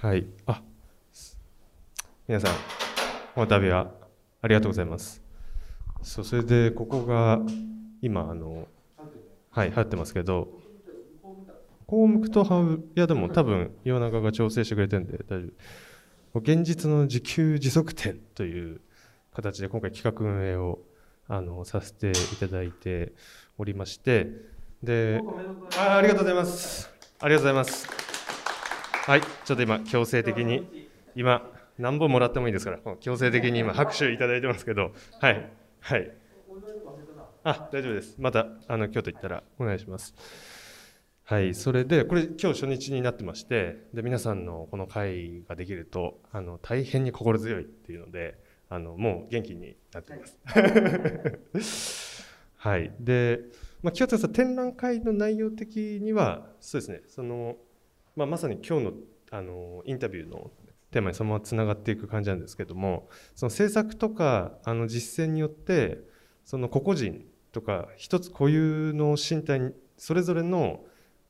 [0.00, 0.26] はい。
[0.46, 0.62] あ、
[2.28, 2.54] 皆さん、
[3.34, 3.90] この度は
[4.42, 5.20] ありがとうございます。
[6.02, 7.40] そう、それで、ここが、
[8.00, 8.68] 今、あの、
[9.50, 10.48] はい、入ってますけど、
[11.86, 15.48] こう向くと、はいや、でも多分、岩永が調整してくれてるんで、大丈
[16.34, 16.38] 夫。
[16.40, 18.80] 現実の自給自足店という
[19.34, 20.78] 形で、今回企画運営を、
[21.26, 23.14] あの、させていただいて
[23.58, 24.28] おりまして、
[24.82, 25.24] で、
[25.76, 26.88] あありがとうございます。
[27.20, 28.07] ありがとうございます。
[29.08, 36.12] はい、ちょっと今、強制的に、今、何本もらってもいいですから、この強制的に今、拍手いただいてますけど、はい、はい。
[37.42, 38.16] あ、大丈夫です。
[38.18, 40.14] また、あの、京都行ったらお願いします。
[41.24, 48.36] はい、それで、これ、今日初日になってまして、で、皆さんのこの会ができると、あの、大変に心強いっていうので、
[48.68, 50.16] あの、もう元気になってい
[51.54, 52.26] ます。
[52.58, 52.92] はい。
[53.00, 53.40] で、
[53.80, 57.56] まあ、清田さん、展覧会の内容的には、そうですね、その、
[58.18, 58.92] まあ、まさに今日の
[59.30, 60.50] あのインタビューの
[60.90, 65.98] テーマにそのままつながっていく感じなんですけどもその制作とかあの実践によって
[66.44, 70.80] その個々人とか一つ固有の身体にそれぞれの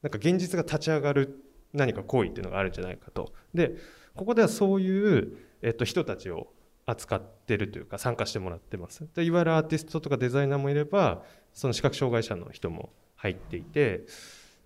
[0.02, 1.44] なんか現実が立ち上がる
[1.74, 3.32] 何か行為っていうのがあるんじゃないかと。
[3.52, 3.74] で
[4.14, 6.48] ここではそういう、えっと、人たちを
[6.86, 9.06] 扱ってるというか参加してもらってます。
[9.14, 14.06] でいわゆるアーティストとかデザイナーもいればその視覚障害者の人も入っていて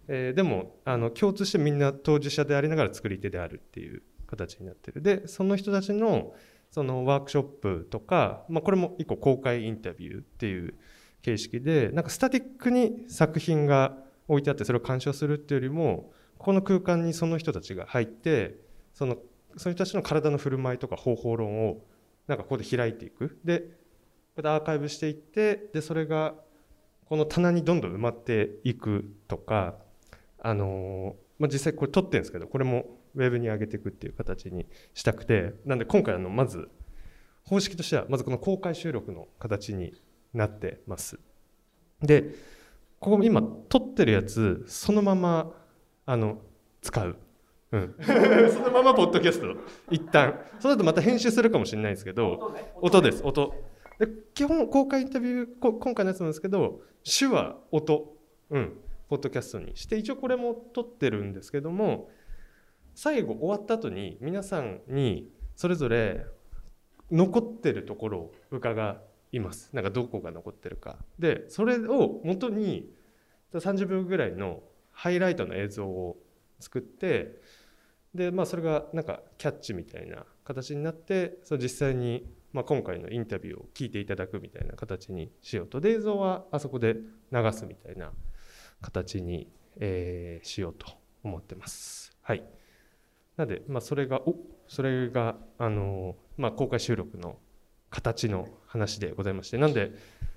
[0.09, 5.03] えーでもあの共通してみんな当事者でありながら作り手であるっていう形になってる。
[5.03, 6.35] でその人たちの
[6.71, 10.75] そのワークショップとか、まあ、これも一個公開インタビューっていう
[11.21, 18.57] 形式でなんかスタティックに作品が置いてあってそれを鑑賞するっていうよりもこの空間にその人たちが入って
[18.95, 19.17] その
[19.59, 21.85] その人たちの体の振る舞いとか方法論を
[22.27, 23.39] なんかここで開いていく。
[23.45, 23.67] でこ
[24.43, 26.35] うやってアーカイブしていってでそれが
[27.05, 29.75] この棚にどんどん埋まっていくとか
[30.45, 36.69] あのまあ、実際これ撮ってるんですけどこれもウェブに上げていくっていう形にしたくてなんで今回あのまず
[37.45, 39.93] 方式としてはまずこの公開収録の形に
[40.35, 41.19] なってます。
[42.01, 42.35] で
[42.99, 45.53] ここ今撮ってるやつそのまま
[46.07, 46.39] あの
[46.81, 47.17] 使う、
[47.73, 47.95] うん、
[48.53, 49.57] そのままポッドキャスト？
[49.91, 50.39] 一旦。
[50.59, 53.23] その後また編集するかもしれないですけど音です。
[53.25, 53.55] 音。
[53.99, 58.17] で基本公開インタビューこ今回のやつなんですけど手話音。
[58.51, 58.79] うん
[59.13, 62.09] ポッドキャストにして一応これも撮ってるんですけども
[62.95, 66.25] 最後終わった後に皆さんにそれぞれ
[67.11, 68.97] 残ってるところを伺
[69.31, 69.69] います。
[69.75, 70.97] なんかどこが残ってるか。
[71.19, 72.91] でそれを元に
[73.53, 74.63] 30秒ぐらいの
[74.93, 76.17] ハイライトの映像を
[76.59, 77.39] 作って
[78.15, 85.83] でまあそれがなんかキャッチみたいな形になってその実際にまあ今回のインタビューを聞いていただくみたいな形にしようと。
[85.83, 86.95] で映像はあそこで
[87.31, 88.11] 流すみたいな
[88.83, 89.49] 形に、
[89.81, 90.87] えーしようと
[91.25, 92.17] 思ってます。
[92.23, 92.45] はい。
[93.37, 94.37] なので、まあ、それが、お
[94.69, 97.39] それが、あの、まあ、公開収録の
[97.91, 99.93] 形の話でございまして、なんで、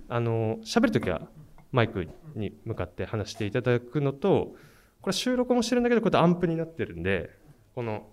[0.07, 1.27] あの、喋るときは
[1.71, 4.55] マイクに向かって話していただくのと、
[5.01, 7.29] これ収録もしてるんだけど、こうやってアンプになってるんで、
[7.73, 8.07] この、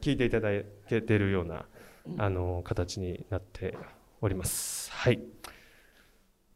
[0.00, 0.48] 聞いていただ
[0.88, 1.66] けてるような、
[2.18, 3.76] あの、形になって
[4.20, 4.90] おります。
[4.92, 5.20] はい。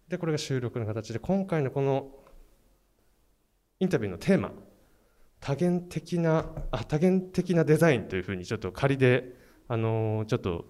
[0.09, 2.11] で、これが収録の形で、今回のこの
[3.85, 4.53] インタビューのテーマ、
[5.41, 9.35] 多元的な、あ、多元的なデザインというふうにちょっと仮で、
[9.69, 10.67] あのーちょっと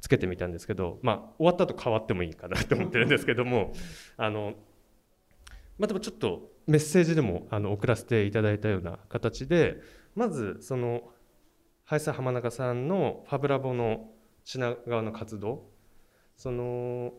[0.00, 3.72] つけてみたんですけど、まあ、終わった後変わってもいいかなと思ってるんですけども、
[4.16, 4.54] あの、
[5.78, 9.76] まあ、でもちょっとメッセージでもあの送らせていただいたような形で、
[10.14, 11.02] まず、その、
[11.84, 14.10] 林さん浜中さんのファブラボの
[14.44, 15.68] 品川の活動、
[16.36, 17.12] その、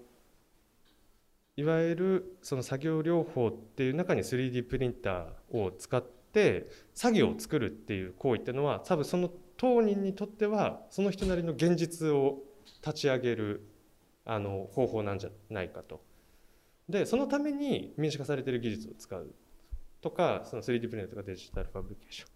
[1.57, 12.39] いわゆるその作業療法っていう中に 3D プリンターを使って作業を作るっていう行為っていうのは多分その当人にとってはその人なりの現実を
[12.85, 13.67] 立ち上げる
[14.25, 16.01] あの方法なんじゃないかと。
[16.87, 19.33] でそのために民主化されてる技術を使う
[20.01, 22.29] とかその 3D プリンターとかデジタルファブリケーション。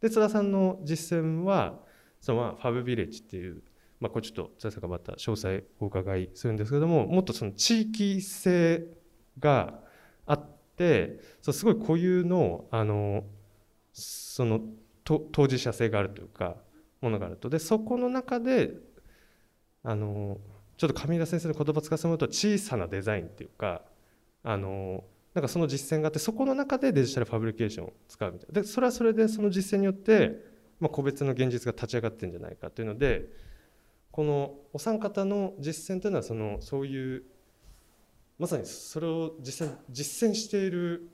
[0.00, 1.80] で津田さんの実践は
[2.20, 3.62] そのファブビレッジっていう
[4.02, 8.82] まあ、これちょっと津田さんがまた詳細お伺いするんですけどももっとその地域性
[9.38, 9.74] が
[10.26, 10.46] あっ
[10.76, 13.22] てそすごい固有のあの
[13.92, 14.60] その
[15.04, 16.56] 当事者性があるというか
[17.00, 17.48] ものがあると。
[17.48, 18.72] でそこの中で
[19.84, 20.38] あの
[20.76, 23.82] ちょっと上浦先生の言葉使わせてもらうと小さなデザインっていうか
[24.42, 28.62] あのなんかその実践があってそこの中でデジタルファブリケーションを使うみたいな。
[28.62, 30.42] でそれはそれでその実践によって、
[30.80, 33.28] まあ、個別の現実が立ち上がってるんじゃないかというので
[34.12, 37.24] このお三方の実践というのはそのそういう
[38.38, 41.08] まさにそれを実践実践している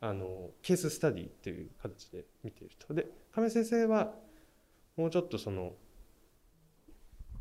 [0.00, 4.14] あのケーススタディっていう形で見ているとで亀井先生は
[4.96, 5.72] もうちょっとその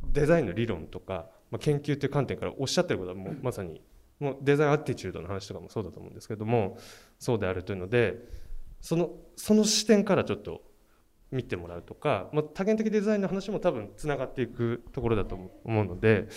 [0.04, 3.82] デザインの理論とか、まあ、研究という観点からおっしゃってることはもうまさに
[4.20, 6.78] もうデザインアティチュードの話とかもそうだと思うんですけども
[7.18, 8.18] そうであるというので
[8.82, 10.62] そのその視点からちょっと
[11.36, 16.28] 見てもらうとか、まあ、多元的デザインの話も多分つながっていくところだと思うので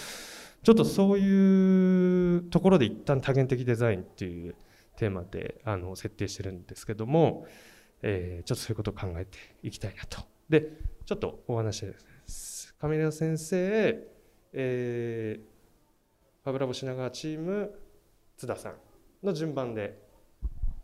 [0.62, 4.56] ちょっとそういうところで一旦多元的デザインっていう
[4.96, 7.46] テーマであの設定してるんですけども、
[8.02, 10.22] えー、ちょっとそういうことを考えていきたいなと。
[10.48, 10.72] で
[11.06, 11.94] ちょっとお話で
[12.26, 14.08] す上村先生、
[14.52, 17.70] えー、ファブラボ品川チーム
[18.36, 18.74] 津田さん
[19.22, 20.07] の順番で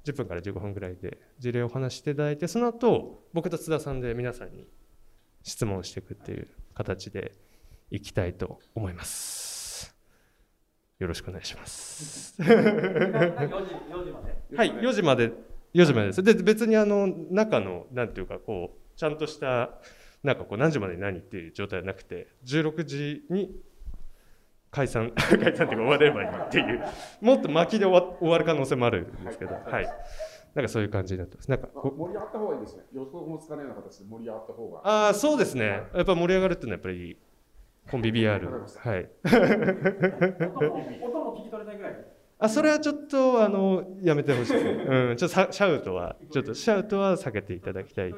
[0.05, 4.67] 10分から15分ぐらいで事例を話していただいてその後僕と津田さんで皆さんに
[5.43, 7.33] 質問していくっていう形で
[7.91, 9.95] いきたいと思います。
[10.99, 12.43] よろしくお願いします。
[12.43, 12.49] は
[14.65, 15.33] い、4時まで。
[15.75, 16.23] 4時までです。
[16.23, 19.71] で、別にあの、中の、なんていうか、こう、ちゃんとした、
[20.23, 23.61] なんかこう、何時まで何っていう状態じゃなくて、16時に
[24.75, 26.83] 解散 解散っていうか終わればいいっていう
[27.21, 29.87] もっと巻きで終わ終わる可能性もあるんですけど、はい、はい、
[30.55, 31.49] なんかそういう感じになってます。
[31.49, 32.83] なんか盛り上がった方がいいですね。
[32.93, 34.81] 予想もつかないような形で盛り上がった方が。
[34.83, 35.83] ああ、そうですね。
[35.95, 37.17] やっぱ盛り上がるっていうのはやっぱり
[37.89, 38.51] コンビ BR。
[38.79, 39.09] はい。
[41.03, 42.05] 音も聞き取れないぐらい。
[42.41, 48.13] あそれはちょっとあのやめてほしいです、 うん、ちょっとシャウトはちょっとシャウトは避けていただきたい。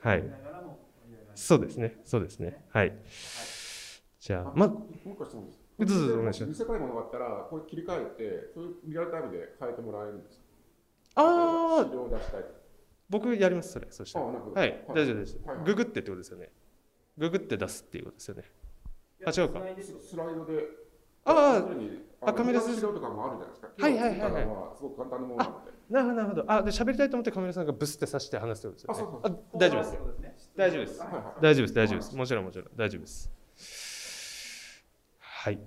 [0.00, 0.24] はい。
[1.36, 2.00] そうですね。
[2.04, 2.64] そうですね。
[2.70, 2.88] はい。
[2.88, 3.53] はい
[4.24, 5.60] じゃあ、ま、もう一回質問です。
[5.78, 6.48] どうぞお願いします。
[6.48, 10.40] 見せたいものがあったら、これ切り替えて、そういうリアルタイムで変えてもらえるんです
[11.14, 11.86] ああ。
[13.10, 13.86] 僕やります、それ。
[13.90, 14.24] そしたら。
[14.24, 15.38] はい、大丈夫です。
[15.66, 16.50] ググってってことですよね。
[17.18, 18.44] ググって出すっていうことですよね。
[19.26, 19.60] あ、違うか。
[20.00, 20.68] スライドで。
[21.26, 21.62] あ
[22.22, 22.80] あ、あ、カメラス。
[22.80, 23.68] とかもあるじゃないですか。
[23.76, 24.76] はいはいはいはい。
[24.78, 25.70] すごく簡単なものなので。
[25.90, 26.44] なるほど、なるほど。
[26.50, 29.18] あ、で、喋りたいと思ってカメラさんがブスってさして話すってことですよね。
[29.22, 30.52] あ、そうそう大丈夫です。
[30.56, 30.98] 大丈夫です。
[30.98, 31.74] 大丈夫です。
[31.74, 32.16] 大丈夫です。
[32.16, 32.68] もちろんもちろん。
[32.74, 33.33] 大丈夫です。
[35.44, 35.58] はい。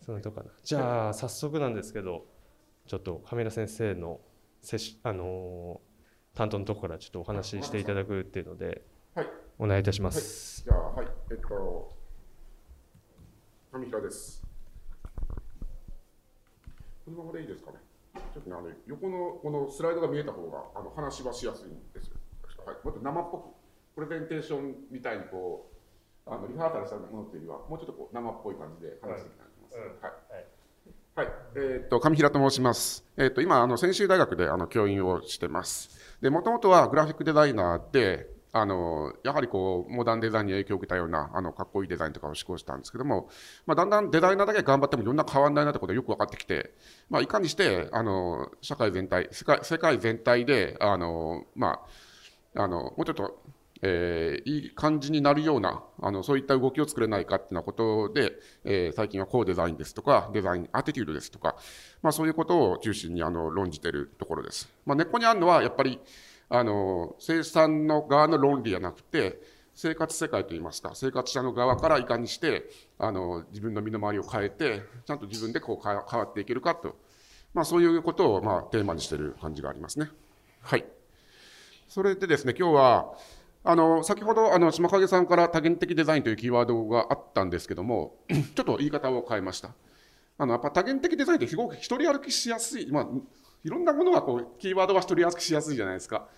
[0.00, 0.52] そのとこかな。
[0.62, 2.24] じゃあ早速なんですけど
[2.86, 4.20] ちょっとカメラ先生の
[4.62, 8.82] せしあのー、担当のところからちょっとお話ししていただくっていうので、
[9.12, 9.26] はい、
[9.58, 11.08] お願いいたします、はい、じゃあはい。
[11.32, 11.96] えっと
[13.72, 14.44] 上平です。
[17.04, 17.78] このままでいいですかね。
[18.32, 22.14] ちょっとねあの横のこのスライドが見えた方があの話はしやすいんですよ、
[22.64, 23.48] はい、もっと生っぽく
[23.96, 25.73] プレゼンテーションみたいにこう
[26.26, 30.04] あのリハーサルしたものっていうよりは、もうちょっとこう生っぽい感じで話していきたいと思います。
[30.04, 30.46] はい。
[31.16, 33.04] はい、えー、っと上平と申します。
[33.16, 35.90] えー、っと今あの専修大学であの教員をしてます。
[36.20, 43.28] で、もともとはグラフィックデザイナーで、あのやはりこうモダンデザインに影響を受けたようなあのかっこいいデザインとかを試行したんですけども、
[43.66, 46.72] まあ、だんだんデザイナーだけ頑張ってもいろんな変わらないなってことがよく分かってきて、
[47.10, 51.80] まあ、いかにしてあの社会全体世界世界全体であの、ま
[52.54, 53.42] あ、あのもうちょっと
[53.86, 58.32] えー、いい感じになるようなあのそういった動きを作れないかっていうなことで、
[58.64, 61.54] えー、最近はコーデザインですとかデザインアティテュードですとか、
[62.00, 64.70] まあ、そういうことを中心にあの論じているところです。
[64.86, 66.00] まあ、根っこにあるのはやっぱり
[66.48, 69.38] あの生産の側の論理じゃなくて
[69.74, 72.64] 生活世界といいますか生活者の側からいかにして
[72.98, 76.96] あの自分の身の回りを変えてちゃんと自分でこう変わっていけるかと、
[77.52, 80.08] まあ、そういうことをまあテーマにしている感じがありますね。
[80.62, 80.86] はい。
[81.88, 83.14] それでですね今日は
[83.66, 89.70] あの先ほどあの島影さんから多元的デザインというキーワードがあったんですけども、 ちょっと言い方を変えました。
[90.36, 93.08] あのやっぱ多元的デザインってすごく一人歩きしやすい、まあ、
[93.64, 96.28] いろんなものがこうキーワードが一人歩きしやすいじゃないですか。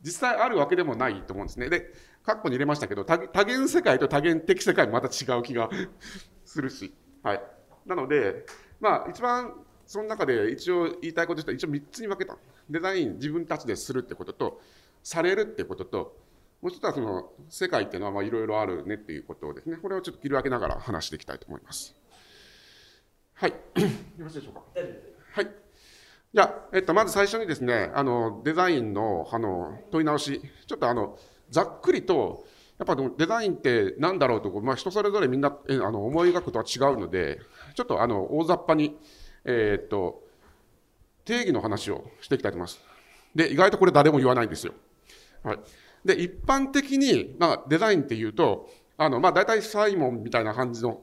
[0.00, 1.68] 実際あるわけでもないと思うんですね。
[1.68, 1.92] で、
[2.24, 5.68] 括弧に入れましたけど、多元世界と多元的世界また違う気が
[6.44, 6.94] するし。
[7.22, 7.42] はい。
[7.84, 8.46] なので、
[8.80, 9.52] まあ一番
[9.86, 12.38] その中で一応言いたいこととしては一応3つに分けた。
[12.70, 14.60] デザイン自分たちでするってことと、
[15.02, 16.21] されるってことと、
[16.62, 21.96] もう一つはその世界っていうのはいろいろあるねっていうことをですね、これをちょっと切り分けながら話していきたいと思います。
[23.34, 23.50] はい。
[23.50, 23.56] よ
[24.20, 24.62] ろしいでしょうか？
[25.32, 25.50] はい。
[26.32, 31.18] じゃあ、えっと、まず最初にですね、あの、デザインの、あの、問い直し、ちょっとあの、
[31.50, 32.46] ざっくりと、
[32.78, 37.40] やっぱデザインって何だろうと、まあ、人それぞれみんなえあの思い描くとは違うので、
[37.74, 38.96] ちょっとあの大雑把に、
[39.44, 40.22] えー、っと、
[41.24, 42.80] 定義の話をしていきたいと思います。
[43.34, 44.74] で、意外とこれ誰も言わないんですよ。
[45.42, 45.58] はい。
[46.04, 51.00] で、一般的に、まあ、デザインっていうと、あの、まあ、大体サイモンみたいな感じの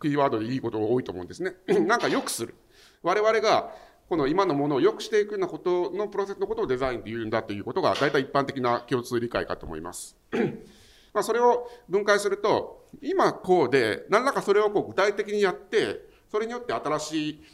[0.00, 1.54] キーワードでいいことが多いと思うんですね。
[1.86, 2.54] なんか良くする。
[3.02, 3.72] 我々が、
[4.08, 10.16] この今のものを良くしていくようなことのプロセスのことをデザインって言うんだということが、大体一般的な共通理解かと思います。
[11.12, 17.44] まあ、それを分解すると、今こうで、何らかそれをこう具体的にやって、それによって新しい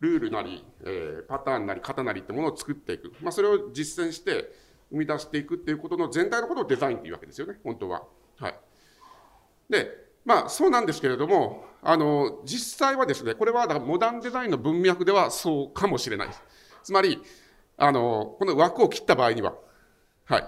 [0.00, 4.52] ルールなり、えー、パターンなり型なりってものを作っていく、まあ、それを実践して
[4.92, 8.02] 生み出していくっていうことの全体のことをデザインっていうわけですよね本当は。
[8.38, 8.54] はい、
[9.70, 9.88] で
[10.24, 16.42] まあそうなんですけれどもあの実際はですねこれはモダンデザインの文脈ではそうかもしれないです。
[16.84, 17.20] つまり
[17.76, 19.54] あのこの枠を切った場合には、
[20.26, 20.44] はい、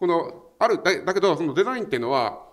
[0.00, 2.46] このあるだけどそのデザインっていうのは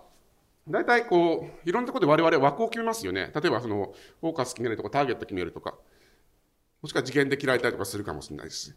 [0.68, 5.74] 大体こういろんなところで我々枠を決めますよね例えばそのフォーカス決めるとかターゲット決めるとか
[6.80, 8.74] もしくは次元で切られたりとかするかもしれないです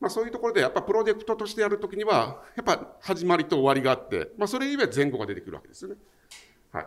[0.00, 5.96] まあ、そういうところでやっぱプロジェクトとしてやるときにはやっぱ始まりと終わりがあって、まあ、それ以外前後が出てくるわけですよね。
[6.72, 6.86] はい、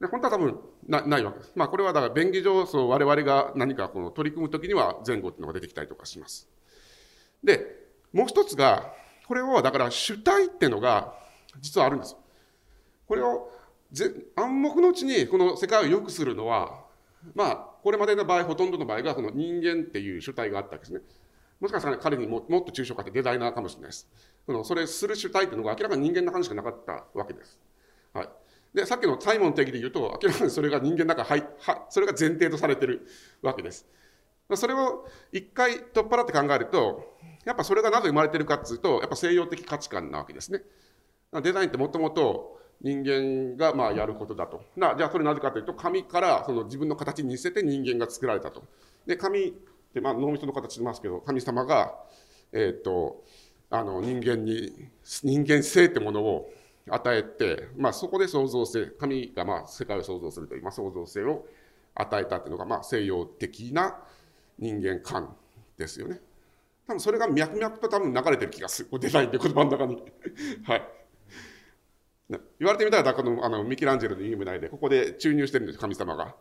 [0.00, 1.52] で本当は多分なないわけです。
[1.54, 6.48] まあ、これはだから便宜上そう我々が何かこの取り組むときには前後っていうのが出てきたりとかします。
[7.42, 8.92] でもう一つが
[9.26, 11.14] これをだから主体っていうのが
[11.60, 12.16] 実はあるんです。
[13.06, 13.50] これを
[14.36, 16.84] 暗黙のうちにこの世界を良くするのは、
[17.34, 21.00] まあ、これまでの場合、ほとんどの場合がこの人間っていう主体があったわけですね。
[21.64, 24.06] もしかしたら彼にももっと抽象化ってデザイナーかもしれないです。
[24.44, 27.58] そのそれする主体っていうのが明らかに人間の話しかなかったわけです。
[28.12, 28.28] はい。
[28.74, 33.06] で、さっきのサイモン定義で言うと、明らかにそれが人間の中、はい、は、それが前提とされてる
[33.40, 33.86] わけです。
[34.54, 37.16] それを一回取っ払って考えると、
[37.46, 40.60] やっぱそれがなぜ生まれてるかっていうと、やっぱ西洋的価値観なわけですね。
[41.42, 44.62] デザインってもともと人間がまあやることだと。
[44.76, 48.64] なじゃあそれなぜかというと、紙からその自分の形に似せて人間が作られたと。
[49.06, 49.54] で、紙
[49.94, 51.94] ってまあ脳みその形しますけど、神様が、
[52.52, 53.24] えっ、ー、と、
[53.70, 54.90] あの人間に、
[55.22, 56.50] 人間性ってものを
[56.90, 61.46] 与えて、まあそこで創造性、神がまあ世界を創造するという、まあ、創造性を
[61.94, 63.96] 与えたっていうのがまあ西洋的な
[64.58, 65.36] 人間観
[65.78, 66.20] ですよね。
[66.88, 68.98] 多分それが脈々と多分流れてる気がする。
[68.98, 70.02] デザインって言葉の中に。
[70.66, 70.88] はい。
[72.28, 76.34] 言われてみたら、だからあのミキランジェロの夢内で、ここで注入してるんです、神様が。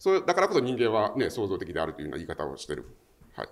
[0.00, 2.86] それだからこそ人間は、ね、創造的であるというような言い方をしてる。
[3.36, 3.48] はい。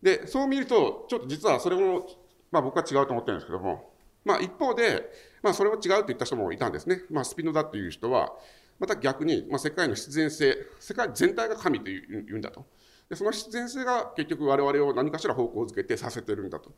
[0.00, 2.06] で、そう見ると、ちょっと実はそれも、
[2.52, 3.92] まあ僕は違うと思ってるんですけども、
[4.24, 5.10] まあ一方で、
[5.42, 7.02] まあそれも違うと言った人もいたんですね。
[7.10, 8.32] まあスピノダっていう人は、
[8.78, 12.66] また逆に、まあ、世界の必然性、世界全体が神というんだと。
[13.08, 16.72] でその必然性が結局我々を何かしら方向づけてさせてるんだと。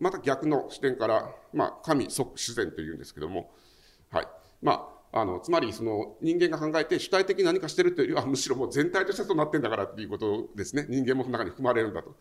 [0.00, 3.50] また逆の視点から、まあ、神即自然というんですけども、
[4.10, 4.28] はい。
[4.60, 10.86] まあ、あの、つまりその人間が考えて主体的に何かしてるというよりは、むしろもう全体としてそうなってんだからっていうことですね。
[10.88, 12.14] 人間もその中に含まれるんだと。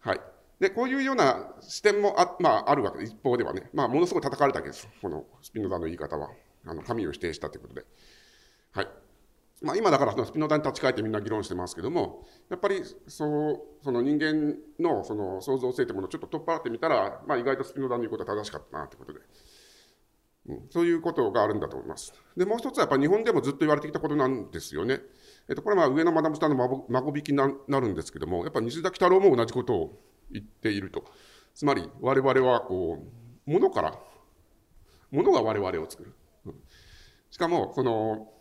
[0.00, 0.20] はい。
[0.60, 4.88] で、こういうような視点もあ,、まあ、あるわけで、一方ではね、まあ、ものすごい叩かれたわけです。
[5.00, 6.30] このスピノザの言い方は。
[6.66, 7.86] あの、神を否定したということで。
[8.72, 8.88] はい。
[9.62, 19.20] まあ、今だからそのスピノザに立ち返ってみんな議論してますけども、やっぱりそうその人間のその創造性というものをちょっと取っ払ってみたら、まあ、意外とスピノザの言うことは正しかったなということで、
[20.70, 22.12] そういうことがあるんだと思います。
[22.36, 25.00] で、もう一つはやっぱ日本でもずっと言われてきたことなんですよね。
[25.48, 31.04] えっと、これはまあ上のマダムスターの孫引きになるんですけども、やっぱ西崎太郎も同じことを言っていると。
[31.54, 32.98] つまり、我々はこ
[33.46, 33.98] う、ものから、
[35.10, 36.14] ものが我々を作る。
[37.30, 38.32] しかも、その、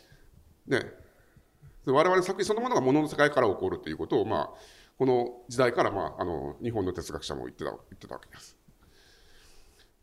[0.68, 0.82] ね、
[1.86, 4.50] 我々の作品そのものが物の世界から起こるということを、まあ、
[4.98, 8.57] この時代から、まあ、あの日本の哲学者も言ってた言ってたわけです。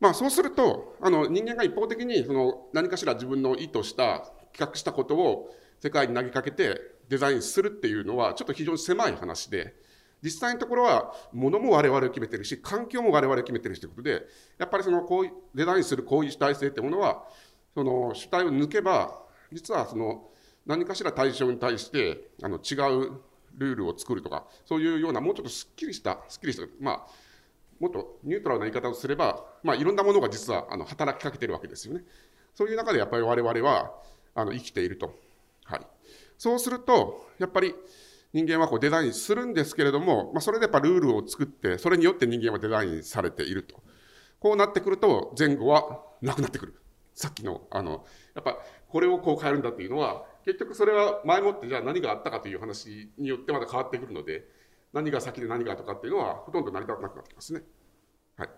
[0.00, 9.74] まあ、そうするとあの人間が一方的にその何かしら自分の意図した企画したことを世界に投げかけてデザインするっていうのはちょっと非常に狭い話で
[10.22, 14.22] 実際のところは物も我々を決めてるし環境も我々を決めてるしということで
[14.58, 17.24] やっぱりそのこうデザインするこういう主体性ってものは
[17.74, 19.20] その主体を抜けば
[19.52, 20.28] 実はその
[20.66, 22.74] 何かしら対象に対してあの違
[23.06, 23.20] う
[23.56, 27.06] ルールを作るとか、そういうようなもうちょっとすっきりした、すっきりした、まあ、
[27.80, 32.04] もっとニュートラルな言い方をすれば、まあ、いろんなものが実はあの働きかけてるわけですよね。
[32.54, 33.92] そういう中でやっぱり我々は
[34.34, 35.14] あの生きていると。
[35.64, 35.80] はい。
[36.38, 37.74] そうすると、やっぱり
[38.32, 43.80] 人間はこうデザインするんですけれども、まあ、それでやっぱルールを作って、それによって人間はデザインされていると。
[44.40, 46.74] こうなってくると、前後はなくなってくる。
[47.14, 48.04] さっきの、あの、
[48.34, 54.44] やっぱこれをこう変えるんだっていうのは、結局それは前もってじゃあ何があったかという話によってまた変わってくるので、
[54.94, 57.62] 何が先で何がとかっていうのはほとんど成り立たなくなってますね。
[58.36, 58.48] はい。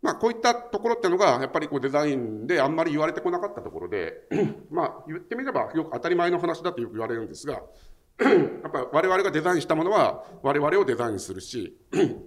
[0.00, 4.14] まあこういったところっていうのがやっぱりこうデザインであんまり言われてこなかったところで、
[4.72, 7.52] まあ言ってみればよく当たり前の話だとよく言われるんですが、
[8.18, 8.26] や
[8.68, 11.76] っぱり我々がデザインしたものは我々をデザインするし、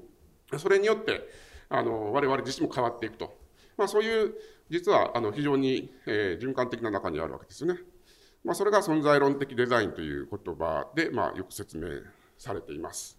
[0.58, 1.28] それによって
[1.70, 3.36] あの我々自身も変わっていくと。
[3.76, 4.36] まあそういう
[4.70, 7.80] 実はあの非常に、えー、循環的な中にあるわけですよね。
[8.48, 11.90] まあ、それが存在論的デザインという言葉で、まあ、よく説明
[12.38, 13.18] されています。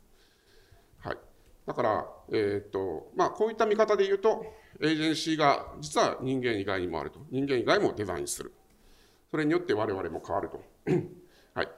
[1.01, 1.19] はい、
[1.67, 4.45] だから、えーとまあ、こういった見方で言うと、
[4.81, 7.21] エージェンシーが実は人間以外にもあると。
[7.31, 8.53] 人間以外もデザインする。
[9.31, 10.63] それによって我々も変わると。
[11.55, 11.69] はい、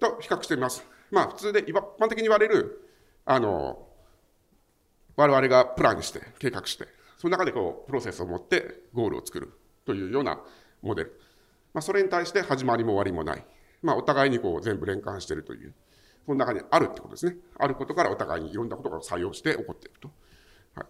[0.00, 0.84] と比較してみます。
[1.10, 2.88] まあ、普通で一般的に言われる、
[3.24, 3.88] あの、
[5.16, 9.52] 我々がプランして、計画して、その中でこう、プロセスを持ってゴールを作る
[9.84, 10.40] というような
[10.82, 11.20] モデル。
[11.74, 13.44] まあ、それに対して始まりも終わりもない。
[13.82, 15.74] まあ、お互いにこう、全部連関しているという、
[16.28, 17.36] この中にあるってことですね。
[17.58, 20.10] あることからお互いにいろんなことが採用して起こっていると。
[20.74, 20.86] はい。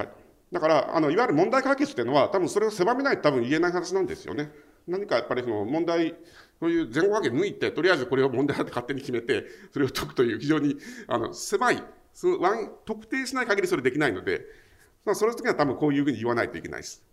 [0.00, 0.08] はい。
[0.52, 4.50] だから、あの、いわゆる問題解決っていうのは、多分それを狭めないと多分言えない話なんですよね。
[4.88, 6.14] 何かやっぱりその問題、
[6.60, 11.82] そういう前後関係抜いて、とりあえずこれを問題だって勝手に決めて、 それを解くという非常にあの狭い、
[12.14, 14.46] そのワン特定しない限りそれできないので、
[15.04, 17.04] まあ、その時は多分こういうふうに言わないといけないです。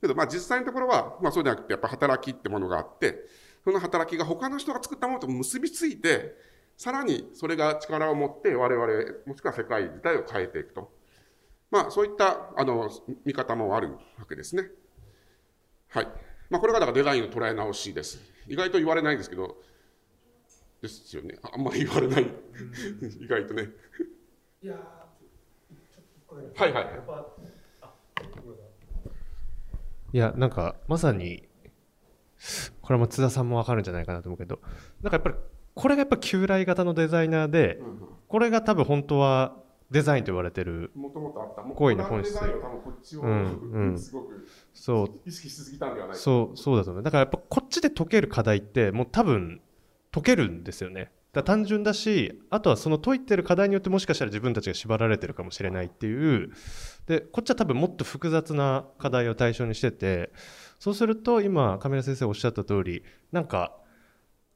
[0.00, 3.24] けど、まあ実際のところは、まあそうじゃなくて、やっぱ働きってものがあって、
[3.64, 6.34] その働きが他の人が作ったものと結びついて、
[6.76, 8.86] さらにそれが力を持って我々、
[9.26, 10.90] もしくは世界自体を変えていくと。
[11.70, 12.90] まあそういったあの
[13.24, 14.70] 見方もあるわけですね。
[15.88, 16.08] はい。
[16.50, 18.20] まあこれがだからデザインの捉え直しです。
[18.48, 19.56] 意外と言われないんですけど、
[20.82, 21.38] ですよね。
[21.42, 22.26] あんまり言われない。
[23.20, 23.68] 意外とね。
[24.62, 24.74] いや
[26.56, 26.86] はいはい。
[30.12, 31.48] いや、なんか、まさに、
[32.82, 34.60] これは松田さんもわかるんじゃないかなと思うけど、
[35.02, 35.36] なんかやっぱり、
[35.74, 37.80] これがやっぱ旧来型のデザイナーで、
[38.28, 39.56] これが多分本当は
[39.92, 40.90] デザインと言われてる
[41.74, 42.38] 行為の本質。
[43.16, 43.98] うん、
[44.72, 45.28] そう。
[45.28, 47.02] 意識しすぎたんではないそうそうだと思う。
[47.02, 49.60] だからやっぱこっちで解ける課題ってもう多分
[50.10, 51.12] 解けるんですよね。
[51.32, 56.52] だ単純だしあとはその解いてる課題によってもしかしたら自分たちが縛られてるかもしれないっていう。
[57.06, 60.32] でこっちは多分もっと複雑な課題を対象にしてて
[60.82, 63.72] そうすると今亀田先生おっしゃった通りなんか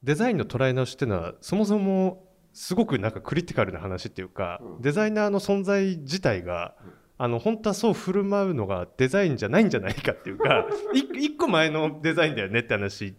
[0.03, 6.75] デザインの捉え直しっていうのはそもそもすごくなんかクリティカルな話っていうか、デザイナーの存在自体が、
[7.17, 13.15] あの本当はそう振る舞うのがデザインじゃないんじゃないかっていうか 一個前のデザインだよねって話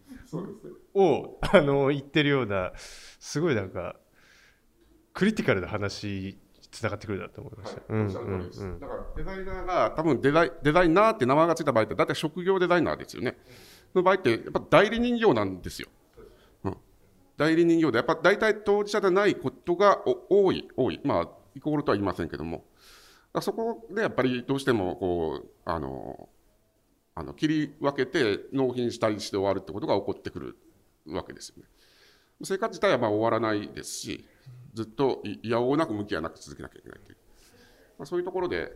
[0.95, 3.97] をあの言ってるようなすごいなんか
[5.15, 6.38] クリティカルな話
[6.78, 7.80] つながってくるなと思いました。
[7.80, 13.37] だからデザイナーが多分デザイデザイナーって名前がついた場合って大体職業デザイナーですよね。
[13.92, 15.88] その場合ってやっぱ代理人形なんですよ。
[16.64, 16.76] うん、
[17.37, 22.64] 代理人形でやっぱ大体当事者でないことが多い多いまあイコールとは言いませんけども。
[23.40, 26.29] そこでやっぱりどうしてもこうあの
[27.14, 30.57] あの切り分けて納品したりして終わるってことが起こってくる
[31.07, 31.64] わけですよね。
[32.42, 34.24] 生活自体はまあ終わらないですし
[34.79, 37.17] ずっといやおうなく向き合わなく続けなきゃいけないという、
[37.99, 38.73] まあ、そういうところで、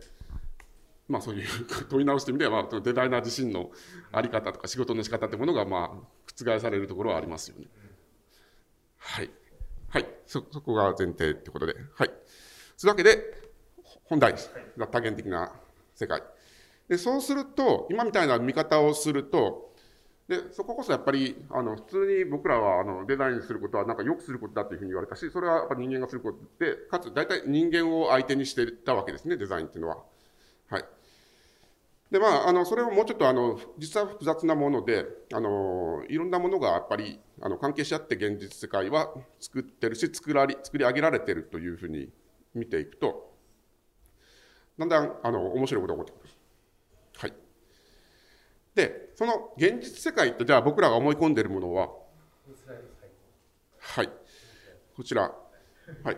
[1.07, 1.47] まあ、そういう
[1.87, 3.71] 問い直してみれば、まあ、デザイナー自身の
[4.11, 7.67] 在り方とか仕事の仕方ってものがまあ覆されるところはありますよね。
[8.97, 9.31] はい、
[9.87, 11.75] はい、そそこが前提ということで。
[11.93, 12.17] はい、とい
[12.83, 13.41] うわけで
[14.03, 14.35] 本来
[14.75, 15.53] が多元的な
[15.95, 16.21] 世界。
[16.89, 19.72] でそうすると、今みたいな見方をすると、
[20.27, 29.97] でそここそやっぱりあの普通に僕らはあのデザインすることはなんかよくすることだというふうに言われたし、それはやっぱ人間がすることで、かつ大体人間を相手にしてたわけですね、デザインっていうのは。
[30.69, 30.85] はい。
[32.09, 42.09] でまあ、あのそれをもうちょっとあの実は複雑なものであのいろんなものがやっぱりあの関係し合って現実世界は作ってるし作らり作り上げられてるというふうに
[42.53, 43.33] 見ていくと
[44.77, 46.22] だんだんあの面白いことが起こってくる。
[48.75, 48.87] はい。
[48.87, 51.89] で、その現実世界とじゃあ僕らが思い込んでいるものは、
[53.79, 54.09] はい。
[54.95, 55.31] こちら。
[56.03, 56.17] はい。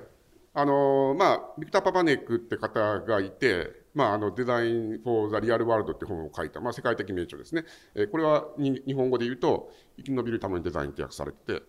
[0.57, 7.65] あのまあ、ビクター・パパネックって方がいて、まあ、あのデザイン・フォー・ザ・リアル・ワールドって本を書いた、まあ、世界的名著ですね。
[7.93, 11.63] えー、これは日本語で言うと、生き延びるためのデザインって訳されてて、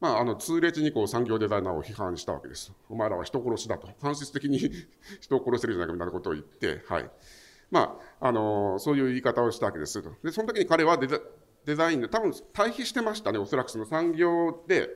[0.00, 2.72] まあ、あの痛烈にこう産業デザイナーを批判したわけです。
[2.88, 3.88] お前らは人殺しだと。
[4.02, 4.58] 間接的に
[5.20, 7.10] 人を殺してるじゃないかみたいなことを言って、はい。
[7.72, 10.00] まあ、あのそういう言い方をしたわけです。
[10.22, 11.18] で、その時に彼はデザ
[11.64, 14.88] デザインで、多分対比してましたね、おそらくその産業で、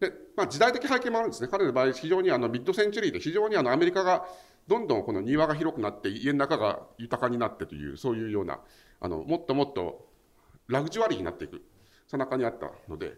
[0.00, 1.48] でまあ、時代的背景もあるんですね。
[1.48, 4.26] 彼の場合、非常にあのミッドセンチュリーで、非常にあのアメリカが
[4.66, 8.60] どんどんこの庭が広くなって、家の中が豊かになってという、そういうような、
[9.00, 10.08] あのもっともっと
[10.68, 11.60] ラグジュアリーになっていく、
[12.06, 13.14] さなかにあったので、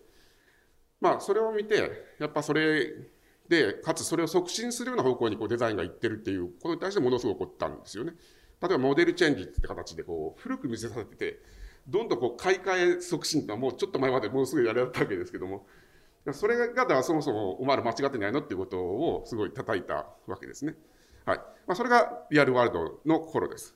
[1.00, 2.92] まあ、それを見て、やっぱそれ
[3.48, 8.14] で、かつそれを促進するような方向にこうデザインがいってるっていうことに対してものすごく起こったんですよね。
[8.62, 11.40] 例えばモデルチェンジって形でこう古く見せさせてて、
[11.86, 15.66] どんどんこう買い替え促進ってのはもうちょっと前までものすごいやられたわけですけども、
[16.32, 20.74] それがだそもそもお前ら間違ってないのっていうことをすごい叩いたわけですね。
[21.26, 21.38] はい。
[21.66, 23.74] まあ、それがリアルワールドの頃です。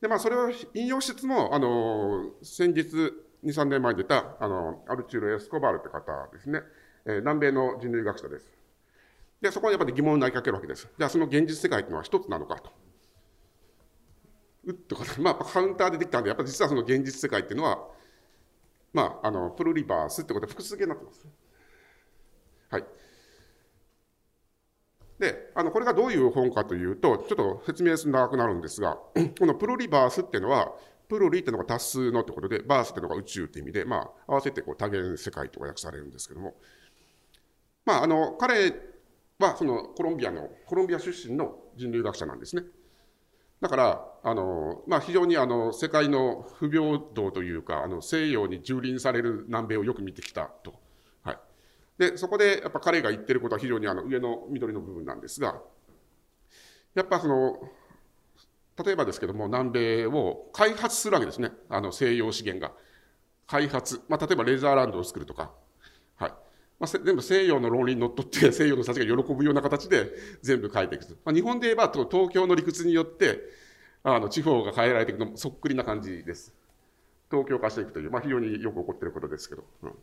[0.00, 3.12] で、まあ、それを引用しつつも、あの、先日、2、
[3.44, 6.60] 3年前に出た、あの、アルチュール・エスコバールって方ですね。
[7.04, 8.50] えー、南米の人類学者です。
[9.40, 10.88] で、そこにやっぱり疑問を投げかけるわけです。
[10.98, 12.70] じゃあ、その現実世界というのは一つなのかと。
[14.64, 17.78] うっと、まあ、カウンターでできたんで、やっぱり実はその現実世界っていうのは、
[18.92, 21.26] まあ、あのプルリバースってことは複数形になってます。
[22.70, 22.84] はい。
[25.18, 28.98] で、あのこれがどういう本かというと、ちょっと説明する長くなるんですが、
[29.38, 30.72] このプルリバースっていうのは、
[31.08, 36.54] プルリっていうのが多数のってことで、バースっていうのが宇宙って意味で、まあ、合わせてこう多元世界とか訳されるんですけども、
[37.84, 38.72] まあ、あの彼
[39.38, 42.62] はそのコロンビアの、コロンビア出身の人類学者なんですね。
[43.62, 50.74] だから、あのまあ、非常にあの世界の不平等というか、あの西洋に蹂躙される南米をよく見てきたと。
[51.22, 51.38] はい、
[51.96, 55.60] でそこでやっぱ彼が言ってることは非常にあの上の緑の部分なんですが、
[56.96, 57.56] やっぱその、
[58.84, 62.74] 例えばですけども、南米を開発するわけですね、あの西洋資源が。
[63.46, 65.52] 開発、まあ、例えばレーザーランドを作るとか、
[66.82, 73.38] まあ、全部西洋の論理にのっとって 西洋の人たちが喜ぶような形で全部変えていくと、まあ、日本で言えば東京の理屈によって
[74.02, 76.52] あの地方が変えられていくのもそっくりな感じです。
[77.30, 79.64] 東京化していくという、まあ、非常によく起こっていることですけど。
[79.84, 79.94] うん、だ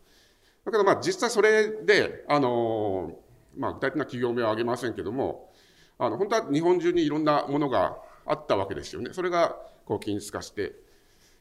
[0.72, 3.20] けどまあ実際それで、あの
[3.58, 5.52] まあ、具体的な企業名は挙げませんけども、
[5.98, 9.10] あの本当は日本中にいろんなものがあったわけですよね。
[9.12, 10.76] それがこう均一化して、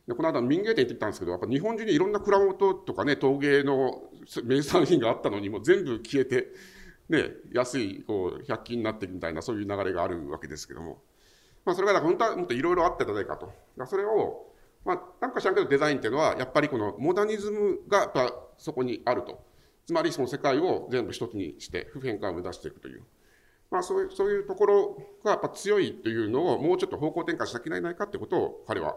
[0.08, 4.02] でこの間民芸店行ってきたんですけど、やっぱ日本中にいろんな蔵元とかね、陶芸の
[4.44, 6.48] 名産品があったのに、も全部消えて、
[7.08, 11.02] ね、安いこう百均になっていくみたいな、そういう流れがあるわけですけども、
[11.64, 13.52] まあ、それが本当はもっといろいろあってたじゃないかと。
[13.86, 14.46] それを、
[14.84, 19.46] まあ、なんか知らんけどデザインっていうのは、やっぱりこのモダニズムがやっぱそこにあると。
[19.86, 23.02] つまりその世界を全部一つにして不変化を目指していくという。
[23.70, 28.96] まあ、そういうそういうところがやっぱ強いというのをもうちょっと方向転換しなきゃいけないかということを彼は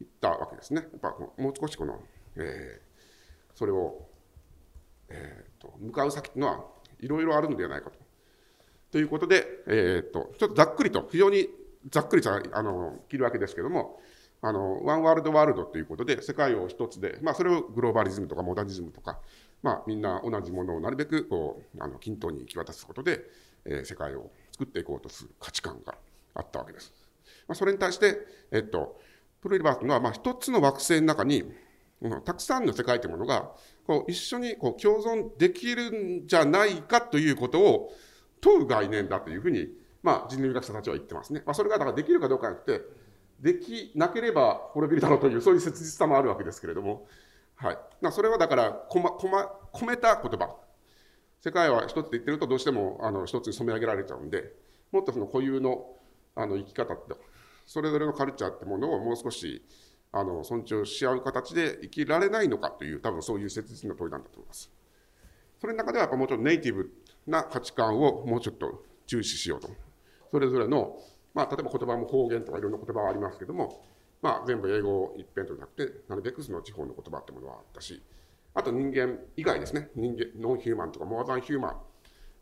[0.00, 0.82] 言ったわけですね。
[0.82, 2.00] やっぱもう少しこの、
[2.36, 4.08] えー、それを、
[5.10, 6.64] えーと、向かう先というのは
[7.00, 7.98] いろいろあるのではないかと。
[8.92, 11.48] ということで、えーと、ちょっとざっくりと、非常に
[11.90, 14.00] ざっくりとあの切るわけですけども、
[14.42, 19.18] あのワンワールドワールドということで、世界を一つで、まあ、それをグローバリズムとかモダニズムとか、
[19.62, 23.20] まあ、みんな同じものをなるべくこうあの均等に行き渡すことで、
[23.64, 25.94] えー、世界を作っていこうとする価値観が
[26.34, 26.92] あったわけです。
[27.46, 28.18] まあ、それに対して、
[28.50, 28.98] えっと、
[29.40, 31.52] プロリバーというのは、まあ、一つの惑星の中に、
[32.24, 33.50] たくさんの世界というものが、
[33.90, 37.92] こう一緒にこう共存できるんじゃないかということを
[38.40, 39.66] 問う概念だというふうに、
[40.00, 41.42] まあ、人類学者たちは言ってますね。
[41.44, 42.84] まあ、それがだからできるかどうかじゃなくて、
[43.40, 47.08] できなければ滅びるだろうという、そういう切実さもあるわけですけれども、
[47.56, 47.78] はい。
[48.12, 50.54] それはだから、こま、こま、込めた言葉。
[51.40, 54.52] 世界は一つで言ってると、どうしてもあの一つに染め上げられちゃうんで、
[54.92, 55.96] もっとその固有の
[56.36, 57.14] あの生き方って、
[57.66, 59.66] それぞれのカルチャーってものをもう少し
[60.12, 64.70] あの尊重し合う形で生きられないのかという、多分そういう切実な問いなんだと思います。
[65.60, 66.90] それの中ではやっぱもうちょっとネイティブ
[67.26, 69.68] な価値観をもうちょっと重視しようと。
[70.30, 70.96] それぞれの、
[71.34, 73.84] まあ、例えば言葉も方言とかいろんな言葉がありますけども、
[74.22, 78.02] まあ、全部英語一辺とじゃなくて、なるべくその地方の言葉ってものはあったし、
[78.54, 81.76] あと人間以外ですね、人間、ノンヒューマンとかモアザンヒューマン、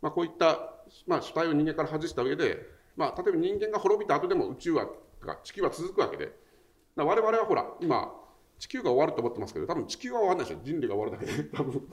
[0.01, 0.73] まあ、こういった、
[1.07, 2.57] まあ、主体を人間から外した上で、
[2.95, 4.87] まあ、例えば人間が滅びた後でも宇宙は
[5.43, 6.31] 地球は続くわけで、
[6.95, 8.13] 我々はほら、今、
[8.59, 11.87] 地球が終わると思ってますけど、多分地球は終わらないでしょ、人類が終わるだけで、 多分。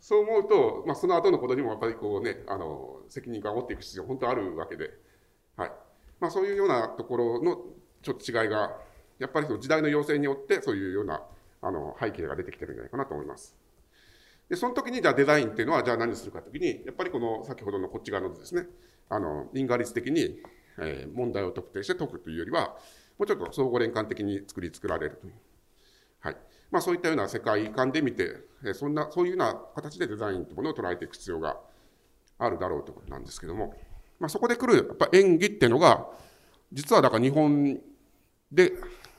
[0.00, 4.90] そう思うと、まあ、その後のことにもやっぱりこうね、あの責任感を負っていく必要、本当あるわけで、
[5.56, 5.72] はい。
[6.20, 7.64] まあ、そういうようなところの
[8.02, 8.80] ちょっと違いが、
[9.18, 11.22] やっぱりその時代の要請によって、そういうような
[11.62, 13.56] あの背景が出てきてるんじゃないかなと思います。
[14.48, 18.66] で、その時に、じゃあデザインっていうのは、じゃあ何するかというときに、やっぱりこの先ほどのこっち側のですね、
[19.08, 20.40] あの因果率的に
[21.14, 22.76] 問題を特定して解くというよりは、
[23.18, 25.32] もうちょっと相互連関的に作り作られるという。
[26.20, 26.36] はい。
[26.70, 28.36] まあ、そういったような世界観で見て、
[28.74, 31.56] そんな、そういうような形でデザインというものを捉えていく必要が
[32.38, 33.74] あるだろうということなんですけども、
[34.18, 36.06] まあ、そこで来るやっぱ演技っていうのが、
[36.72, 37.80] 実はだから日本
[38.50, 38.72] で、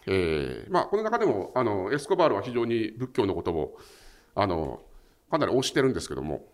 [0.06, 3.78] えーまあ、この中でもあのエスコバールは非常に仏教のことを
[4.36, 4.82] あの
[5.30, 6.46] かなり推してるんですけども、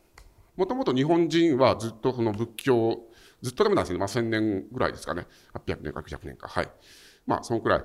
[0.55, 2.99] もともと日本人はずっとその仏教
[3.41, 6.69] ずっとでもなんですね、まあ、1000年ぐらいですかね、800年か900年か、はい。
[7.25, 7.83] まあ、そのくらい、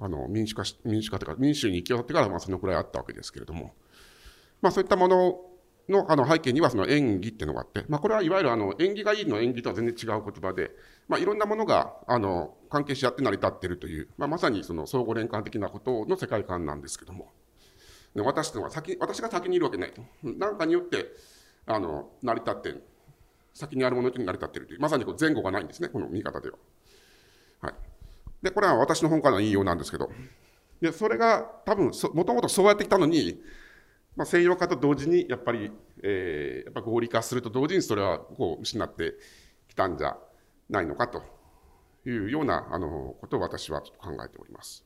[0.00, 3.74] あの民主化し、民主化というか、民主に行き渡ってから、まあ、そのくらいあったわけですけれども、
[4.62, 5.40] まあ、そういったもの
[5.88, 10.70] のあの背景にはその演技っていうのがあって、まあ、これはいわゆるあの縁起がいいの演技とは全然違う言葉で、
[11.08, 17.32] まあ、いろんなものがあの関係し合って成り立っているという、まあ、まさにその相互連関的なことの世界観なんですけども、
[18.14, 20.02] で私とは先私が先にいるわけないと。
[20.22, 21.06] 何かによって
[21.66, 22.80] あの成り立って
[23.52, 26.56] 先にあるものに成り立っているという、まさにこう前後がないんですね、この見方では。
[28.44, 30.10] で、これは私の本からの引用なんですけど、
[30.80, 33.40] でそれが多分もともとそうやってきたのに、
[34.16, 39.14] まあ、西洋化と同時にやっぱり、えー、やっぱ合理化すると同時にそれはこう失って
[39.66, 40.18] きたんじゃ
[40.68, 41.22] ないのかと
[42.06, 44.84] いうようなあのことを私は考えております。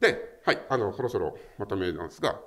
[0.00, 2.40] で、はい、あの、そろそろまとめなんですが、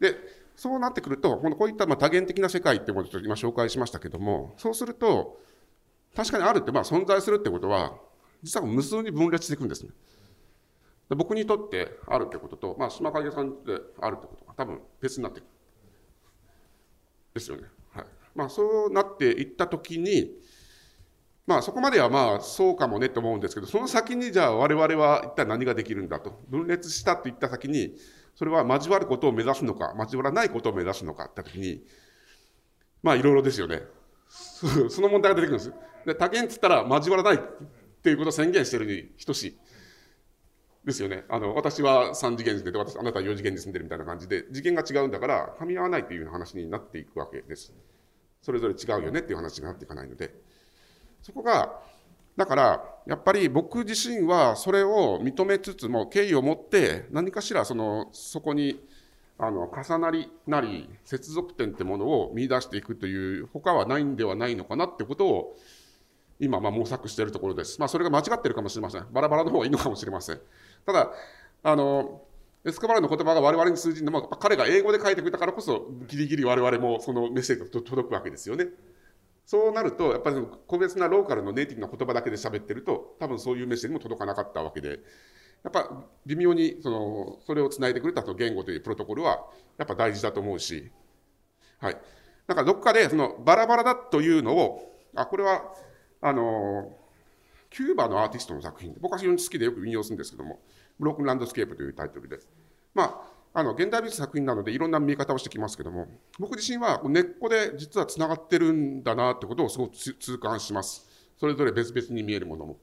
[0.00, 0.16] で、
[0.56, 5.38] そうなってくると、このこういったまあ多元的な世界っていうものを今紹介しましたけども、そうすると、
[6.16, 7.94] 確かにあるって、まあ存在するってことは、
[8.44, 9.90] 実は無数に分裂していくんですね。
[11.08, 15.46] で僕にとってあるってことと、まあ、島影さんであるってことが多分別になっていく。
[17.34, 17.64] ですよね。
[17.94, 18.04] はい。
[18.34, 20.30] まあ、そうなっていったときに、
[21.46, 26.42] まあ、そこまではまあ、そうかもねと思うんですけど、その先にじゃあ我々は一体何ができるんだと。
[26.48, 27.96] 分裂したといった先に、
[28.34, 31.82] それは交わることを目指すのか、交わらないことを目指すのかってときに、
[33.02, 33.82] まあ、いろいろですよね。
[34.28, 35.72] その問題が出てくるんです。
[36.06, 37.44] で、多元っつったら交わらない
[38.04, 39.58] っていうことを宣言してるに等しい。
[40.84, 41.24] ですよね。
[41.30, 47.72] あの、私は3次元住んでて、私、あなたは4次元に住んでるみたいな感じで、次元が違うんだから、噛み合わないっていう話になっていくわけです。
[48.42, 50.34] それぞれ違うよねっていう話になっていかないので。
[51.22, 51.80] そこが、
[52.36, 58.86] だから、やっぱり僕自身はそれを認めつつも、敬意を持って、何かしらその、そこに、
[59.38, 65.56] あの、重なりなり、接続点ってものを見出していくという、他はないんではないのかなってことを、
[66.38, 67.78] 今、まあ、模索しているところです。
[67.78, 69.06] まあ、それが間違ってるかもしれません。
[69.12, 70.40] バラバラの方がいいのかもしれません。
[70.86, 71.10] ただ、
[71.62, 72.22] あの、
[72.64, 78.68] エスカバルの言葉が我々に通じるのは、彼が英語で書いてくれたからこそ、ギリギリ我々もそのメッセージが届くわけですよね。
[79.46, 85.00] そうなると、やっぱり個別なローカルのネイティブな言葉だけで喋ってると、多分そういうメッセージも届かなかったわけで、
[85.62, 90.90] やっぱ微妙にそのそれをつないでくれたと言語というプロトコルは、やっぱ大事だと思うし、
[91.78, 91.96] はい。
[92.46, 95.74] だかどっかでそのバラバラだというのを、あ、これは、
[96.24, 96.90] あの、
[97.68, 100.58] キューバのアーティストの作品で、僕は非常に好きでよく引用するんですけども、
[100.98, 102.38] ブロークンランドスケープというタイトルで。
[102.94, 106.08] まあ、あの、現代美術作品なのでいろんな見え方をしてきますけども、
[106.38, 111.06] 僕自身は根っこで実は繋がってるんだなってことをすごく痛感します。
[111.36, 112.78] それぞれ別々に見えるものも。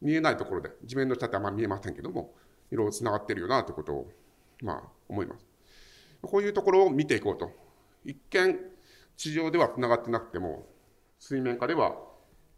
[0.00, 2.34] 見えないところで、地面の下ってあんまり見えませんけども、
[2.72, 4.10] いろいろ繋がってるよなということを、
[4.60, 5.46] まあ、思います。
[6.20, 7.52] こういうところを見ていこうと。
[8.04, 8.58] 一見、
[9.16, 10.66] 地上では繋がってなくても、
[11.20, 11.94] 水面下では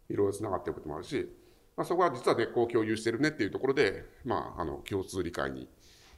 [0.09, 1.29] いろいろ繋がっていることもあるし、
[1.75, 5.67] まあ、そこは実は根っこを共有してるねっていうところで、まあ、あの共通理解に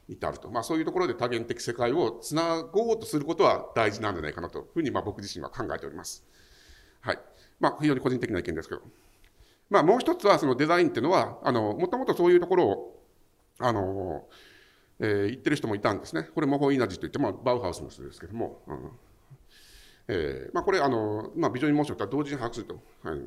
[0.08, 6.24] 至ると、まあ、そういうところで多元的世界をつなごうとすることは大事なんじゃないかなというふうに、まあ、僕自身は考えております。
[7.00, 7.18] はい。
[7.60, 8.82] まあ、非常に個人的な意見ですけど。
[9.68, 13.04] まあ、もう一つは、そのデザインっていうのは、あの、もともとそういうところを、
[13.58, 14.26] あの、
[15.00, 16.22] えー、言ってる人もいたんですね。
[16.34, 18.90] これ、モホイナジといって、まあ、バウハウスの人ですけども、うん、
[20.08, 22.80] えー、まあ、これ、あの、まあ、ビジョンモーションとは同時に把握すると。
[23.02, 23.20] はい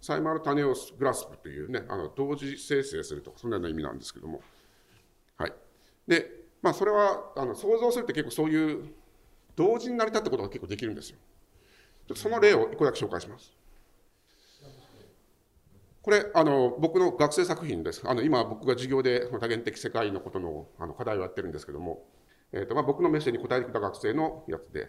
[0.00, 4.40] サイマルタネオスグラスプというね、あの同時生成するとか、そんなような意味なんですけども。
[5.36, 5.52] はい。
[6.06, 6.30] で、
[6.62, 8.94] まあ、それは、あの想像するって結構そういう、
[9.56, 11.18] 同時に成り立ったことが結構できるんですよ。
[12.14, 13.52] その例を一個だけ紹介します。
[16.00, 18.02] これ、あの、僕の学生作品です。
[18.04, 22.06] あの、今僕が授業で多元的世界のことのあの課題をやってるんですけども、
[22.52, 24.88] え、ー、と、まあ、僕のメッセージに答えてくれた学生のやつで、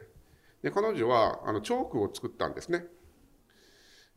[0.62, 2.86] で、彼女は、あの、チョークを作ったんですね。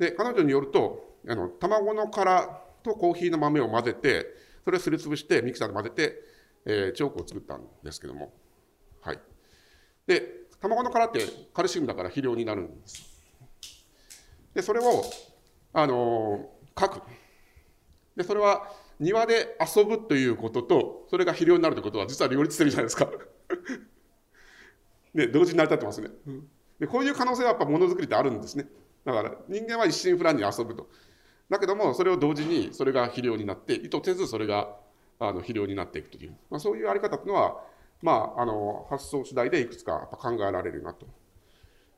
[0.02, 4.26] で、彼女によると、あの、卵の殻とコーヒーの豆を混ぜて、
[4.64, 6.22] それをすりつぶしてミキサーで混ぜて、
[6.66, 8.32] えー、チョークを作ったんですけども。
[9.00, 9.20] はい。
[10.08, 11.20] で、卵の殻って
[11.54, 13.04] カルシウムだから肥料になるんです。
[14.52, 15.04] で、それを、
[15.72, 17.02] あのー、書く。
[18.16, 23.08] で、それは庭で遊ぶということと、それが肥料になるということは実は両立してるじゃないですか。
[25.14, 26.08] で、同時に成り立ってますね。
[26.80, 28.66] で、こういう可能性はやっぱものづくりってあるんですね。
[29.04, 30.88] だから人間は一心不乱に遊ぶと。
[31.48, 34.74] だけども、それを同時にそれが肥料になって、意図せずそれが
[35.18, 37.56] あの肥料になっていくという、まあ、そういうあり方というのは、
[38.00, 41.10] まあ、あの発想次第でいくつか考えられるなという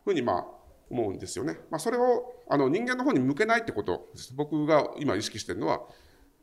[0.05, 0.45] ふうに、まあ、
[0.91, 1.59] 思うんですよね。
[1.71, 4.35] まあ、それをあの人間の方に向けないってことです。
[4.35, 5.83] 僕が今意識してるのは、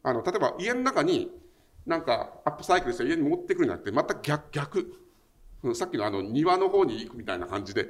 [0.04, 1.30] あの例えば家の中に
[1.86, 4.86] なんかアップサイクルして家に持ってくるんじゃなくて、また逆、逆。
[5.76, 7.88] さっきのあの庭の方に行くみたいな感じで、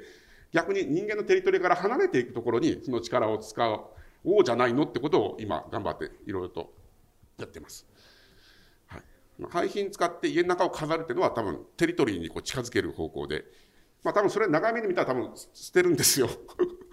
[0.51, 3.69] 逆に人間のテリトリーから離れていくところにその力を使
[4.23, 6.73] おうじゃないのってことを今頑張っていろいろと
[7.37, 7.87] やってます。
[8.87, 9.01] はい。
[9.49, 13.45] 廃品使って家の中を飾るっていうのは多分テリトリーにこう近づける方向で、
[14.03, 16.27] まあ多分それ長い目で見たら多分捨てるんですよ。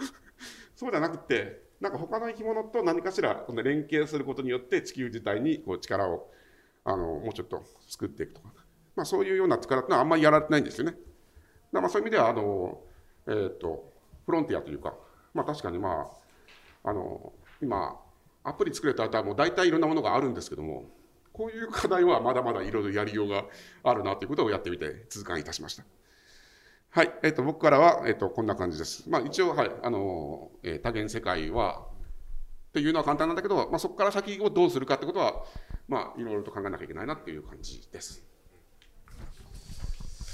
[0.74, 6.30] そうじゃなくて、なんか他の生き物と何かしら連携することによって地球自体にこう力を
[6.84, 8.52] あのもうちょっと作っていくとか、
[8.96, 10.96] まあ、そういうような力ってのはあんまりやられてないんですよね。
[11.72, 12.80] だまあそういう意味ではあの
[13.28, 13.92] えーと、
[14.24, 14.94] フロンティアというか、
[15.34, 16.06] まあ、確かに、ま
[16.84, 18.00] あ、あの今、
[18.42, 20.86] アプリ作れた後はもう大体いろんなものがあるんですけども、
[21.32, 23.44] こういう課題はまだまだいろいろやりようが
[23.84, 25.84] あるなということをやってみて痛感いたしました。
[26.90, 29.08] はい、えーと、僕からは、えーと、こんな感じです。
[29.10, 31.86] まあ、一応、はいあのえー、多元世界は
[32.70, 35.44] っていうのは簡単なんだけど、まあ、そこから先をどうするかってことは、
[35.86, 38.26] まあ、いろいろと考えなきゃいけないなっていう感じです。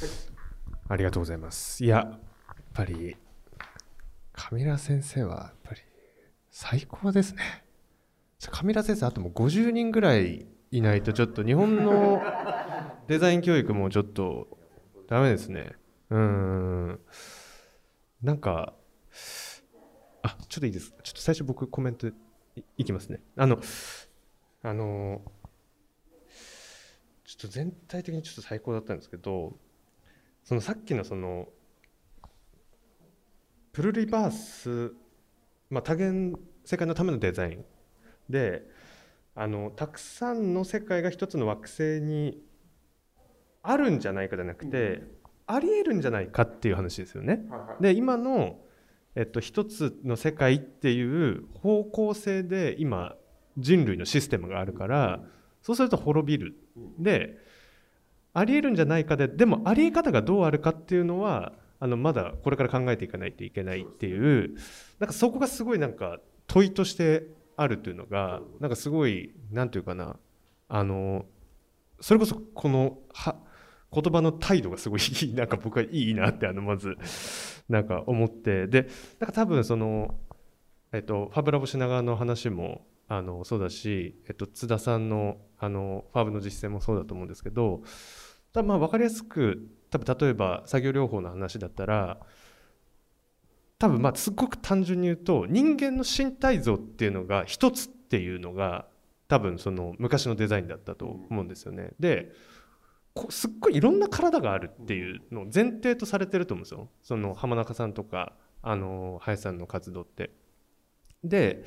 [0.01, 0.35] はい
[0.87, 1.83] ありがとうございます。
[1.83, 2.19] いや、
[2.75, 3.17] ぱり、
[4.33, 5.81] カミラ先生はやっぱり
[6.51, 7.65] 最高ですね。
[8.51, 12.21] カミラ先生、あともう50人ぐらいいないと、ちょっと日本の
[13.07, 14.59] デザイン教育もちょっと
[15.07, 15.73] ダメですね。
[16.11, 17.01] うーん。
[18.23, 18.75] なんか、
[20.23, 21.03] あ、ちょっといいですか。
[21.03, 22.13] ちょっと最初僕コメントい
[22.77, 23.21] いきますね。
[23.37, 23.61] あの、
[24.63, 25.23] あの、
[27.25, 29.57] ちょっと全体的にちょっと最高だったんですけど、
[30.43, 31.49] そのさっきのその、
[33.75, 34.95] プルリバース、
[35.69, 37.65] まあ、多元世界のためのデザイン
[38.31, 38.63] で
[39.35, 42.41] あのたくさんの世界が一つの惑星に
[43.63, 45.03] あるんじゃないかじゃなくて、
[45.47, 47.47] ありえるんじゃないかっていう話ですよね。
[47.51, 47.83] はいはい。
[47.83, 48.61] で今の、
[49.17, 53.17] えっと、一つの世界っていう方向性で今
[53.57, 55.21] 人類のシステムがあるから
[55.63, 56.55] そうすると滅びる。
[56.99, 57.39] で
[58.35, 61.53] ありえるんじゃないかででもありえ方がどうあるかっていうのは
[61.85, 64.55] あのまだこれから考えていかないといけないっていう
[65.01, 67.27] なんかそこがすごいなんか問いとして
[67.59, 70.17] あるっていうのがなんかすごいなんていうかな
[70.67, 71.27] あの
[72.01, 73.37] それこそこのは
[73.93, 75.01] 言葉の態度がすごい
[75.35, 76.97] なんか僕はいいなってあのまず
[77.69, 78.89] なんか思ってで
[79.21, 80.15] なんか多分その、
[80.91, 87.83] えっと、ファブラボ品川の話もあのそうだし、えっと、津田さんのあのファブの実践もそうだと思うんですけど
[88.55, 92.19] 多分まあ分かりやすく多分例えば作業療法の話だったら
[93.79, 98.87] 多分まあすごく単純に言うと人間の身体像っていうのが一つっていうのが
[99.29, 101.93] 多分その昔のデザインだったと思うんですよね。
[102.01, 102.33] で
[103.31, 110.33] すっごいいろんな体があるっていうのを前提とされてると思うんですよその浜中さんとかあの林さんの活動って。
[111.23, 111.65] で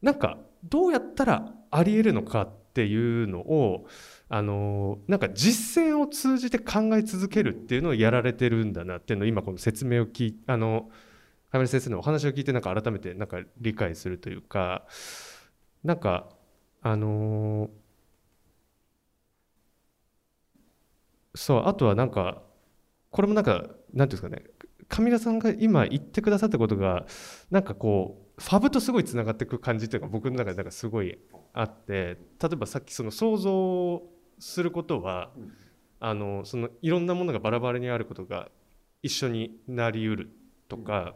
[0.00, 3.86] なんかどうやったらありえるのかっていうのを
[4.32, 10.88] あのなんか実践を通じて考え続けるっていうのをやられてるんだなっていうのを今この説明を聞いあの
[11.50, 14.86] 亀梨先生のお話を聞いてなんか改めてなんか理解するというか
[15.82, 16.28] なんか
[16.80, 17.70] あの
[21.34, 22.40] そうあとはなんか
[23.10, 24.44] これもなんかなんていうんですかね
[24.88, 27.04] 上田さんが今言ってくださったことが
[27.50, 31.18] なんかこうファブとすごいつながっていく感じというか僕の中でなんかすごい
[31.52, 35.30] あって例えばさっきその想像することは
[36.00, 38.48] あのそのいろんなものがバラバラにあることが
[39.02, 40.30] 一緒になりうる
[40.68, 41.14] とか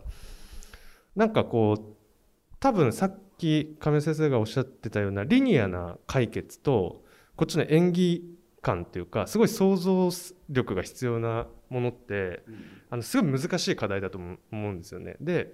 [1.17, 7.03] なんかこう多分さっき亀井先生がおっしゃってたようなリニアな解決と
[7.37, 8.23] こっちの演技
[8.63, 10.11] 感っていうかすごい想像
[10.49, 12.43] 力が必要なものって
[12.91, 15.17] あのすごい難しい課題だと思うんですよね。
[15.21, 15.53] で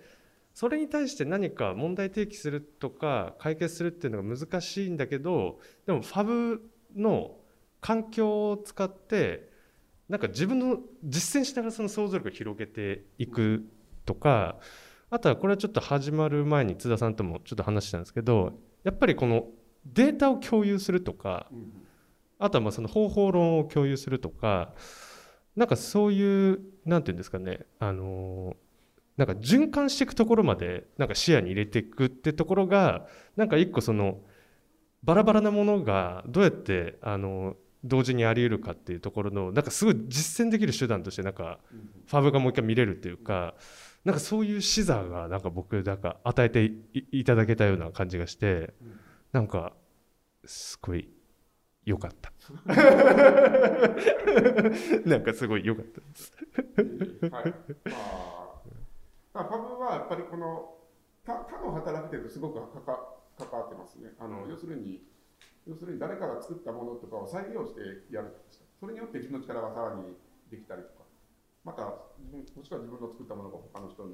[0.54, 7.36] それに対して何か問題提起するとか解決するっていうのが難しいんだけどでもファブの
[7.80, 9.48] 環境を使って
[10.08, 13.64] なんか自分の実践しながらその想像力を広げていく
[14.04, 14.56] とか
[15.08, 19.46] あとはこれはちょっと始まる前に津田さんともちょっと話したんですけどやっぱりこの
[19.86, 21.46] データを共有するとか
[22.38, 24.72] あとはまあその方法論を共有するとか
[25.56, 28.56] なんかそういうなんていうんですかねあの
[29.16, 34.20] なんか循環していくところまでなんか視野に入れていくってところがなんか一個その
[35.02, 41.58] バラバラなものがどうやってあの同時にあり得るかっていうところのなんかすごい実践できる手段としてなんか
[42.06, 43.54] ファブがもう一回見れるっていうか
[44.04, 46.74] なんかそういう視座がなんか僕なんか与えてい
[47.12, 48.74] いただけたような感じがして
[49.32, 49.72] なんか
[50.44, 51.08] すごい
[51.84, 52.30] 良かった
[55.06, 56.32] なんかすごい良かったです
[57.30, 57.54] はい。
[59.32, 60.76] まあ、ファブはやっぱりこの
[61.24, 64.12] 他他の働き手とすごくかか関わってますね。
[64.18, 65.02] あの要するに
[65.66, 68.34] 要するに誰かが作ったものとかを再利用してやる
[68.80, 70.16] それによって自分の力がさらに
[70.50, 71.04] できたりとか、
[71.64, 74.08] また自分もしくは自分の作ったものが他の人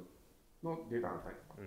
[0.61, 1.63] のデータになったりとか、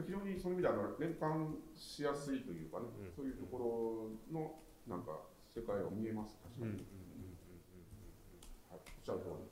[0.00, 3.12] 非常にそういう意味ではあの連関しやすいというかね、うん。
[3.12, 4.56] そういうところの
[4.88, 6.40] なんか世界を見えます。
[6.40, 6.72] 確かに。
[8.72, 9.44] はい、おっしゃる通り。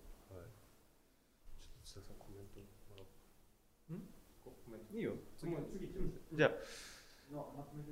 [4.96, 5.00] い。
[5.00, 5.12] いよ。
[5.36, 5.52] 次。
[5.52, 5.92] 次
[6.32, 6.50] じゃあ。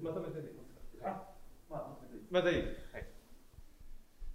[0.02, 1.38] まとめてでいいですか？
[2.30, 2.66] またいいはい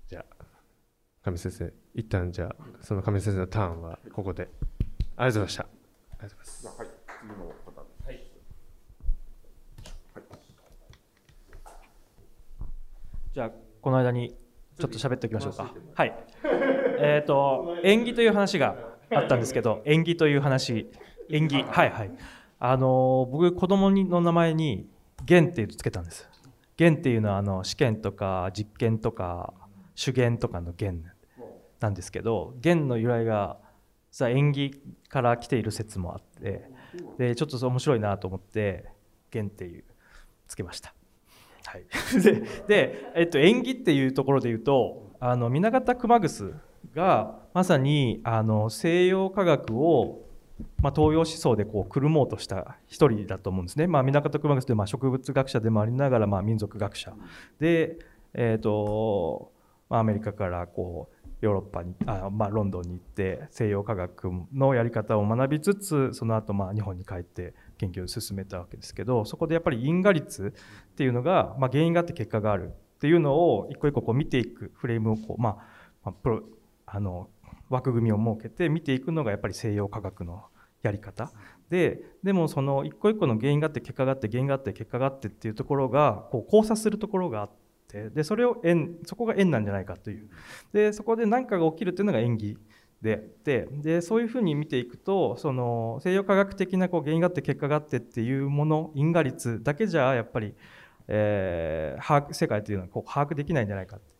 [0.07, 5.67] じゃあ上先生一旦じゃあその上先生のターンはここでありがとうございましたあ
[6.13, 6.87] りがとうございますじゃあはい、
[7.21, 7.81] 次の方。
[8.05, 8.33] はい
[13.33, 14.35] じゃあこの間に
[14.79, 15.73] ちょっと喋っておきましょうか。
[15.95, 16.13] はい。
[16.99, 18.75] えっ、と縁起という話が
[19.11, 20.91] あったんですけど、縁起という話、
[21.29, 22.11] 縁起、はいはい。
[22.59, 24.87] あの僕子供の名前に
[25.25, 26.29] 元っていうつけたんです。
[26.77, 29.53] 元っていうのはあの試験とか実験とか
[29.95, 31.03] 主言とかの元。
[31.83, 33.57] なんですけど弦の由来が
[34.09, 36.69] さ縁起から来ている説もあって
[37.17, 38.85] でちょっと面白いなと思って
[39.31, 39.83] 弦っていう
[40.47, 40.93] つけました。
[41.65, 41.85] はい、
[42.21, 46.53] でで、えっと、縁起っていうところで言うとあの南方熊楠
[46.93, 50.22] がまさにあの西洋科学を
[50.81, 53.87] まあ、東洋思想でこうくるもうとした一人だと思うんですね。
[53.87, 57.13] まあ、南方熊楠というまあ植物学者でもありながらまあ民族学者
[57.59, 57.97] で、
[58.33, 59.51] えーと
[59.89, 75.55] まあ、アメリカからこうヨーロッパにあ、まあ、ロンドンに行って西洋科学のやり方を学びつつその後まあ日本に帰って研究を進めたわけですけどそこでやっぱり因果率っていうのが、まあ、原因があって結果があるっていうのを一個一個こう見ていくフレームをこう、まあ、
[76.05, 76.43] まあ、プロ
[76.85, 77.27] あの
[77.69, 80.43] 枠組みを設けて見ていくのがやっぱり西洋科学の
[80.81, 81.31] やり方。
[81.69, 87.49] ででもその一個一個の原因があって結果があって原因があって結果があってっていうところがこう交差するところがあっ
[87.87, 90.29] てでそれを縁そこが縁なんじゃないかという。
[90.71, 92.57] でそこで何かが起きるっていうのが縁起
[93.01, 100.53] であってでそういうふうに見ていくとその西洋科学的なこう原因があって結果があってっていうもの因果率だけじゃやっぱり、
[101.07, 104.12] えー、把握世界というのはこう把握できないんじゃないかって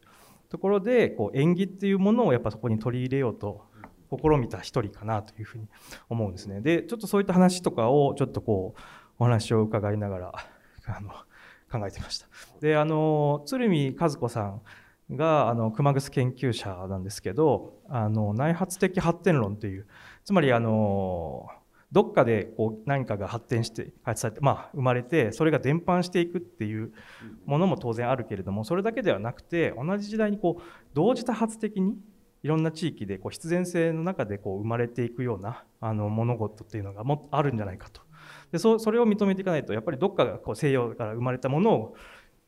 [0.53, 3.63] ところでこう縁起っていうものをやっぱそこに取り入れようと
[4.11, 5.67] 試みた一人かなというふうに
[6.09, 6.61] 思うんですね。
[6.61, 8.81] でちょっとそういった話とかをちょっとこう
[9.17, 10.31] お話を伺いながら
[10.85, 11.09] あの
[11.71, 12.27] 考えてました。
[12.61, 14.61] であの鶴見和子さん
[15.15, 19.87] があの熊楠研究者なんですけどあの内発的発展論という
[20.23, 21.47] つまりあの
[21.93, 26.91] どっかでこう何かが発展して開発されて、まあ、生まれてそれが伝播していくっていう
[27.45, 30.61] ものも当然あるけれどもそれだけではなくて同じ時代にこう
[30.95, 31.95] 同時多発的に
[32.41, 38.01] いろんな地域でこう必然性の中でこう生まれていくようなあの物事っていうのがもあるんじゃないかと
[38.51, 41.95] でそそれを認めていかないとやっぱりどっかがこう西洋から生まれたものを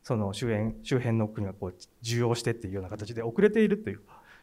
[0.02, 4.00] その周辺周辺の国がこう受容してっていうような形で遅れているという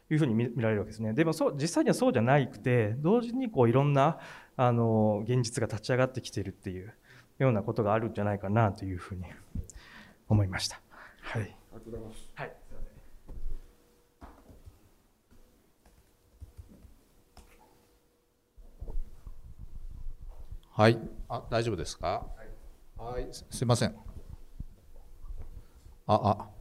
[0.09, 1.13] いうふうに見られるわけですね。
[1.13, 4.19] でもそう実際にはそうじゃなくて同時にこういろんな
[4.55, 6.93] あの現実が立ち上がってきているっていう
[7.39, 9.23] ようなことがあるんじゃないかなというふうに
[10.29, 10.79] 思いました。
[11.21, 11.41] はい。
[11.41, 12.29] ありがとうございます。
[12.35, 12.53] はい。
[20.75, 20.99] はい。
[21.29, 22.25] あ、大丈夫ですか？
[22.97, 23.27] はい。
[23.31, 23.95] すいません。
[26.07, 26.52] あ、あ。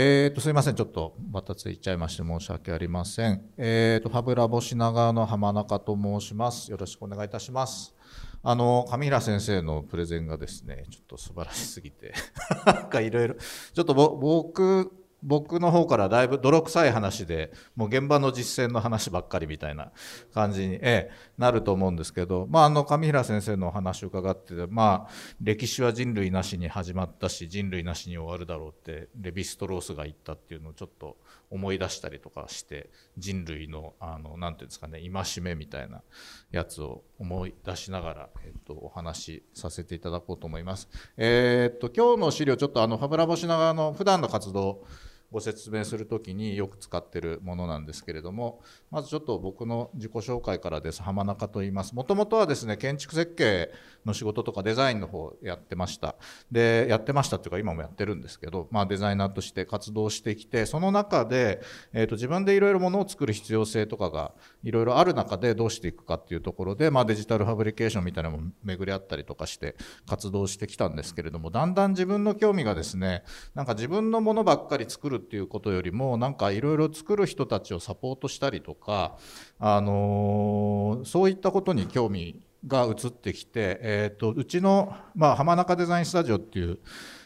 [0.00, 3.42] えー、とすいません、ちょっとバタついちゃいまして申し訳ありません。
[3.56, 6.70] えー、とファブラボ品川の浜中と申します。
[6.70, 7.96] よろしくお願いいたします。
[8.44, 12.14] あの上平先生のプレゼンがですね、ちょっと素晴らしすぎて、
[12.64, 14.92] なんかいろいろ、ちょっと僕
[15.22, 19.90] 僕の方からだいぶ泥臭い話でもう現場の実践の話ばっかりみたいな
[20.32, 25.12] 感じに、え、なると思うんですけど、まあ、あの上平先生のお話を伺ってまあ、
[25.42, 31.16] 歴史は人類なしに始まったし人類なしに終わるだろうってレヴィストロースが言ったっていうのをちょっと
[31.50, 36.02] 思い出したりとかして人類のあのなんていうんですかね戒めみたいな
[36.50, 40.88] やつを思い出しながら、えっと、お話しさせていただこうと思います。
[41.16, 44.84] えー、っと今日の資料ちょっとあのファブラボシナガの普段の活動
[45.30, 51.02] ご説明するときによく使ってるものなんですけれどもまずちょっと僕の自己紹介からです。
[51.02, 51.94] 浜中と言います。
[51.94, 53.70] もともとはですね建築設計
[54.06, 56.16] の仕事とかデザインの方やってました。
[56.50, 61.60] でやってましたっていうか今もやってるんですけど、まあ、デザイナーとして活動してきてその中で、
[61.92, 64.32] えー、と自分でいろいろものを作る必要性とかが
[64.64, 69.76] いろいろある中でどうしていくかっていうところで、まあ、デジタルファブリケーションみたいなのも巡り合ったりとかして
[70.06, 73.24] 活動してきたんですけれどもだんだん自分の興味がですね
[73.54, 79.16] なんか自分のものばっかり作るっていうことよりもなんかいろいろ作る人たちをサポートしたりとか、
[79.58, 86.78] あのー、そういったことに興味が移ってきて、えーと、うちの、まあ、浜中デザインスタジオっていう、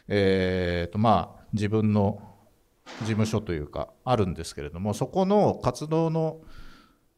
[0.09, 2.21] えーとまあ、自分の
[3.01, 6.41] 事務所というかあるんですけれどもそこの活動の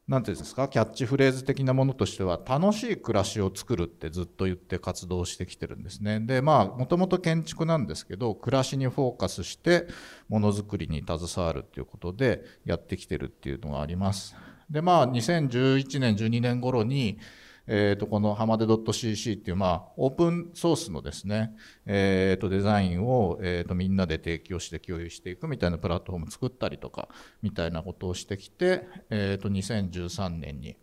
[0.07, 0.69] 何て言うんですか？
[0.69, 6.21] キャッチフレーズ的なものとしては楽しい暮らしを作るってずっと言って活動してきてるんですね。
[6.21, 9.87] でまあもともと建築なんですけど暮らしにフォーカスして
[10.29, 14.37] ものづくりに携わるっていうことでやってきてるっていうのがあります。
[14.69, 17.19] でまあ2011年12年頃に
[17.67, 21.55] えー、とこのハマデ .cc っていう、まあ、オープンソースのですね、
[21.87, 27.09] えー、とデザインを、えっ、とみんなで提供して共有していくみたいなプラットフォーム作ったりとか
[27.43, 30.77] みたいなことをしてきて、えっ、と2013年に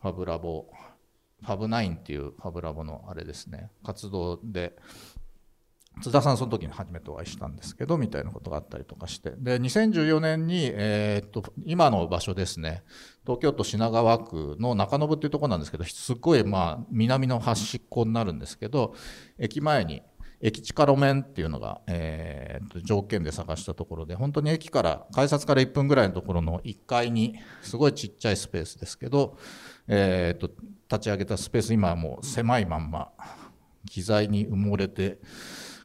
[0.00, 0.66] ファブラボ
[1.42, 4.76] ファブナインっていうファブラボのあれですね活動で
[6.00, 9.32] 津田さんその時に初めてお会いしたんですけどみたいなことがあったりとかして。
[9.36, 12.82] で2014年に、えー、っと今の場所ですね。
[13.24, 18.94] 東京都品川区の中延っていうとこなんですけどすっごいまあ南の端っこになるんですけど
[19.38, 20.02] 駅前に
[20.42, 29.38] 駅地下路面っていうのが、えー、条件で探したところで、本当に駅から、改札から1分ぐらいのところの1階に、すごいちっちゃいスペースですけど、
[29.86, 30.50] えー、と
[30.90, 33.12] 立ち上げたスペース、今はもう狭いまんま、
[33.88, 35.20] 機材に埋もれて、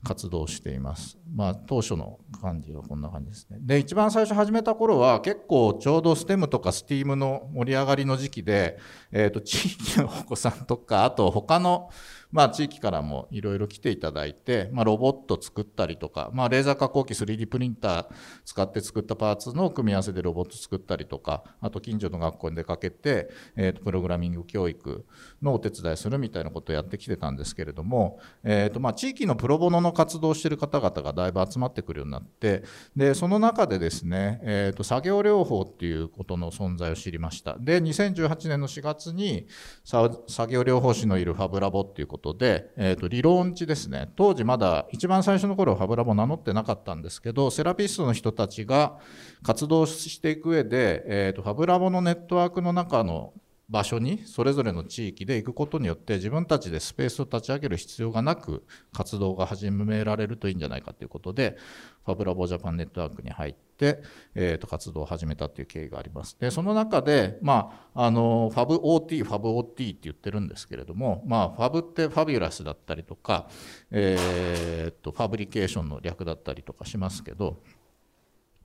[0.08, 1.18] 活動しています。
[1.36, 3.58] まあ、当初の感じはこんな感じですね。
[3.60, 8.78] で、一番最初始めた頃は結構ちょうど STEM とか STEAM の盛り上がりの時期で、
[9.12, 11.90] えっ、ー、と、地域のお子さんとか、あと他の
[12.32, 18.08] まあ、地域からもいろいろ来ていただいて、まあ、ロボット作ったりとか、まあ、レーザー加工機 3D プリンター
[18.46, 25.06] 使って作ったパーツの組み合わせでロボット作ったりとか、あと近所の学校に出かけて、えー、とプログラミング教育
[25.42, 32.64] のお手伝いするみたいなことをやってきてたんですけれども、えーとまあ、地域のプロボノの活動をしている方々がだいぶ集まってくるようになって、
[32.96, 37.58] でその中でですね、えー、と作業療法っていうことの存在を知りました。
[37.60, 39.48] で、2018年の4月に
[39.84, 44.12] 作業療法士のいるファブラボっていうことで、えー、と理論値ですね。
[44.16, 48.98] 当時まだ一番最初の頃ファブラボ名乗ってなかったんですけどセラピストの人たちが
[49.44, 53.34] 活動していく上で、えー、とファブラボのネットワークの中の
[53.70, 61.58] 場所にそれぞれの地域で行くことによって自分たちでスペースを立ち上げる必要がなく活動が始められるといいんじゃないかということで
[62.06, 64.02] ファブラボジャパンネットワークに入って、
[64.36, 66.38] えー、と活動を始めたという経緯があります。
[66.40, 73.50] でその中で、まあ、あのファブ OT ファブ OT って言ってるんですけれども、まあ、ファブってファビュラスだったりとか、
[73.92, 77.62] えー、とファブリケーションの略だったりとかしますけど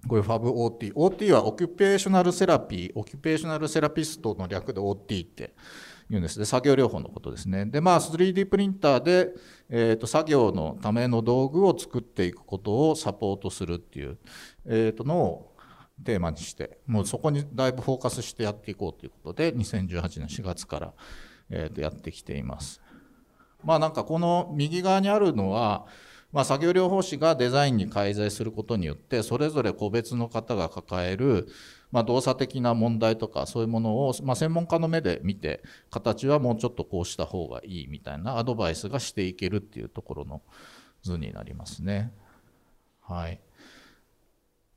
[0.09, 0.93] こういう FABOT。
[0.95, 5.55] OT は occupational therapy、occupational therapist の略で OT って
[6.11, 7.67] 言うんですで、作業療法のことですね。
[7.67, 9.33] で、まあ 3D プリンターで、
[9.69, 14.19] えー、と作業のための道具を作っていくことをサポートするっていう、
[14.67, 15.53] えー、とのを
[16.05, 20.93] テーマにして、もうそこにだいぶフォーカスしてやっていこうということで、2018年4月から、
[21.49, 22.83] えー、とやってきています。
[23.63, 25.87] まあなんかこの右側にあるのは、
[26.33, 31.47] まあ、作業療法士がデザインに介在することによってそれぞれ個別の方が抱える、
[31.91, 40.41] ま、動作的な問題とかそういうものを、ま、専門家の目で見て形はもうちょっとこうした方がいいみたいなアドバイスがしていけるっていうところの
[41.03, 42.13] 図になりますね。
[43.03, 43.41] はい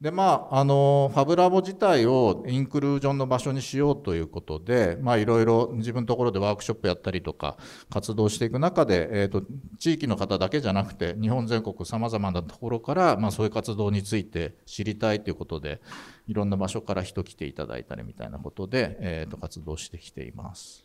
[0.02, 7.56] でまあ、あのファブラボ自体をインクルージョンの場所にしようということで、ま、いろいろ自分のところでワークショップやったりとか
[7.90, 9.44] 活動していく中で、えーと、
[9.80, 15.80] 地域の方だけじゃなくて日本全国さまざまなところから、まあ、そういう活動について知りたいということで
[16.28, 20.85] いろんな場所から人来ていただいたりみたいなことで、えーと活動してきています。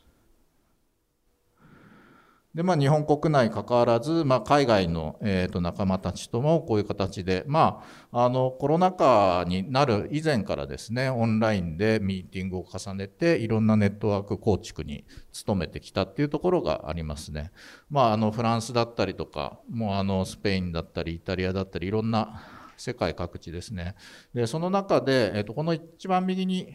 [2.55, 15.05] で、まあ、日本国内関わらず、まあ、海外の、えー、と仲間たちともこういう形で、まあ、あの、コロナ禍になる以前からですね、オンラインでミーティングを重ねて、いろんなネットワーク構築に
[15.47, 17.53] 努めてきたっていうところがありますね。
[17.89, 22.43] まあ、あの、フランスだったりとか、もうあの、スペインだったり、イタリアだったり、いろんな
[22.77, 23.95] 世界各地ですね。
[24.35, 26.75] で、その中で、え、ー、と、この一番右に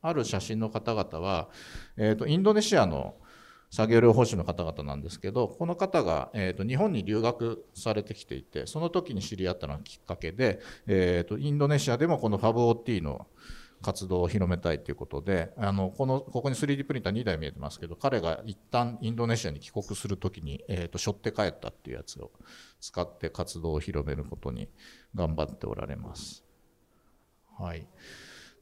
[0.00, 1.48] ある写真の方々は、
[1.96, 3.14] え、ー、と、インドネシアの
[3.72, 13.26] 作業療法士の方々なんですけどこの方が、えーと、日本に留学されてきていてその時に知り合ったのがきっかけで、えーと、インドネシアでもこの FABOT の
[13.80, 22.30] 活動を広めたいということであのこのここに 3D プリンター2台見えてますけど彼が一旦インドネシアに帰国する時に、えーと、と背負って帰ったっていうやつを
[22.78, 24.68] 使って活動を広めることに
[25.14, 26.44] 頑張っておられます。
[27.58, 27.86] はい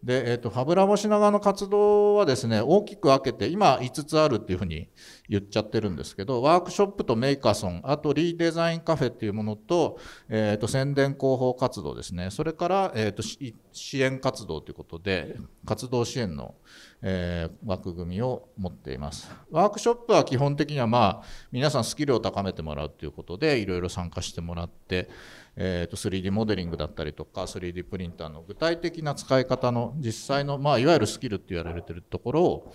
[0.02, 4.88] で、えっ、ー、と、ファブラボ品川の活動はですね、大きく分けて、今5つあるっていうふうに
[5.28, 9.98] 言っちゃってるんですけど、ワークショップとメーカーソン、あとリーデザインカフェっていうものと、
[10.30, 12.30] えっ、ー、と、宣伝広報活動ですね。
[12.30, 15.36] それから、えっ、ー、と、支援活動ということで、
[15.66, 16.54] 活動支援の、
[17.02, 19.30] えー、枠組みを持っています。
[19.50, 25.10] ワークショップは基本的にはまあ、皆さんスキルを高めてもらうということで、いろいろ参加してもらって、
[25.56, 32.74] えー、と 3D モデリングだったりとか 3D プリンターの具体的な使い方の実際の、まあ、いわゆるスキルって言われてるところを、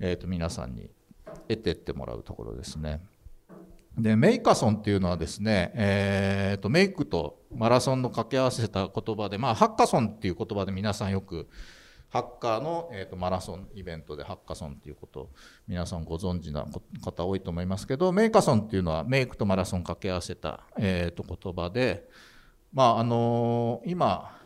[0.00, 0.90] えー、と皆さんに
[1.48, 3.02] 得てってもらうところですね。
[3.98, 11.48] でメイカソンっていうのはですね、えー、とメイクとマラソンの掛け合わせた言葉で、まあ、ハッカソンっていう言葉で皆さんよく
[12.14, 15.30] ハッカーの、えーと、マラソンイベントでハッカソンっていうことを
[15.66, 16.64] 皆さんご存知な
[17.02, 22.08] 方多いと思いますけどメイカソンっていうのはメイクとマラソン掛け合わせた、えーと、言葉で、
[22.72, 24.38] まああのー、今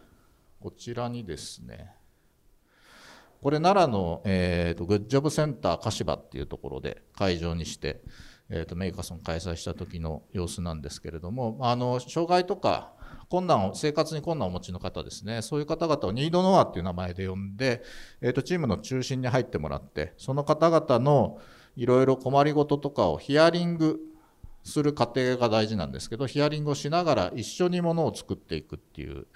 [0.63, 1.93] こちらにですね
[3.43, 8.01] これ奈良の、えーと、グッジョブセンター柏っていうところで会場にして、
[8.49, 12.95] えー、とメイカソン開催した時の様子なんですけれどもあの障害とか
[13.29, 17.83] 困難を、生活に困難をお持ちの方ですね、そういう方々をニードノアっていう名前で呼んで、
[18.21, 21.39] えっ、ー、と、チームの中心に入ってもらって、その方々の
[21.77, 24.01] いろいろ困りごととかをヒアリング
[24.65, 29.27] する過程が大事なんですけどヒアリングをしながら一緒にものを作っていくっていう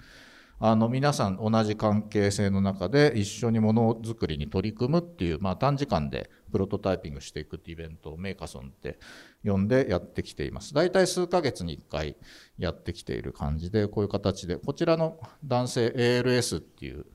[0.65, 8.97] あの皆さん同じ関係性の中で一緒にものづくりに取り組むっていう、まあ、短時間でプロトタイピングしていくっていうイベントをメーカソンって
[9.43, 10.73] 呼んでやってきています。
[10.73, 12.15] 大体数ヶ月に1回
[12.57, 17.07] やってきている感じでこういう形でこちらの男性 ALS っていう、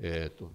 [0.00, 0.50] えーと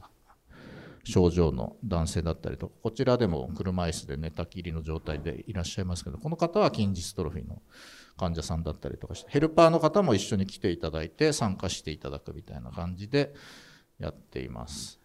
[1.05, 7.61] 症状の男性だったりとこちらでも車椅子で寝たきりの状態でいらっしゃいますけどこの方は筋ジストロフィーの
[8.17, 13.33] 患者さんだったりとかしてヘルパーの方も一緒に来ていただいて参加していただくみたいな感じで
[13.99, 14.99] やっています。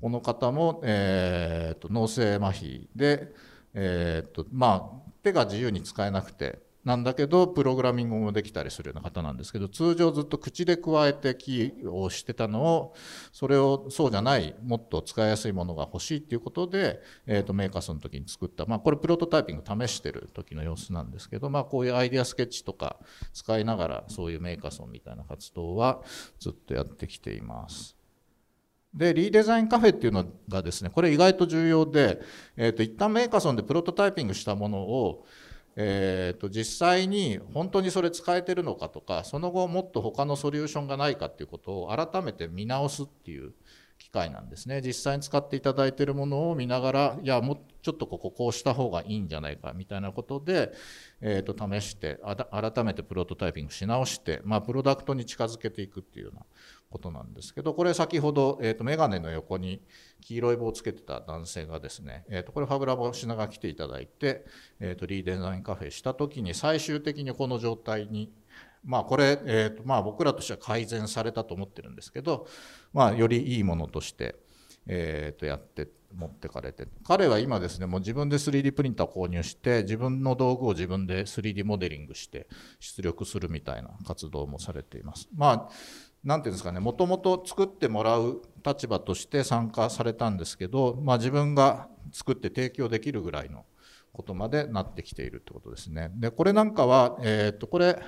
[0.00, 3.32] この方も、えーと、脳性麻痺で、
[3.72, 12.94] えーとまあ、手が自由に使えなくてなんだけどプログラミングもできたりするような方なんですけど通常ずっと口で加えてキーをしてたのを
[13.32, 22.98] それをそうじゃないもっと使いやすいものが欲しいっていうことで、えー、とメーカースの時に作った、まあ、これプロトタイピング試してる時の様子なんですけど、まあ、こういうアイデアスケッチとか
[23.34, 26.02] 使いながらそういうメーカーソンみたいな活動は
[26.38, 27.96] ずっとやってきています。
[28.94, 32.22] で、リーデザインカフェっていうのがですね、これ意外と重要で、
[32.56, 35.26] えっ、ー、と、一旦メーカーソンでプロトタイピングしたものを、
[35.76, 43.52] えー、と実際に本当にそれ使えてるのかとかその後もっと他のソリューションがないかっていうことを改めて見直すっていう
[43.98, 44.82] 機会なんですね。
[44.82, 50.72] 実際に使っていただいてるものを見ながらいやもうちょっとこここうした方がいいんじゃないかみたいなことで、
[51.20, 52.18] えー、と試して
[52.50, 56.42] 改めてプロトタイピングし直して、まあ、プロダクトに近づけていくっていうような
[56.90, 59.82] ことなんですけどこれ先ほど、えー、とメガネの横に
[60.20, 64.44] 黄色い棒をつけてた男性がですね、えー、とこれファブラボ品が来ていただいて、
[64.80, 68.32] えー、とリーデザインカフェした時に最終的にこの状態に
[68.84, 72.46] まあこれ、えーとまあ、僕らとしては改善されたと思ってるんですけど、
[72.92, 74.36] まあ、よりいいものとして、
[74.86, 82.46] えー、とやって持ってかれて彼は今ですねもう自分で 3D プリンター購入して自分の道具を自分で 3D モデリングして
[82.78, 85.28] 出力するみたいな活動もされています。
[85.34, 85.68] まあ
[86.26, 93.64] 何て言うんですかねもともと作ってもらう立場として参加されたんですけど、まあ、自分が作って提供できるぐらいの
[94.12, 96.10] ことまでなってきているってことですね。
[96.16, 98.02] でこれなんかは、えー、とこれ、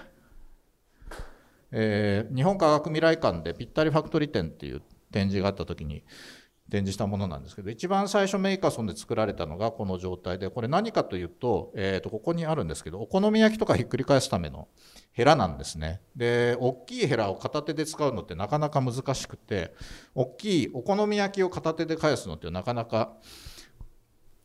[1.71, 6.03] えー、日本科学未来館でぴったりファクトリー展っていう展示があった時に
[6.71, 14.69] 展示したものなんですけど一番最初メーカーソンで作られたのがこの状態でこれ何かというと,、えー、とここにあるんですけどお好み焼きとかひっくり返すための
[15.13, 16.01] ヘラなんですね。
[16.15, 19.75] で大きいヘラを片手で使うのってなかなか難しくて
[20.15, 23.15] 大きいお好み焼きを片手で返すのってなかなか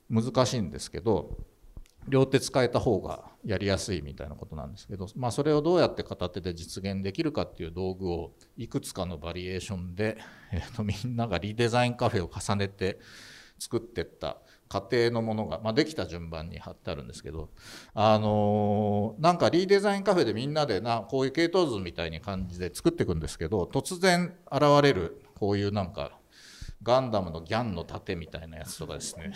[0.09, 1.37] 難しいんですけど
[2.07, 10.17] 両手使えた方がやりやすいみたいなことなんですけど、まあ、それをどうやって片手で実現できるかっていう道具をいくつかのバリエーションで、
[10.51, 12.99] えー、とみんながリデザインカフェを重ねて
[13.59, 14.37] 作ってった
[14.67, 17.49] 過程のものが、まあ、できた順番に貼ってあるんですけど、
[17.93, 26.17] あのー、なんかリーデザインカフェでみんなでなこういう系統図みたいな感じで作っていくんですけど突然現れるこういうなんか
[26.83, 29.31] ガンダムのギャンの盾みたいなやつとかですね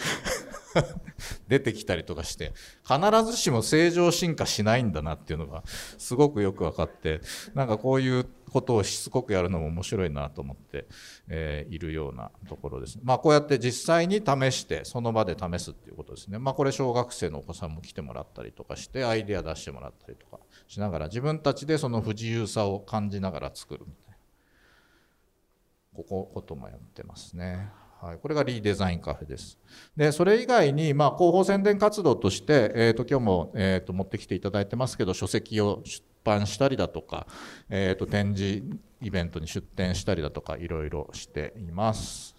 [1.47, 2.53] 出てきたりとかして
[2.85, 5.63] 必ずしも正常進化しないんだなっていうのが
[5.97, 7.21] すごくよく分かって
[7.53, 10.87] なんかこういうことをしつこくやるのも面白いなと思って、
[11.27, 12.99] えー、いるようなところです。
[13.03, 16.39] まあこうやって実際に試してその場で試すっていうことですね。
[16.39, 24.06] まあこれ小学生のお子さんも来てもらったりとかしてアイデア出してもらったりとかしながら自分たちでその不自由さを感じながら作るみたいな。
[25.97, 27.69] こここともやってますね。
[27.99, 29.57] はい、これがリーデザインカフェです。
[29.95, 37.25] で、それ以外に、まあ、広報宣伝活動として、えっ、ー、と、今日も、えっ、ー、と、持ってきていただいてますけど、書籍を出版したりだとか、
[37.71, 38.63] えっ、ー、と、展示
[39.01, 42.36] イベントに出展したりだとか、いろいろしています。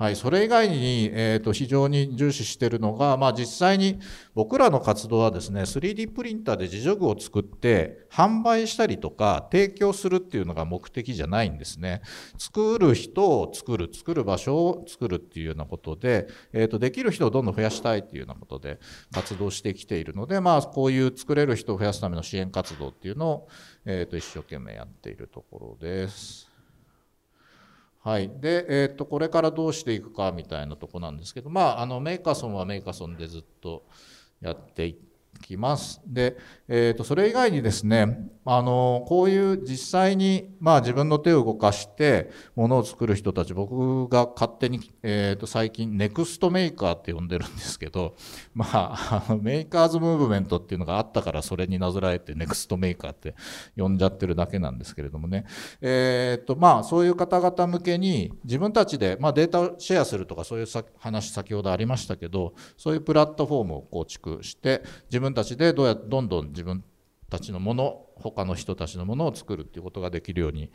[0.00, 4.00] はい、それ以外に、えーと、非常に重視しているのが、まあ、実際に
[4.34, 12.00] 僕らの活動はですね 3D プリンターで自助具を作って販売したりとか提供するっていうのが目的じゃないんですね
[12.38, 18.80] 作る人を作る作る場所を作るっていうようなことで、えーと、できる人をどんどん増やしたいっていうようなことで
[19.12, 23.48] 活動してきているので、まあ、こういう作れる人を増やすための支援活動っていうのを、
[23.84, 26.49] えーと一生懸命やっているところです。
[28.02, 33.84] はい、で、えー、とこれからどうしていくかみたいなとこなんですけど、まあ、あのメーカーソンはメーカーソンでずっと
[34.40, 35.09] やっていて
[35.40, 36.00] きます。
[36.06, 36.36] で、
[36.68, 48.16] えー、とそれ以外にですねあのこういう実際に、まあ、自分の手を動かしてものを作る人たち僕が勝手に、えー、と最近 next maker って呼んでるんですけど、
[48.54, 53.34] まあ、 makers movement っていうのがあったからそれになぞらえて next maker って
[53.76, 55.44] 呼んじゃってるだけなんですけれどもね、
[55.80, 60.66] えーとまあ、そういう方々向けに自分たちで、まあ、データをシェアするとかそういう
[60.98, 66.84] 話先ほどありましたけどそういうプラットフォームを構築して自分分たちでどうやどんどん自分
[67.30, 70.70] たちのもの他の人たちのものを作るっていうことができるように、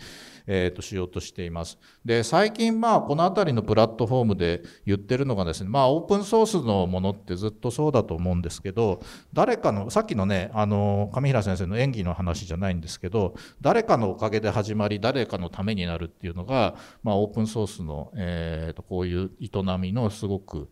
[0.47, 1.77] えー、としようとしています。
[2.03, 8.99] で最近まあこの辺りのプラットフォームで言ってるのがですねまあオープンソースのものってずっとそうだと思うんですけど
[9.31, 20.69] 誰かのさっきのねあの上平先生の演技の話じゃないんですけど誰かのおかげで始まり誰かのためになるっていうのが、まあ、オープンソースの、えー、とこういう営みのすごく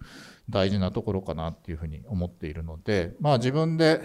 [0.50, 4.02] 大事なところかなっていうふうに思っているのでまあ自分で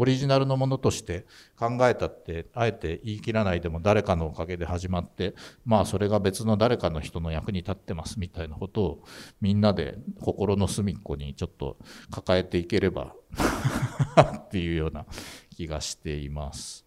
[0.00, 1.26] オリジナルのものとして
[1.58, 5.34] 考えたってあえて言い切らないでも誰かのおかげで始まって
[5.64, 9.04] まあそれが別の誰かの人の役に立ってますみたいなことを
[9.40, 11.78] みんなで心の隅っこにちょっと
[12.12, 13.12] 抱えていければ
[14.46, 15.04] っていうような
[15.56, 16.86] 気がしています。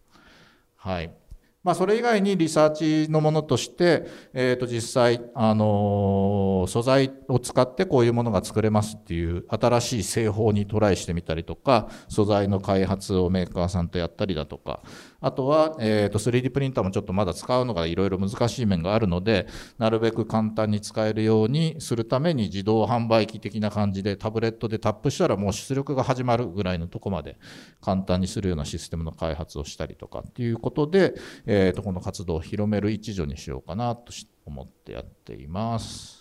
[0.78, 1.21] はい。
[1.64, 14.82] まあ、それ以外にリサーチのものとして、えー、と実際、あの素材を使ってこういうものが作れますっていう新しい製法にトライしてみたりとか素材の開発をメーカーさんとやったりだとか
[15.22, 19.48] あとは、えー、と 3D プリンターもちょっとまだ使うのがいろいろ難しい面があるので
[19.78, 27.38] なるべく簡単に使えるようにするために自動販売機的な感じでタブレットでタップしたらもう出力が始まるぐらいのとこまで
[27.82, 31.14] 簡単にするようなシステムの開発をしたりとかっていうことで、
[31.46, 34.12] えー、とこの活動を広める一助にしようかなと
[34.46, 36.21] 思ってやっています。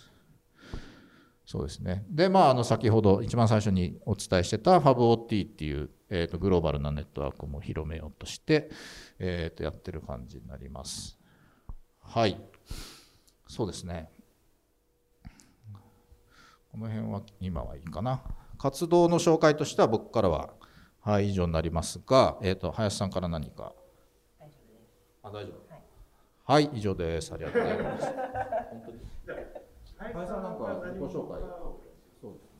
[1.51, 2.05] そうですね。
[2.09, 8.69] で、まあ、あの先ほど一番最初にお伝えしてた FabOT っていうえーと、グローバルなネットワークも広めようとして、
[9.17, 11.17] えー、とやってる感じになります。
[12.01, 12.37] はい。
[13.47, 14.09] そうですね。
[16.69, 18.21] この辺は今はいいかな。
[18.57, 20.49] 活動の紹介としては僕からは、
[20.99, 23.71] はい、以上になりますが、えーと、林さんから何か？
[24.37, 25.19] 大丈夫です。
[25.23, 26.53] あ、大丈夫。
[26.53, 27.33] はい、はい、以上です。
[27.33, 28.05] ありがとうございます。
[28.05, 28.13] 本
[28.85, 29.60] 当に。
[30.01, 31.39] 林さんなんか自己紹介。
[32.21, 32.51] そうです。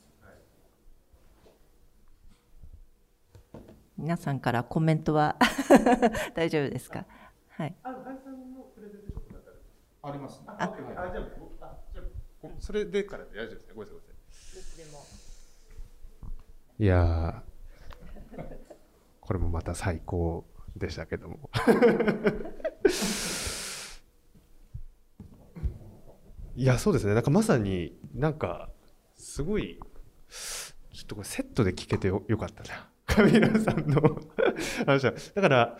[3.98, 5.36] 皆さんからコメントは
[6.34, 7.06] 大丈夫ですか？
[7.50, 7.76] はい。
[10.04, 10.46] あります、ね。
[10.48, 11.22] あ、あじゃ
[11.62, 13.74] あ、それでから大丈夫ですね。
[13.76, 14.02] ごめんなさ
[16.80, 16.84] い。
[16.84, 17.44] いや
[19.20, 21.52] これもまた最高でしたけども
[26.56, 27.14] いやそうですね。
[27.14, 28.70] なんかまさになんか
[29.16, 29.80] すごい
[30.94, 32.90] ちょっとこれセットで聞けてよよかったな。
[33.24, 34.22] 上村さんの
[34.86, 35.14] 話は。
[35.36, 35.78] だから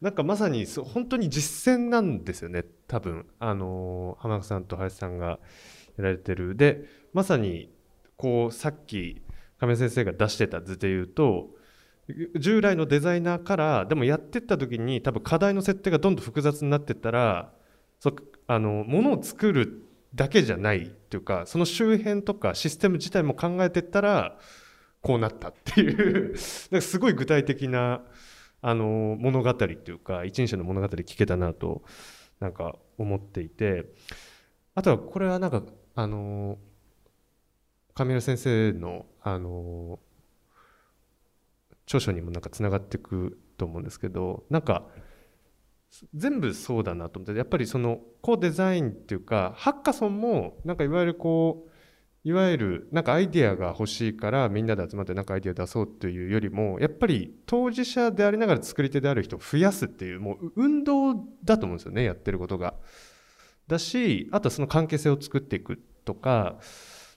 [0.00, 3.26] なんかまさにそ本当に実践なんですよね多分。
[3.38, 5.38] あの浜中さんと林さんが
[5.96, 6.56] やられてる。
[6.56, 7.72] でまさに
[8.16, 9.22] こうさっき
[9.58, 11.50] 亀井先生が出してた図で言うと
[12.36, 17.52] 従来のデザイナーからでもやってった時に多分課題の設定がどんどん複雑になってったら
[18.00, 18.14] そ
[18.46, 24.38] あのものを作るだけじゃないっていうかその周辺とかシステム自体も考えてったら
[25.02, 26.34] こうなったっていう
[26.70, 28.02] なんかすごい具体的な
[28.62, 31.82] あの物語っていうか一人称の物語聞けたなと
[32.40, 33.86] なんか思っていて
[34.74, 35.62] あとはこれはなんか
[35.94, 36.58] あの
[37.94, 39.98] 上村先生のあの
[41.86, 44.86] 著書にもなんかつながっていくと思うんですけどなんか
[46.14, 51.70] 全部そうだなと思ってやっぱりそのコーデザインっていうかハッカソンもなんかいわゆるこう
[52.22, 61.14] いわゆるなんかアイデアが欲しいからみんなで集まってなんかアイデア出そうというよりもやっぱり当事者でありながら作り手である人を増やすっていうもう運動
[61.44, 62.74] だと思うんですよねやってることが。
[63.66, 66.58] だしあとはその関係性を作っていくとか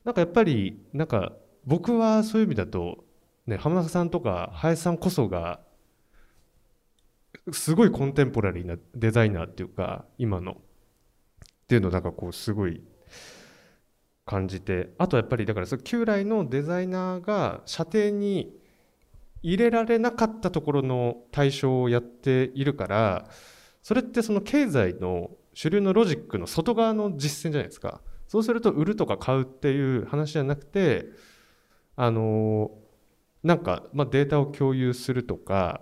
[0.05, 1.33] なんかやっぱりなんか
[1.65, 3.03] 僕はそういう意味だと、
[3.47, 5.59] ね、浜中さんとか林さんこそが
[7.51, 10.53] すごいコンテンポラリーなデザイナーっていうか今の。
[10.53, 12.83] っていうのをなんかこうすごい
[14.25, 14.93] 感じて。
[14.97, 18.55] あとやっぱりだからそ旧来のデザイナーが射程に
[19.41, 23.29] 入れられなかったところの対象をやっているから
[23.81, 28.01] それってその経済の主流のロジックの外側の実践じゃないですか。
[28.27, 31.05] そうすると売るとか買うっていう話じゃなくて
[31.95, 32.71] あの
[33.43, 35.81] なんか、まあ、データを共有するとか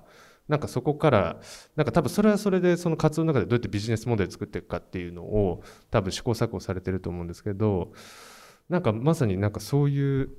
[0.52, 1.38] なんかそこから
[1.78, 7.94] なんか多分それはそれでその活動の中でどうやってビジネスモデル作っていくかっていうのを多分試行錯誤されてると思うんですけど
[8.68, 10.30] なんかまさになんかそういう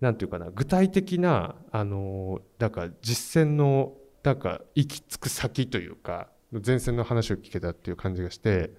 [0.00, 3.92] なんていうかな具体的なあのだから実践の
[4.24, 6.30] なんか行き着く先というか
[6.66, 8.72] 前線の話を聞けたっていう感じがして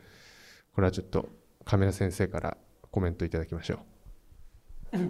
[0.73, 1.29] これはちょっと
[1.63, 2.57] カメラ先生から
[2.91, 3.79] コメントいただきましょ
[4.91, 4.97] う。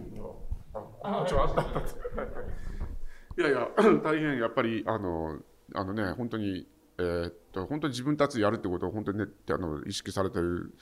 [3.38, 3.68] いやいや、
[4.02, 5.38] 大変やっぱり、あの、
[5.76, 6.68] あのね、本当に、
[6.98, 10.74] えー、っと、本当に自分たちでやるってことを本当にね、あの、意識されてる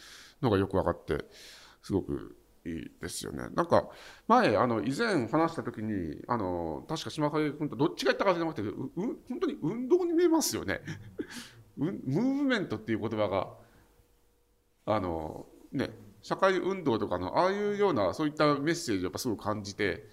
[0.42, 1.26] のがよく分かって、
[1.82, 2.36] すごく
[2.66, 3.50] いいですよね。
[3.56, 3.90] なんか、
[4.28, 10.82] 前、あの、以前話した時に、あの、確か島影君とどっちが言ったかじゃなくて、う、本当に運動に見えますよね。
[11.76, 13.54] ムーブメントっていう言葉が、
[14.86, 15.90] あの、ね、
[16.22, 20.08] 社会運動とかの、ああいうような、そういったメッセージをやっぱすごく感じて、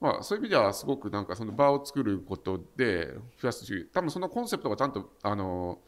[0.00, 5.80] まあ、そういう意味ではすごくなんかその場を作ることで増やすし、多分そのコンセプトがちゃんと、あの、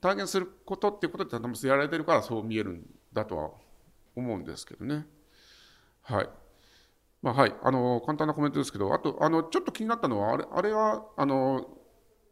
[0.00, 3.50] 体現することっていうことで多分やられてるからそう見えるんだとは
[4.14, 5.06] 思うんですけどね。
[6.02, 6.28] はい。
[7.22, 7.54] まあ、はい。
[7.62, 11.66] あの、簡単なコメントですけど、あと、あの、ちょっと気になったのは、あれ、あれは、あの、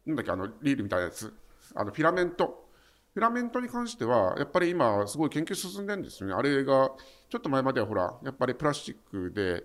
[0.05, 1.33] なんだっけ、あの、リールみたいなやつ。
[1.73, 2.69] あの、フィラメント。
[3.13, 6.35] フィラメントに関しては、やっぱり今、すごい研究進んでるんですよね。
[6.35, 6.91] あれが、
[7.29, 9.63] ちょっと前まではほら、やっぱりプラスチックで、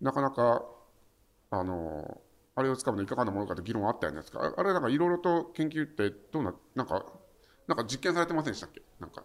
[0.00, 0.64] なかなか、
[1.50, 2.20] あの、
[2.54, 4.54] あれを使うのいかがなものかと議論あったじゃないですか。
[4.56, 7.04] あれなんかいろいろと研究ってどうな、なんか、
[7.66, 8.82] なんか実験されてませんでしたっけ？
[9.00, 9.24] なんか。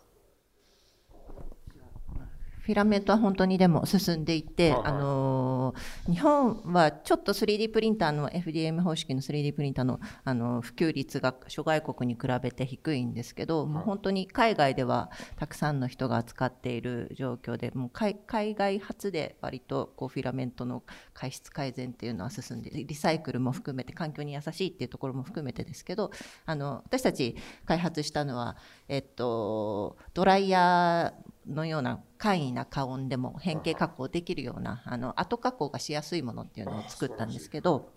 [2.64, 5.76] フィラメントは本当にでも進んでいて、あの
[6.08, 20.84] 日本はちょっと 3D プリンターの FDM 方式の 3D プリンターのあの普及率が諸外国に比べて低いんですけど、もう本当に海外ではたくさんの人が扱っている状況でもう海外発で割とこうフィラメントの
[21.14, 26.12] 排出改善っていうのは進んでリサイクルも含めて環境に優しいっていうところも含めてですけど
[26.46, 27.36] あの私たち
[27.66, 28.56] 開発したのは、
[28.88, 37.92] えっと、ドライヤーのような簡易な加温でも変形加工できるようなあの後加工がしやすいものっていうのを作ったんですけど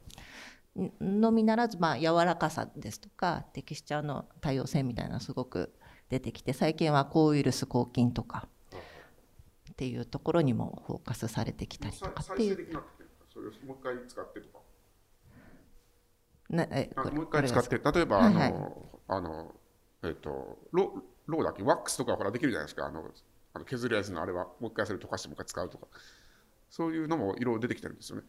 [1.01, 5.73] のみならずまあ柔らかさですとかテキスチャーの多様性みたいなすごく
[6.09, 8.49] 出てきて最近は抗ウイルス抗菌とか
[9.71, 12.73] っていうところにもフォーカスされてきたりとかっていう。
[13.67, 14.61] もう一回使ってとか。
[16.49, 17.79] なえもう一回使って。
[17.79, 19.55] 例えば、はいはい、あのあの
[20.03, 21.63] えっ、ー、とロローだけ？
[21.63, 22.87] ワックスとかほらできるじゃないですか。
[22.87, 23.11] あの
[23.57, 25.87] あの削るやつのあれはもう一回それ溶かしてもう一回使うとか。
[26.69, 28.25] そういうのも色出てきてるんですよね。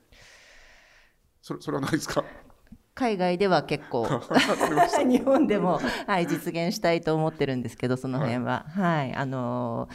[1.42, 2.24] それそれはないですか？
[2.96, 4.08] 海外では結構。
[5.06, 9.90] 日本でも、はい、実現したいと思ってるんですけどその辺は、はい、はい、あの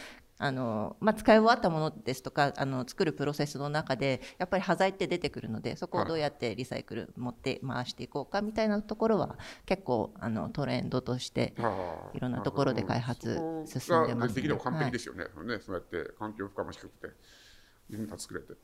[0.44, 11.54] あのまあ、使い終わったものですとかあの作るプロセスの中でやっぱり端材って出てくるのでそこをどうやってリサイクル持って回していこうかみたいなところは結構あのトレンドとして
[12.12, 14.42] いろんなところで開発進んでます、ね、で。
[14.42, 15.26] きれば完璧ですよね。
[15.32, 17.14] はい、ねそうやって環境負荷も低くて
[17.88, 18.54] 自分たち作れて。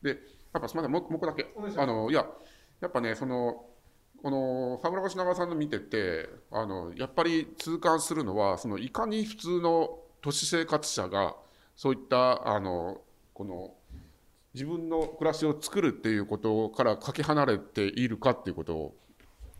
[0.00, 0.18] でやっ
[0.54, 1.52] ぱませんもう個だけ。
[1.76, 2.24] あのいや
[2.80, 3.62] やっぱねその
[4.22, 11.36] この羽村越長さんの見ててあのやっぱり痛感するのはそのいかに普通の都市生活者が
[11.76, 13.00] そういったあの
[13.32, 13.74] この
[14.54, 18.96] 自分の暮らしを作るっていうことからかけ離れているかっていうことを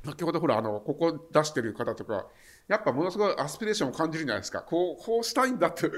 [0.05, 2.27] 先ほどほらあのここ出してる方とか
[2.67, 4.63] やっぱものすごいアスピレーションを感じるじゃないですか。
[4.63, 5.89] こうこうしたいんだって。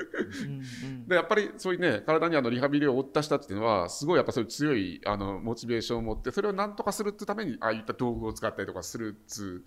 [1.08, 9.64] でやっぱりそういうね体にあのリハビリを負った人っていうのはすごいやっぱそういう強いあのモチベーションを持ってそれを何とかするってためにああいった道具を使ったりとかするっつ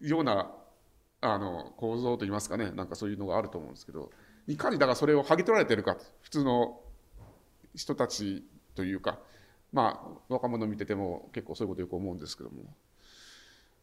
[0.00, 0.50] うような
[1.20, 4.10] あの構造といいますかねなんかそういうのがあると思うんですけど
[4.46, 6.80] いかにだからそれを剥ぎ取られてるか普通の
[7.74, 8.44] 人たち
[8.74, 9.18] というか
[9.72, 12.64] まあ若者見てても結構そういうことよく思うんですけども。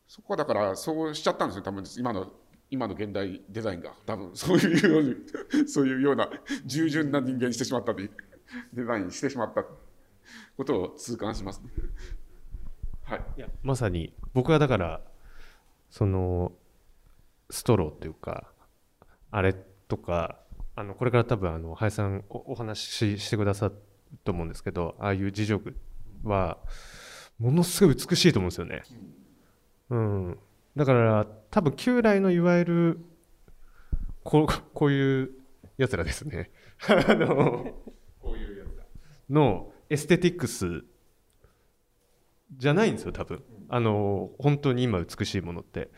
[0.08, 2.32] そこはだからそうしちゃったんですよ多分今の
[2.72, 3.94] 今の現代デザインが。
[4.06, 5.16] 多分そういうように
[5.68, 6.30] そういうような
[6.66, 8.10] 従順な人間にしてしまったり
[8.74, 9.64] デザインしてしまった
[10.58, 11.70] ことを痛感します、ね、
[13.04, 15.02] はい、いやまさに僕はだから
[15.90, 16.52] その
[17.50, 18.52] ストローっていうか
[19.32, 19.54] あれ
[19.88, 20.38] とか
[20.76, 23.76] あのこれから多分あの林さんおお話ししてくださる
[24.24, 25.78] と思うんですけどああいう自助具
[26.24, 26.58] は
[27.40, 28.84] ものすごい美しいと思うんですよね。
[29.90, 30.40] うん、
[30.76, 33.00] だから多分旧来のいわゆる
[34.24, 35.32] こうこういう
[35.78, 36.50] やつらですね
[36.88, 37.74] あの
[38.20, 38.86] こういうやつら
[39.30, 40.84] のエステティックス
[42.58, 45.90] じゃないんですよ多分あの本当に今美しいものって。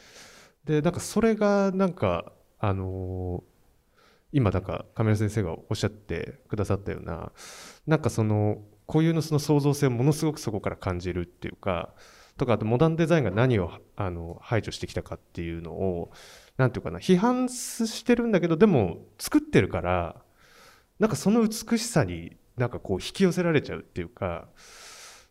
[0.68, 3.98] でなんかそれがなんかあのー、
[4.34, 7.32] 今なんか亀山先生がおっしゃってくださったような
[7.88, 11.94] なんかその固有のその創造性をものすごくそこから感じるっていうか
[12.38, 16.12] とかあとモダンデザインが何をあの排除してきたかっていうのを
[16.58, 20.16] 何て言うかな批判してるんだけどでも作ってるから
[21.00, 24.48] なんかその美しさになんかこう引き寄せられちゃうっていうか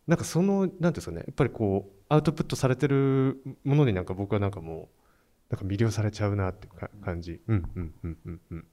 [0.07, 4.89] なんかそのなんていうんですかねやっぱりこうアウトプットされてるものになんか僕はなんかもう
[5.51, 7.41] なんか魅了されちゃうなっていうか感じ。
[7.47, 8.65] うんうんうんうんうん。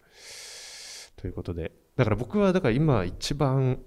[1.15, 3.80] ということでだから僕はだから今一番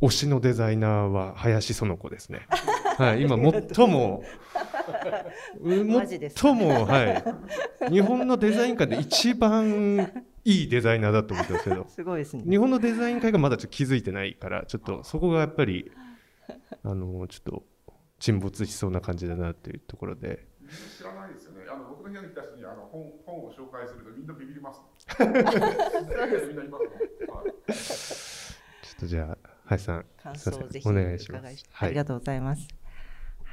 [0.00, 2.46] 推しのデザイナーは林園子ですね。
[2.98, 4.22] はい、今最も
[5.60, 7.02] マジですか最もは
[7.88, 12.44] い日本のデザイン界で一番いいデザイナーだと思ってますけど すごいですね。
[12.48, 15.90] 日本のデザイン界がまだちょっと気づいてないからちょっとそこがやっぱり
[16.82, 17.64] あのちょっと
[18.20, 20.46] 沈没しそうな感じだなっていうところで
[20.96, 21.52] 知らないですよ
[22.04, 24.80] の部屋に来た人にあの本本を紹介するとみんなビビります。
[25.18, 26.90] みんな言いますも
[27.32, 27.36] ん。
[27.36, 27.54] はい
[28.82, 31.44] ちょっとじゃあ林さん感想をぜひお願いします。
[31.44, 32.68] はいありがとうございます。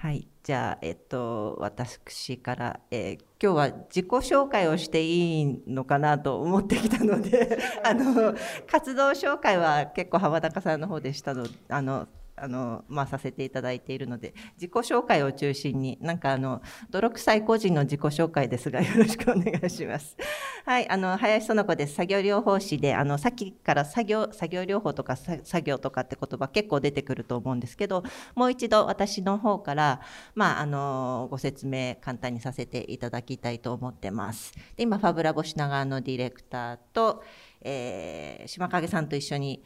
[0.01, 8.35] はい、じゃあ、えっと、私から、えー今日は自己紹介をしていいのかなと思ってきたので、あの、
[8.67, 12.07] 活動紹介は結構浜中さんの方でしたの、あの、
[12.41, 20.17] あの、まあ、させていただいているので、自己紹介を中心に、なんかあの、泥臭い個人の自己紹介ですが、 よろしくお願いします。
[20.65, 21.93] はい、あの、林園子です。
[21.93, 30.01] 作業療法士で、あの、さっきから作業、作業療法とか作業とかって言葉結構出てくると思うんですけど、もう一度私の方から、
[30.33, 34.51] まあ、あの、ご説明簡単にさせていただきたいと思ってます。
[34.75, 37.23] で今、ファブラボ品川のディレクターと、
[37.61, 39.63] えー島影さんと一緒に、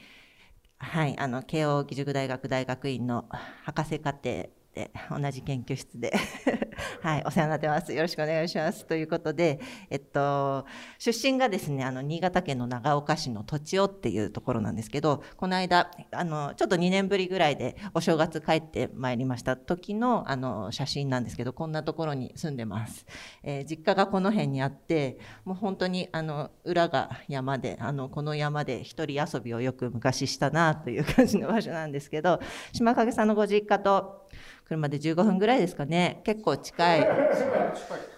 [0.78, 3.28] はい、あの、慶応義塾大学大学院の
[3.64, 6.14] 博士課程で、同じ研究室で、
[7.02, 7.94] はい、お世話になってます。
[7.94, 8.86] よろしくお願いします。
[8.86, 10.66] ということで、えっと、
[11.00, 23.06] 出身がですね、あの、新潟県の長岡市の栃尾っていうところなんですけど、この間、あの、ちょっと2年ぶりぐらいでお正月帰ってまいりました時の、あの、写真なんですけど、こんなところに住んでます。
[23.44, 32.40] えー実家がこの辺にあって、もう本当に、あの、裏が山で、あの、この山で一人遊びをよく昔したなという感じの場所なんですけど、
[32.74, 34.25] 島影さんのご実家と、
[34.66, 36.22] 車で15分ぐらいですかね。
[36.26, 37.08] 結構近い。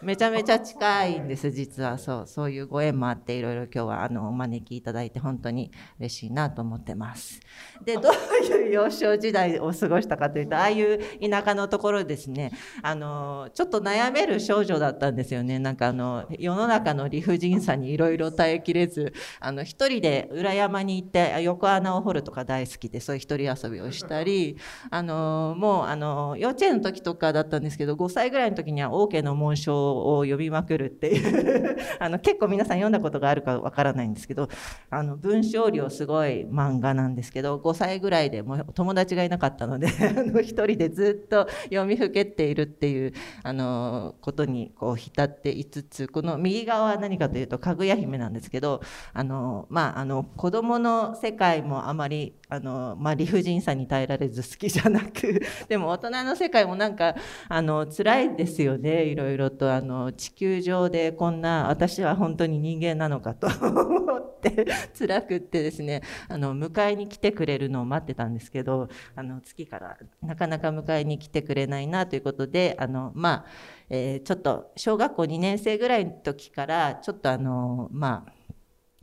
[0.01, 1.97] めちゃめちゃ近いんです、実は。
[1.97, 7.41] そう、そういうご縁もあって、いろいろ今日は、あの、お招きいただいて、本当に嬉しいなと思ってます。
[7.83, 15.59] で、どういう幼少時代を過ごしたかというと、ああいう田舎のところですね、あの、ちょっと悩める少女だったんですよね。
[15.59, 24.57] なんかあの、世の中の理不尽さにいろいろ耐えきれず、あの、一人で裏山に行って、横穴を掘るとか大好きで、そういう一人遊びをしたり、
[24.91, 34.49] あの、もう、あの、幼稚園の時とかだったんですけど、5歳ぐらいの時には、王家の紋章を読みまくるっていう、 あの、結構皆さん読んだことがあるかわからないんですけど、
[34.89, 43.13] あの、文章量すごい漫画なんですけど、5歳ぐらいでもう友達がいなかったので、 あの、一人でずっと読みふけっているっていう、
[43.43, 48.81] あの、ことにこう浸っていつつ、この右側は何かというと、かぐや姫なんですけど、
[49.13, 57.15] あの、まあ、あの、子供の世界もあまり、あの、まあ、理不尽さに耐えられず好きじゃなく、 でも大人の世界もなんか、
[57.49, 64.65] あの、辛いですよね、いろいろと、あの、地球上でこんな、私は本当に人間なのかと 思って、
[64.97, 73.45] 辛くってですね、あの、迎えに来てくれるのを待ってたんですけど、あの、月からなかなか迎えに来てくれないなということで、あの、まあ、
[73.89, 78.33] えーちょっと小学校2年生ぐらいの時から、ちょっとあの、まあ、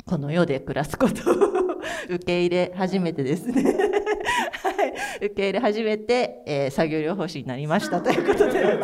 [0.06, 1.63] この世で暮らすこと
[2.08, 4.03] 受け入れ初めてですね。
[4.84, 8.00] はい、受け入れ始めて、えー作業療法士になりました。
[8.02, 8.78] ということで、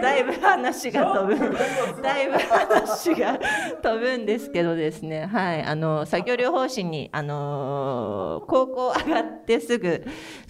[0.00, 1.56] だいぶ、 話が飛ぶ、
[2.02, 3.38] だいぶ話が
[3.82, 10.04] 飛ぶんですけどですね、はい、あの、作業療法士に、あのー高校上がってすぐ、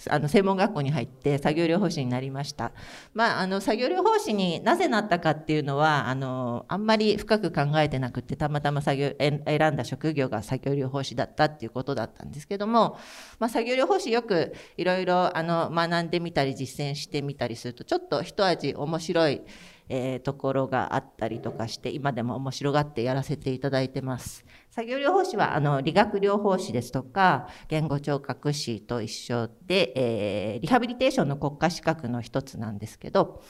[0.09, 2.71] あの、専門学校に入って作業療法士になりました。
[3.13, 12.97] まあ、あの、作業療法士になぜなったかっていうのは、あの、あんまり深く考えてなくて、たまたま作業、え選んだ職業が作業療法士だったっていうことだったんですけども、
[13.39, 14.46] まあ、作業療法士よく
[14.77, 19.41] いろいろ、あの、学んでみたり実践してみたりすると、ちょっと一味面白い、
[19.89, 24.45] えーところがあったりとかして、今でも面白がってやらせていただいてます。
[24.69, 33.41] 作業療法士は、あの、理学療法士ですとか、言語聴覚士と一緒で、えーリハビリテーションの国家資格の一つなんですけど、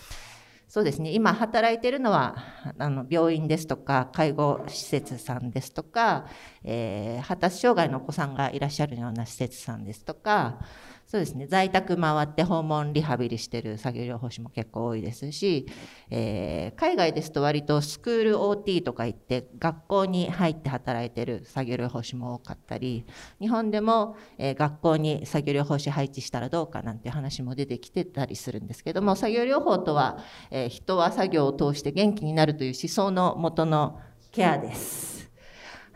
[0.67, 1.11] そうですね。
[1.11, 2.35] 今働いてるのは、
[2.77, 6.27] あの、病院ですとか、介護施設さんですとか、
[6.63, 10.59] えー発達障害のお子さんがいらっしゃるような施設さんですとか、
[11.09, 11.47] そうですね。
[11.47, 15.65] 在宅回って訪問リハビリしてる作業療法士も結構多いですし、
[16.09, 23.05] えー海外ですと割とスクール OT とか行って学校に入って働いてる作業療法士も多かったり、
[23.39, 30.17] 日本でも、えー学校に作業療法士配置したらどうかなんて話も出てきてたりするんですけども、作業療法とは、
[30.51, 34.01] えー人は作業を通して元気になるという思想の元の
[34.33, 35.16] ケアです。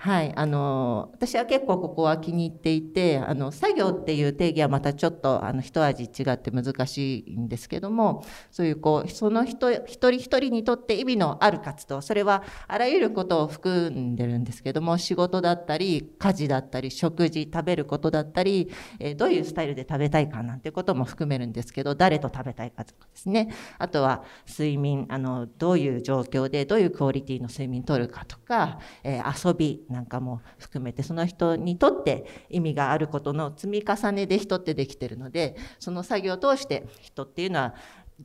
[0.04, 23.54] はい、あの私は結構ここは気に入っていてあの作業っていう定義はまたちょっとあの一味違って難しいんですけどもそういうこうその人一人一人にとって意味のある活動それはあらゆることを含んでるんですけども仕事だったり家事だったり食事食べることだったり、えどういうスタイルで食べたいかなんてことも含めるんですけど誰と食べたいかとかですね。
[23.78, 37.76] あとは睡眠あのどういう状況でどういうクオリティの睡眠とるかとか、え遊びなんかも含めてその人にとって意味があることの積み重ねで人ってできてるのでその作業を通して人っていうのは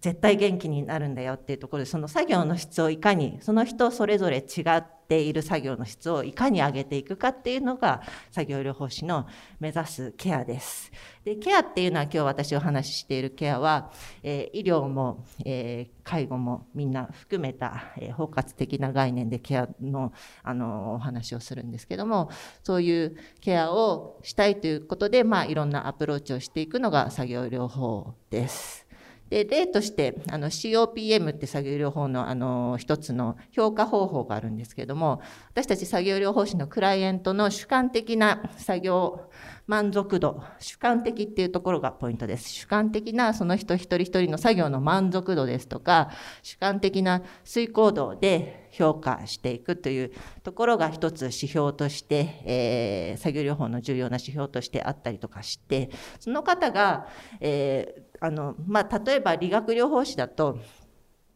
[0.00, 9.26] 絶対元気になるんだよっていうところでその作業の質をいかにその人それぞれ違っている作業の質をいかに上げていくかっていうのが作業療法士の
[9.60, 10.90] 目指すケアです。
[11.24, 13.90] でケアっていうのは今日私お話ししているケアは、
[14.22, 22.30] えー、医療も、えー、介護もみんな含めた、えー、包括的な概念でケアのあのお話をするんですけども
[22.62, 28.85] そういうケアをしたいということで、まあ、いろんなアプローチをしていくのが作業療法です。
[29.28, 35.20] で例としてあの COPM って作業療法のあの一つの評価方法があるんですけども
[35.50, 39.30] 私たち作業療法士のクライアントの主観的な作業
[39.66, 42.48] 満足度主観的っていうところがポイントです。
[42.50, 46.10] 主観的なその人一人一人の作業の満足度ですとか
[46.42, 50.12] 主観的な遂行度で評価していくという
[50.44, 57.08] ところが一つ指標として、えー、作業療法の重要な指標としてあったりとかしてその方が、
[57.40, 60.58] えーあのまあ、例えば理学療法士だと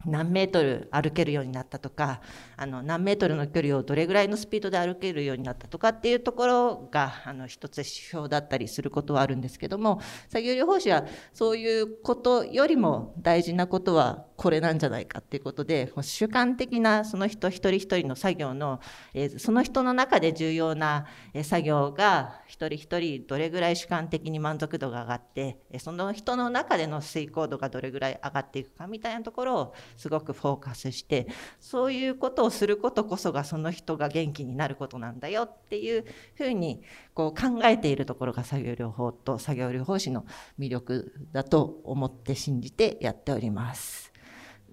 [0.06, 2.20] 何メートル歩けるようになったとか
[2.56, 18.80] あの何メートルの距離をどれぐらいのスピードで歩けるようになったとかっていうところがあの一つ指標だったりすることはあるんですけども作業療法士はそういうことよりも大事なことはこれなんじゃないかっていうことで主観的なその人一人一人の作業の、
[19.12, 21.04] え、その人の中で重要な
[21.42, 31.26] 作業が一人一人どれぐらい主観的に満足度が上がってその人の中での遂行度がどれぐらい上がっていくかみたいなところをすごくフォーカスして
[31.60, 36.82] そういうことをすることこそがその人が元気になることなんだよっていうふうに
[37.14, 40.24] こう考えているところが作業療法と作業療法士の
[40.58, 44.09] 魅力だと思って信じてやっております。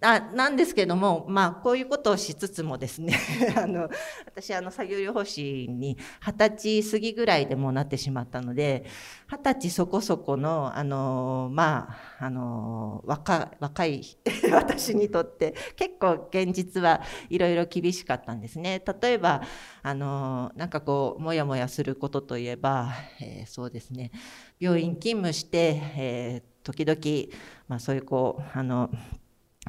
[0.01, 3.17] あなんですけども、まあ、こういうことをしつつもですね
[3.57, 3.89] あの
[4.25, 8.85] 私あの作業療法士に二十歳過ぎぐらいでもなってしまったので
[9.29, 14.03] 二十歳そこそこのあの、まあ、あの若若い
[14.51, 18.83] 私にとって結構現実はいろいろ厳しかったんですね。
[19.01, 19.41] 例えば
[19.81, 24.11] あのなんかこうモヤモヤすることといえば、えー、そうですね
[24.59, 27.33] 病院勤務して、えー、時々、
[27.67, 28.89] まあ、そういうこうあの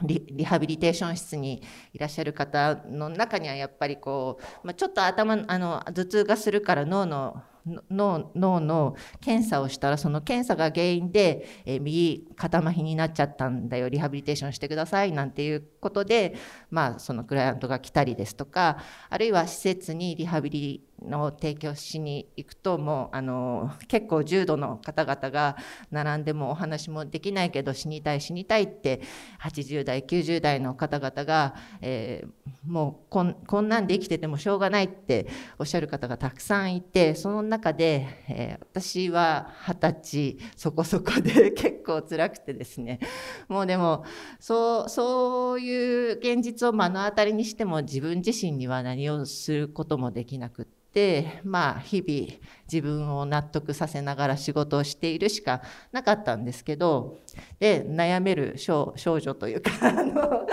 [0.03, 7.43] リハビリテーション室にいらっしゃる方の中にはやっぱりこう、まあ、ちょっと頭あの頭痛がするから脳の
[7.91, 16.35] 脳脳の検査をしたらその検査が原因で、えー、右肩麻痺になっちゃったんだよリハビリテーションしてくださいなんていうことで、
[16.71, 18.79] まあ、そのクライアントが来たりですとか
[19.11, 25.57] あるいは施設にリハビリの提供しに行くともうあの結構重度の方々が
[25.91, 29.01] 並んでもお話もできないけど死にたい死にたいって
[29.41, 42.99] 80代90代の方々が、えー、もうこんこんなんで生きててもしょうがないっておっしゃる方がたくさんいてその中で、えー、私は二十歳そこそこで結構辛くてですね。
[43.49, 44.05] もうでも
[44.41, 50.79] そうそういういう現実を目の当たりにしても自分自身には何をすることもできなくって。
[51.45, 52.41] まあ、日々
[52.71, 55.63] 自分を納得させながら仕事をしているしか
[55.93, 57.19] なかったんですけど
[57.59, 59.71] で悩める少女というか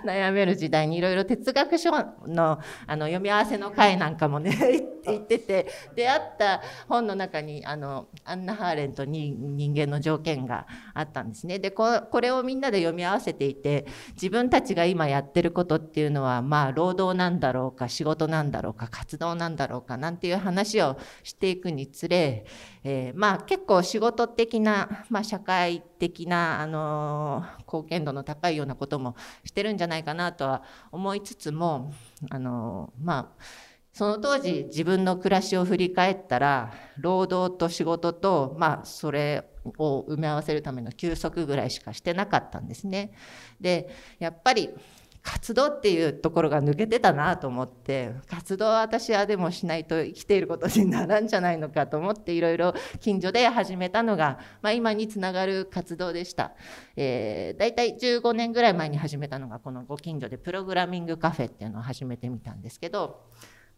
[0.04, 4.50] 悩める時代にいろいろ哲学書のあの読み合わせの会なんかもね
[5.06, 11.58] 行ってて出会った本の中にあのアンナ・ハーレントに人間の条件があったんですね。
[11.58, 22.44] でこれをみんなで読み合わせていて自分たちが今やってることっていうのはまあ労働なんだろうか仕事なんだろうか活動なんだろうかなんていう話をししていくにつれ、
[22.84, 30.62] えー、まあ結構仕事的な、まあ、社会的な、あの貢献度の高いようなこともしてるんじゃないかなとは
[30.92, 31.92] 思いつつも、
[32.30, 33.42] あのまあ
[33.92, 39.44] その当時自分の暮らしを振り返ったら労働と仕事とまあそれ
[39.78, 43.12] を埋め合わせるための休息ぐらいしかしてなかったんですね。
[43.60, 43.88] で
[44.18, 44.70] やっぱり
[45.22, 56.52] 活動っていうところが抜けてたなと思って活動は私はでもしないと生きていることにならんじゃないのかと思っていろいろ近所で始めたのが、まあ、今につながる活動でした、
[56.96, 63.20] えー、大体15年ぐらい前に始めたのがこのご近所でプログラミングカフェっていうのを始めてみたんですけど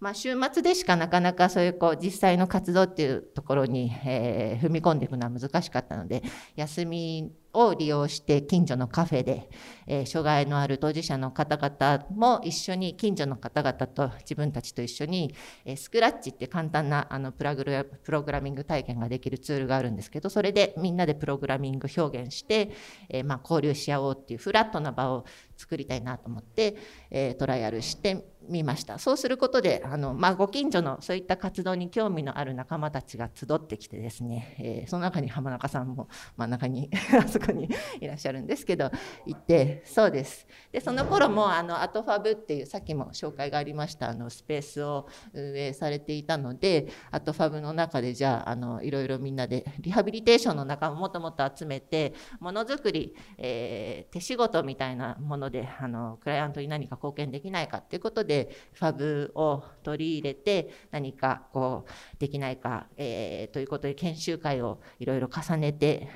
[0.02, 6.24] まあ、週末でしかなかなかそういうこう実際の活動っていうところに、えー、踏み込んでいくのは難しかったので
[6.56, 9.50] 休みを利用して近所のカフェで、
[9.86, 15.34] え、障害のある当事者の方々も一緒に近所の方々と自分たちと一緒に、
[15.64, 17.62] え、スクラッチって簡単なあのプラグ
[18.02, 22.70] プログラミング体験ができるツールがあるんですけどそれでみんなでプログラミング表現して、
[23.08, 25.24] え、ま、交流し合おうっていうフラットな場を
[25.56, 26.76] 作りたいなと思って、
[27.10, 28.98] えトライアルしてみました。
[28.98, 37.68] そうすることであの、まあ、ご近所のそういった活動に興味のある仲間たちが集ってきてですね、えー、その中に浜中さんも真ん中に あそこに
[38.00, 38.90] いらっしゃるんですけど
[39.26, 40.46] 行ってそうです。
[40.70, 66.08] でその頃もあのアトファブっていうさっきも紹介がありましたあのスペースを運営されていたのでアトファブの中でじゃああのいろいろみんなでリハビリテーションの仲間もともと集めてものづくり、えー、手仕事みたいなものであのクライアントに何か貢献できないかっていうことででファブを取り入れて何かこうできないか、えー、ということで研修会をいろいろ重ねて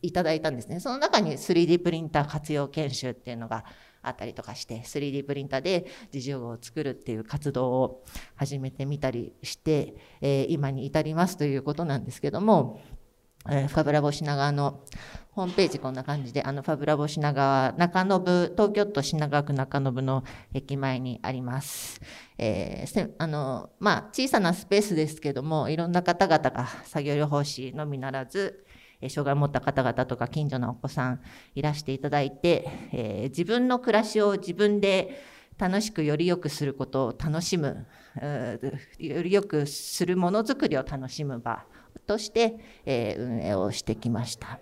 [0.00, 0.80] いただいたんですね。
[0.80, 3.66] その中に 3D プリンター活用研修っていうのが
[4.00, 8.04] あったりとかして 3D プリンターで自助具を作るっていう活動を
[8.36, 12.80] 始めてみたりして、えー、今に至りますということなんですけども、
[13.50, 14.80] えー、ファブラボ品川の
[15.32, 22.00] ホームページこんな感じで、あの、ファブラボ品川、中延、東京都品川区中延の駅前にあります。
[22.38, 28.66] えー、あの、まあ、小さなスペースですけども、いろんな方々が作業療法士のみならず、
[29.08, 31.20] 障害を持った方々とか近所のお子さん
[31.54, 35.22] いらしていただいて、えー、自分の暮らしを自分で
[35.56, 37.86] 楽しくより良くすることを楽しむ、
[38.98, 41.64] より良くするものづくりを楽しむ場
[42.08, 44.58] として、えー、運営をしてきました。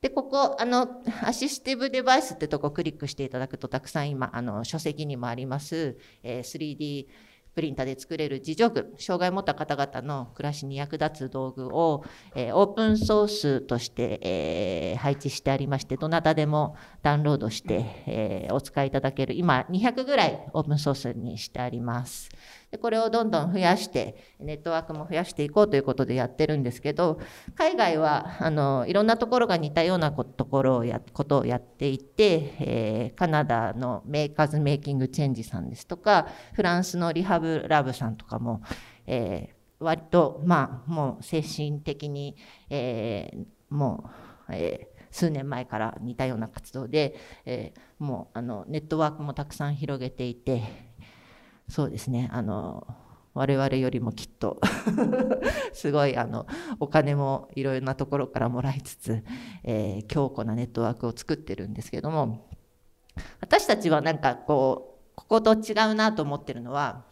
[0.00, 7.06] で、ここ、あの、アシスティブデバイスってとこクリックしていただくと、たくさん今、あの、書籍にもあります、えー、3D
[7.54, 12.04] プリンターで作れる自助具、障害を持った方々の暮らしに役立つ道具を、
[12.34, 22.28] えー、オープンソースとして、えー、配置してありまして、どなたでもダウンロードして、えー、お使いいただける、今200ぐらいオープンソースにしてあります。
[22.74, 27.20] でこれをどんどん増やして、ネットワークも増やしていこうということでやってるんですけど、
[27.54, 38.60] 海外はあのいろんなところが似たようなところをやことをやっていて、えー、カナダの Makers Making Change さんですとか、フランスの Rehab Lab さんとかも、
[39.06, 42.34] えー、割と、まあ、もう先進的に、
[42.70, 44.10] えー、も
[44.48, 47.14] う、えー、数年前から似たような活動で、
[47.46, 50.92] えー、もうあのネットワークもたくさん広げていて、
[51.68, 52.28] そうですね。
[52.32, 52.86] あの
[53.34, 54.60] 我々よりもきっと
[55.74, 56.46] すごいあの
[56.78, 59.24] お金もいろいろなところからもらいつつ、
[59.64, 62.48] えー、強固なネットワークを作ってるんですけども
[63.40, 67.04] 私たちはなんかこうここと違うなと思ってるのは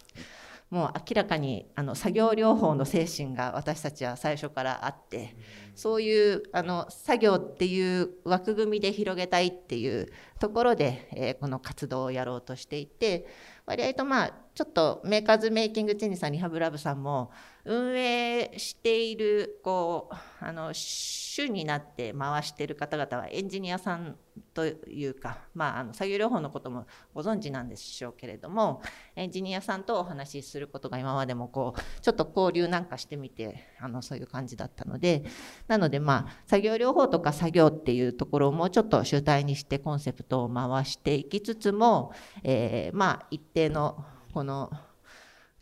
[0.69, 5.35] もう明らかにあの作業療法の精神が私たちは最初からあって
[5.75, 13.27] そういうあの作業っていう枠組みで広げたいっていうところで、えー、この活動をやろうとしていて
[13.67, 17.31] 割合とまあちょっと Makers Making Change さん Rehab Lab さんも
[17.65, 20.15] 運営しているこう
[20.45, 24.15] あの主になって回してる方々はエンジニアさん
[24.53, 28.81] というか、まあ、あの作業療法のこともご存知なんでしょうけれども
[29.15, 35.23] エンジニアさんとお話しすることが今までもこうちょっと交流なんかしてみてあのそういう感じだったので
[35.67, 42.13] なのでまあ作業療法とか作業っていうところをもうちょっと主体にしてコンセプトを回していきつつも、
[42.43, 44.71] えー、まあ一定のこの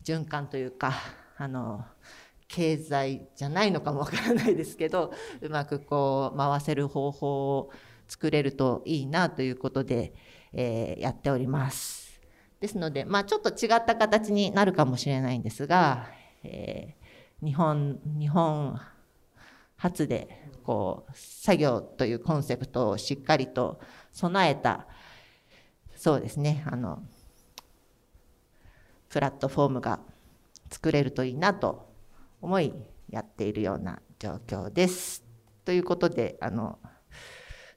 [0.03, 0.93] 循環というか
[1.38, 1.84] あの
[2.48, 5.11] 経済じゃないのかもわからないですけど
[5.41, 7.72] うまくこう回せる方法を
[8.07, 10.14] 作れるといいなということで、
[10.53, 12.19] えー、やっております。
[12.60, 16.07] ですので、まあ、ちょっと違った形になるかもしれないんですが、
[16.43, 18.80] えー、日本日本
[19.77, 23.80] 初でこう作業というコンセプトをしっかりと
[24.11, 24.88] 備えた
[25.95, 27.02] そうですねあの
[29.11, 29.99] プラットフォームが
[30.69, 31.91] 作れるといいなと
[32.41, 32.73] 思い
[33.09, 35.25] やっているような状況です。
[35.65, 36.79] ということであの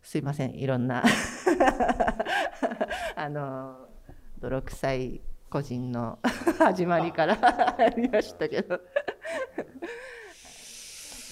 [0.01, 1.03] すいませんいろんな
[3.17, 3.89] あの
[4.39, 5.21] 泥臭い
[5.51, 6.21] 個人の
[6.57, 8.81] 始まりからありましたけど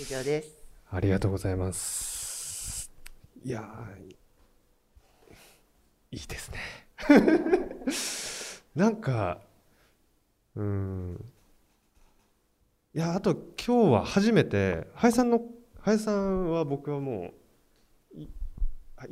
[0.00, 0.64] 以上です。
[0.90, 2.90] ありがとうございます。
[3.44, 3.62] いや
[6.10, 6.58] いいですね。
[8.74, 9.51] なんか
[10.56, 11.24] うん。
[12.94, 13.32] いやあと
[13.64, 15.40] 今日は初めて林さんの
[15.80, 17.30] 林さんは僕はも
[18.14, 18.22] う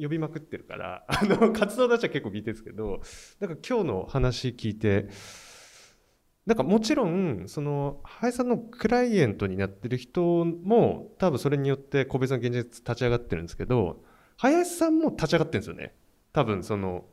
[0.00, 3.00] 呼びまくってるから あの活動出しは結構聞いてるんですけど
[3.40, 5.08] なんか今日の話聞いて
[6.44, 14.04] なんかもちろんその林さんのクライエントになってる人も多分それによって個別の現実立ち上がってるんですけど
[14.36, 15.94] 林さんも立ち上がってるんですよね。
[16.32, 17.06] 多分その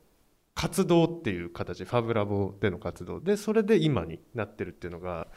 [0.58, 5.28] 活動っていう形ファブラボでの活動でそれで今になってるっていうのが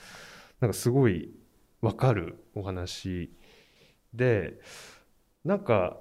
[0.60, 1.30] なんかすごい
[1.82, 3.30] 分かるお話
[4.14, 4.58] で
[5.44, 5.98] なんか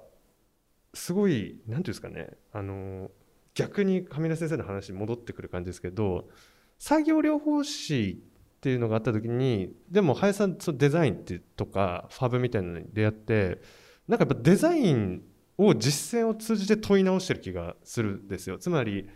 [0.93, 3.11] すごい何ていうんですかねあの
[3.55, 6.29] 逆に上田先生の話に戻ってくる感じですけど
[6.77, 13.61] 作業療法士っていうのがあった時にでも林さんそのデザインってとかファブみたいなのに出会って
[14.07, 15.23] なんかやっぱデザイン
[15.59, 18.57] を実践を通じて問い直してる気がするんですよ。
[18.57, 19.09] つまり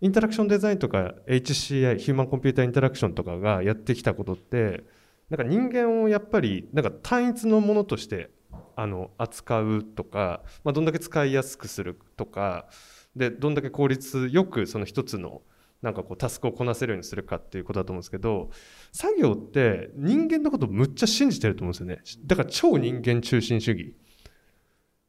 [0.00, 4.82] インタラクションデザインとか HCI ヒューマンコンピューターインタラクションとかがやってきたことって
[5.30, 8.30] なんか人間をやっぱりなんか単一のものとして
[8.74, 12.66] あの扱うとか、まあ、どんだけ使いやすくするとか
[13.14, 15.42] でどんだけ効率よくその一つの
[15.80, 18.50] なんかこうタスクをこなせるようにするかっていうことだと思うんですけど
[18.90, 22.26] 作業って人間のことをむっちゃ信じてると思うんですよね。
[22.26, 23.94] だから超人間中心主義。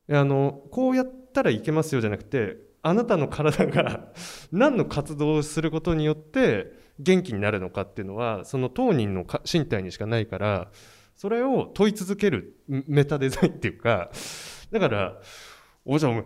[0.10, 4.12] あのこうやったらいけますよじゃなくてあなたの体が
[4.52, 10.72] 何の活動をすることによって元気になるのかっていうのはその当人の身体にしかないから
[11.16, 14.12] それを問い続けるメタデザインっていうか
[14.72, 15.22] だから
[15.84, 16.24] おじゃお前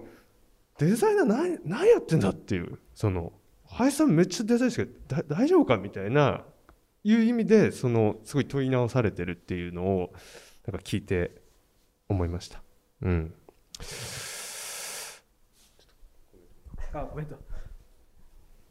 [0.80, 3.34] デザイナー何何やってんだっていうその
[3.66, 4.88] 林さんめっちゃデザインして
[5.28, 6.46] 大丈夫かみたいな
[7.04, 10.14] いう意味でそのすごい問い直されてるっていうのを
[10.68, 11.42] なんか聞いて
[12.10, 12.62] 思いました。
[13.02, 13.34] うん。
[16.94, 17.36] あごめんと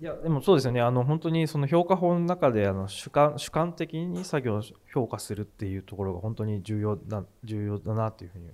[0.00, 0.04] い。
[0.04, 0.80] やでもそうですよね。
[0.80, 4.62] あの本当にその評価法の中であの主観主観的に作業を
[4.92, 8.50] 評価するっていうところが本当に重要だ重要だなというふうに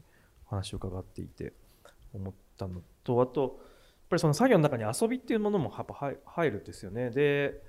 [0.46, 1.52] 話を伺っていて
[2.14, 3.50] 思ったのとあとやっ
[4.10, 7.10] ぱりその作業の中に遊びっていうものもやっぱ入るんですよね。
[7.10, 7.60] で、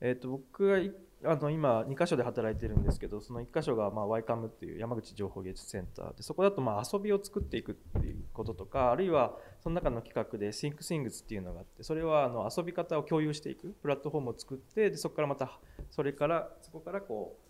[0.00, 0.78] えー、と僕が
[1.26, 15.58] あの今2箇所で働いてるんですけどその1箇所がまあ YCAM っていう山口情報芸術センターでそこだとまあ遊びを作っていくっていうこととかあるいはその中の企画で ThinkSings っていうのがあってそれはあの遊び方を共有していくプラットフォームを作ってでそこからまた
[15.90, 17.44] それからそこからこう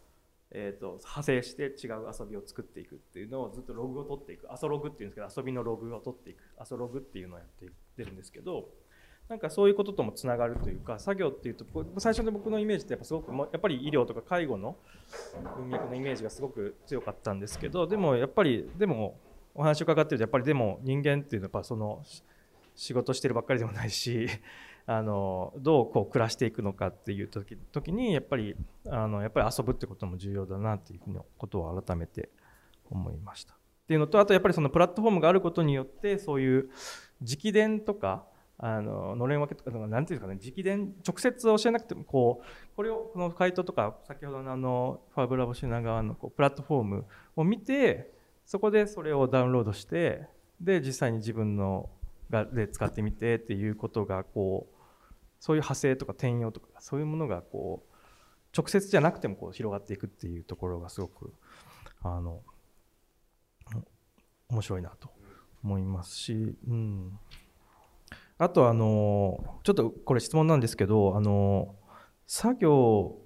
[0.57, 4.47] えーと、派生して違う遊びを作っていくっていうのをずっとログを取っていく。
[4.49, 6.39] 遊ログっていうんですけど遊びのログを取っていく。
[6.71, 7.67] 遊ログっていうのをやって
[7.99, 8.69] るんですけど
[9.29, 11.65] なんかそういうことともつながるというか作業っていうと
[11.99, 14.77] 最初の僕のイメージってやっぱすごくやっぱり医療とか介護の
[15.57, 19.19] 文脈のイメージがすごく強かったんですけどでもやっぱりでも
[19.55, 22.03] お話を伺ってるとやっぱりでも人間っていうのはやっぱその
[22.75, 24.29] 仕事してるばっかりでもないし
[24.87, 28.55] あのどうこう暮らしていくのかっていう時時にやっぱり
[28.87, 32.29] あのやっぱり遊ぶってことも重要だなっていうふうにことを改めて
[32.91, 33.55] 思いました。
[33.55, 33.57] っ
[33.87, 36.71] ていうのとあとやっぱりそのプラットフォームがあることによってそういう
[37.23, 38.27] 直伝とか
[38.59, 47.05] あののれん分けとかなんていうんですかね直伝直接教えなくてもこうこれをこの回答とか先ほどのあのファブラボシナ側のこうプラットフォーム
[47.37, 48.13] を見て
[48.47, 50.29] そこでそれをダウンロードして
[50.61, 51.91] で実際に自分の
[52.31, 54.75] がで使ってみてっていうことがこう
[55.41, 57.95] そういう派生とか転用とかそういうものがこう
[58.57, 61.35] 直接じゃなくてもこう広がっていくっていうところがすごく
[62.03, 62.41] あの
[64.49, 65.11] 面白いなと
[65.65, 67.19] 思いますし、うん、
[68.39, 71.75] あとあのちょっとこれ質問なんですけどあの
[72.27, 73.17] 作業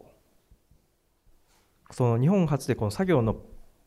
[1.90, 3.36] その日本初でこの作業の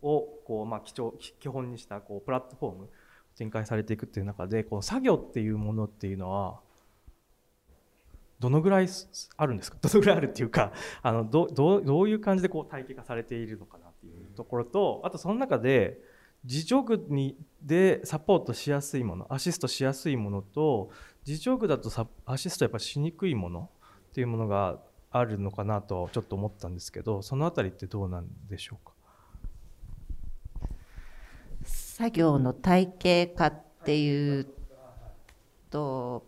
[0.02, 2.90] をこうまあ基調基本にしたこうプラットフォーム
[3.38, 6.60] 展開されていくっていう中でこの作業っていうものっていうのは
[8.40, 8.88] どのぐらい
[9.38, 9.78] あるんですか？
[9.80, 10.72] どのぐらいあるっていうか
[11.04, 16.00] あのどどどういう感じでこう体系化されているのかなっていうところとあとその中で
[16.44, 20.90] 自助具にでサポートしやすいものアシストしやすいものと
[21.28, 21.90] 自助具だと
[22.26, 23.70] アシストやっぱしにくいもの
[24.10, 24.80] っていうものが
[25.12, 28.94] あるのかなとちょっと思ったんですけどそのあたりってどうなんでしょうか？
[31.64, 34.48] 作業の体系化っていう
[35.70, 36.26] と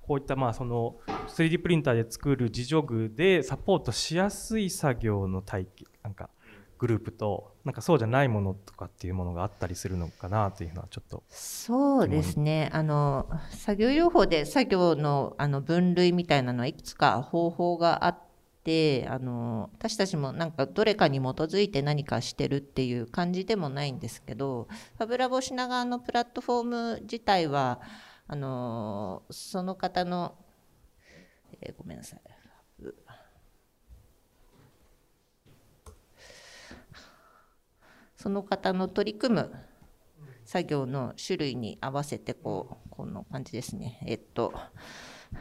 [0.00, 0.96] こういったまあその
[1.28, 6.28] 3D プリンターで作る自助具でサポートしやすい作業の体系なんか
[6.78, 12.68] グループとなんかそうじゃないものとかっていうものがあったりするのかなというのはちょっとそうですね。
[12.72, 18.18] あの作業療法で作業のあの分類みたいなのはいくつか方法があっ
[18.64, 24.66] てあの私たちもなんかどれかに基づいて何かしてるっていう感じでもないんですけど
[24.98, 27.80] ファブラボ品川のプラットフォーム自体は
[28.26, 30.34] あのその方の、
[31.60, 32.41] えー、ごめんなさい。
[38.22, 39.52] その方の取り組む
[40.44, 43.98] 作業の種類に合わせてこうこの感じですね。
[44.06, 44.54] えっと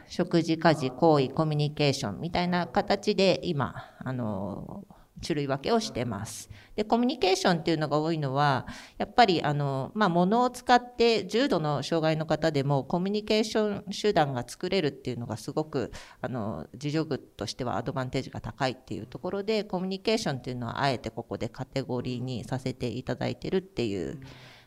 [0.08, 4.84] 食事家事行為コミュニケーションみたいな形で今あの
[5.22, 6.50] 種類分けをしてます。
[6.76, 8.66] でコミュニケーションっていうのが多いのは
[8.98, 15.92] やっぱりあの、まあ、物を使って重度の障害の方でもコミュニケーション手段が作れるっていうのがすごく
[16.22, 24.20] あの自助具としてはアドバンテージが高いっていうところでコミュニケーションっていうのはあえてここでカテゴリーにさせていただいてるっていう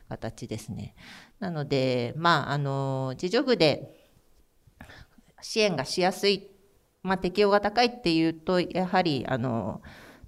[0.08, 0.94] 形ですね。
[1.40, 4.04] なのでまああの自助具で
[5.40, 6.48] 支援がしやすい、
[7.02, 9.82] まあ、適用が高いっていうとやはりあの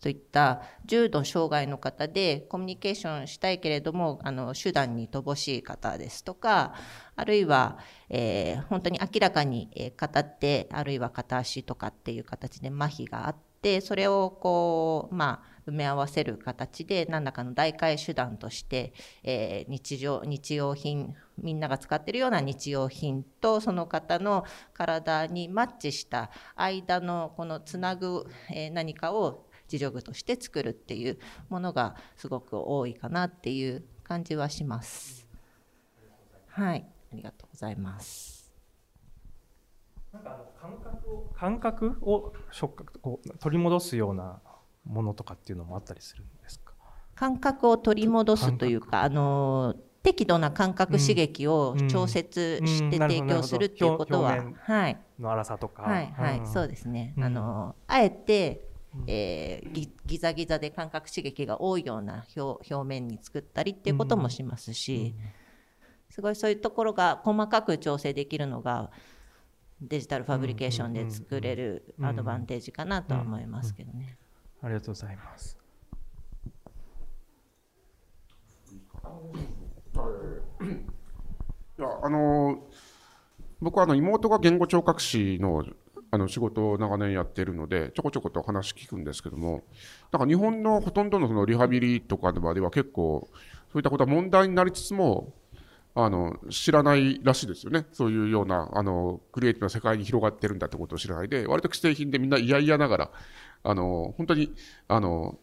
[0.06, 6.74] そういった重度障害の方でコミュニケーションしたいけれどもあの手段に乏しい方ですとか
[7.16, 7.78] あるいは、
[8.08, 18.92] えー、本当に明らかに、片手あるいは片足とかっていう形で麻痺があってそれをこうまあ埋め合わせる形で何らかの代替手段として、
[19.24, 28.24] えー、日常日用品みんなが使ってるような日用品とその方の体にマッチした間のこのつなぐ、
[28.54, 31.18] えー、何かを自助具として作るっていう
[31.48, 35.26] ものがすごく多いかなっていう感じはします。
[36.48, 38.52] はい、ありがとうございます。
[40.12, 44.40] なんかあの感覚を感覚を触覚こう取り戻すような
[44.84, 46.72] ものとかっていうのもあったりするんですか？
[47.14, 56.06] 感覚を取り戻すというか、あの適度な感覚刺激を調節して提供するっていうことは、はい、の粗さとか、はい。
[56.16, 57.12] はい、そうですね。
[57.18, 58.65] あのあえて
[59.06, 65.14] えー、ギギザギザで感覚刺激が多いような表表面に作ったりっていうこともしますし、
[66.10, 68.90] すごいそういうところが細かく調整できるのが
[69.80, 74.16] デジタルファブリケーションで作れるアドバンテージかなとは思いますけどね。
[74.62, 75.58] ありがとうございます。
[81.78, 81.82] い。
[81.82, 82.66] やあの
[83.60, 85.64] 僕はあの妹が言語聴覚士の
[86.10, 89.64] あの仕事を長年やっているので、ちょこちょこと話聞くんですけども、
[90.12, 93.28] なんか日本のほとんどのそのリハビリとかの場では結構、
[93.72, 95.34] そういったことは問題になりつつも、
[95.98, 103.10] あの知らないらしいですよね、そういうようなあのクリエイティブな世界に広がってるんだってことを知らないで、割と既製品でみんな嫌々ながら、
[103.64, 104.54] あの本当に
[104.88, 105.38] あの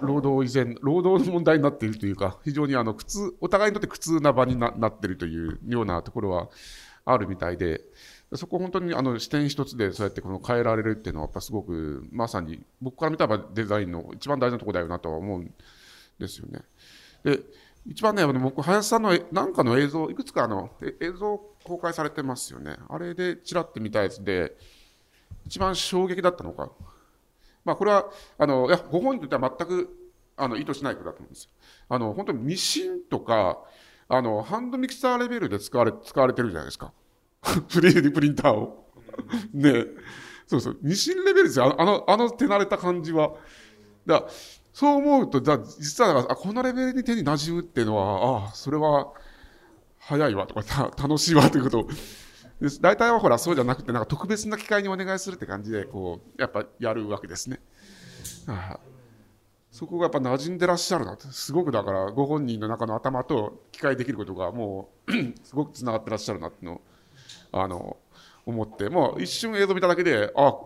[0.00, 6.48] 労働以前、労働の問題になっているというか、非常にあの苦痛お互いにとって苦痛な場にななっているというようなところは
[7.04, 7.82] あるみたいで、
[8.34, 15.52] そこ本当にあの視点一つでそうやってこの変えられるっていうのはやっぱすごくまさに僕から見たらデザインの一番大事なところだよなとは思うん
[16.18, 16.60] ですよね。
[17.24, 17.40] で
[17.86, 22.76] 一番ね僕林さんのなんかの映像いくつかあの映像公開されてますよね。
[22.88, 24.56] あれでちらって見たやつで
[25.44, 26.70] 一番衝撃だったのか。
[27.64, 28.06] まあこれは
[28.38, 31.50] あのいやご本人とっては全くあの意図しないことだと思うんですよ。
[31.88, 33.58] あの本当にミシンとか
[34.08, 36.92] あのハンドミキサーレベルで使われ使われてるじゃないですか。
[37.68, 38.88] フレープリンターを。
[39.52, 39.84] ね
[40.46, 40.78] そうそう。
[40.82, 41.74] ミシンレベルですよ。
[41.80, 43.32] あの、あの手慣れた感じは。
[44.06, 44.24] だ
[44.72, 49.12] そう思うと、だ実はあこのレベルに手に馴染むっていうのは、ああ、それは
[49.98, 51.88] 早いわとか、た楽しいわということ
[52.60, 57.60] で大体はほら、そうじゃなくて、なんか特別な機会にお願いするって感じで、こう、やっぱやるわけですね。
[58.46, 58.78] あ
[59.70, 65.12] そこがやっぱ馴染んでらっしゃるなとすごくだから、ご本人の中の頭と機械できることがもう
[65.42, 66.80] すごくつながってらっしゃるなっていうのを
[67.52, 67.96] あの
[68.44, 70.56] 思ってもう一瞬映像見ただけであ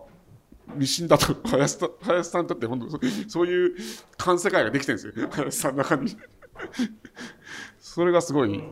[0.75, 1.35] ミシンだと。
[1.47, 2.89] 林林さんにとって本当
[3.29, 3.75] そういう
[4.17, 5.29] 感世界ができてるんですよ。
[5.31, 6.17] 林さんの中に。
[7.79, 8.63] それがすごい。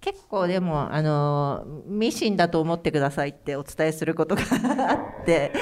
[0.00, 4.42] 結構でもあのミシンだと思ってくださいってお伝えすることが
[4.88, 5.52] あって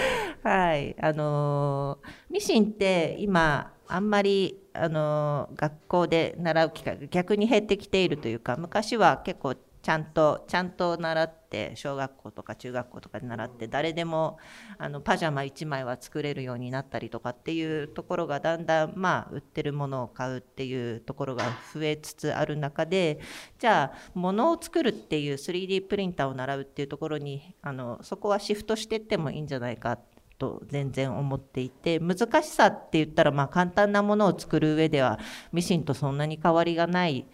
[0.45, 0.95] はい。
[1.01, 1.99] あの
[2.31, 9.57] ミシンって今あんまりあの学校で習う機会が逆に減ってきているというか昔は結構
[9.89, 14.37] ちゃんとちゃんと習って小学校とか中学校とかで習って誰でも
[14.77, 23.19] あのパジャマ1枚は作れるようになったりとかっていうところがだんだんまあ売ってるものを買うっていうところが増えつつある中で
[23.59, 29.99] じゃあ物を作るっていう 3D プリンターを習うっていうところにあのそこはシフトしていってもいいんじゃないか
[30.39, 35.19] と全然思っていて難しさって言ったらまあ簡単なものを作る上では
[35.51, 37.25] ミシンとそんなに変わりがない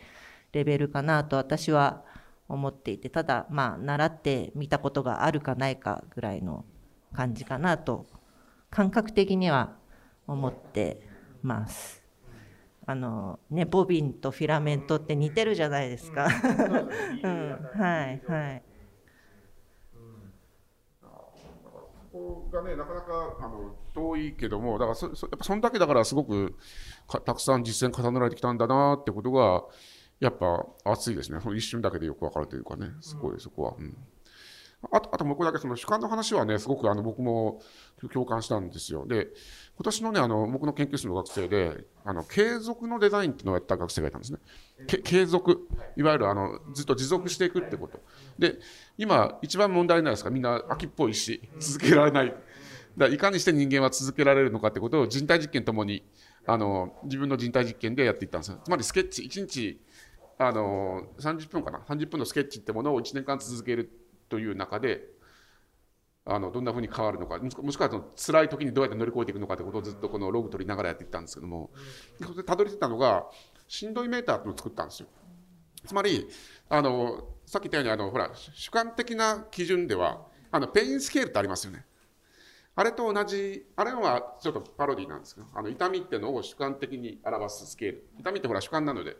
[0.53, 2.05] レベルかなと私は
[2.49, 6.65] 思っていてただまあ習ってみたことがあるかないかぐらいの
[7.15, 8.07] 感じかなと
[8.71, 9.77] 感覚的には
[10.27, 11.01] 思って
[11.43, 12.03] ます。
[12.87, 16.27] あのね、ボビンとフィラメントって似てるじゃないですか。
[17.23, 18.62] うん、はいはい。
[22.15, 26.57] こがねなかなかあの遠いけどもだからそそやっぱそんだけだからすごく
[27.09, 29.65] たくさん実践重ねられてきたんだなってことが
[30.25, 31.39] やっぱ熱いですね。
[31.43, 33.75] その一瞬だけでよくわかるというかね、すごいそこは。
[33.79, 33.97] うん
[34.93, 37.63] あと、あともう一個だけその主観の話はね、すごくあの僕も
[38.13, 39.07] 共感したんですよ。
[39.07, 39.29] で、
[39.77, 44.39] 今年のね、あの僕の研究室の学生で、あの継続のデザインっていうのをやった学生がいたんですね。
[45.03, 48.01] 継続、いわゆるあのずっと持続していくってこと。
[48.39, 48.59] で、
[48.99, 52.35] 今、一番問題ないですか、みんな秋っぽいし、続けられない。
[52.97, 56.05] だいかにして人間は続けられるのかってことを人体実験ともに
[56.47, 58.57] あの自分の人体実験でやっていったんです。
[58.65, 59.81] つまりスケッチ、1日
[60.39, 63.90] あの30分かな、30分のスケッチってものを1年間続ける
[64.28, 65.09] という中で、
[66.27, 71.70] あのどんなふうに変わるのか、もしくはその辛い時にどうやって乗り越えていくのかということをずっとこのログ取りながらやっていったんですけども、
[72.20, 73.27] それでたどり着いたのが、
[73.69, 75.09] しんどいメーターというのを作ったんですよ。
[75.86, 76.27] つまり、
[76.69, 81.85] あのさっき言ったようにあのほら、主観的な基準では、あの pain scale ってありますよね。
[82.77, 88.09] あれと同じ、あれはちょっとパロディなんですけど、あの痛みってのを主観的に表すスケール。
[88.19, 89.16] 痛みってほら主観なので、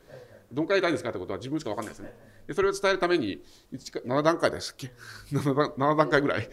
[0.52, 2.12] どんくらい痛いですかってことは自分しか分かんないですね。
[2.46, 3.42] でそれを伝えるために
[3.72, 4.92] 7段階ですっけ？
[5.32, 6.48] 7, 7段階ぐらい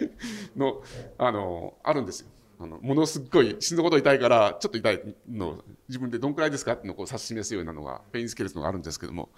[0.56, 0.82] の
[1.18, 2.28] あのあるんですよ。
[2.60, 9.30] あのものすごい死ぬほど痛いからちょっと痛いの自分でどんくらいですかっていうのをこう指し示すようなのが pain scale のがあるんですけども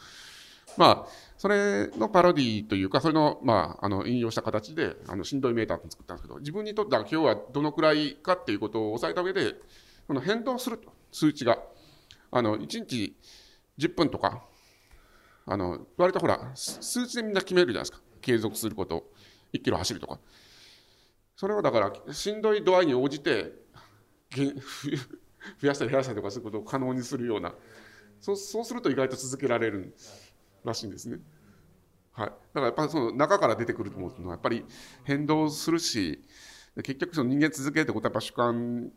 [0.75, 9.55] まあそれのパロディというかそれの,、まあ、あの引用した形であのしんどいメーターって作ったんですけど自分にとっては今日はどのくらいかっていうことを押さえた上で
[10.05, 11.59] この変動すると数値が
[12.30, 13.15] あの1日
[13.77, 14.43] 10分とか
[15.45, 17.99] あの割とほら数値でみんな決めるじゃないですか。
[18.21, 19.11] 継続すること。
[19.53, 20.19] 1キロ走るとか。
[21.35, 23.51] それをだからしんどい度合いに応じて
[24.31, 27.53] 増やしたり減らしたりとかすることを可能にするような。
[28.21, 29.95] そうそうすると意外と続けられる
[30.63, 31.19] らしいんですね。
[32.13, 34.63] はい、だからやっぱりその中から出てくると思うのはやっぱり
[35.03, 36.23] 変動するし
[36.75, 38.91] 結局人間続けるってことはやっぱ主観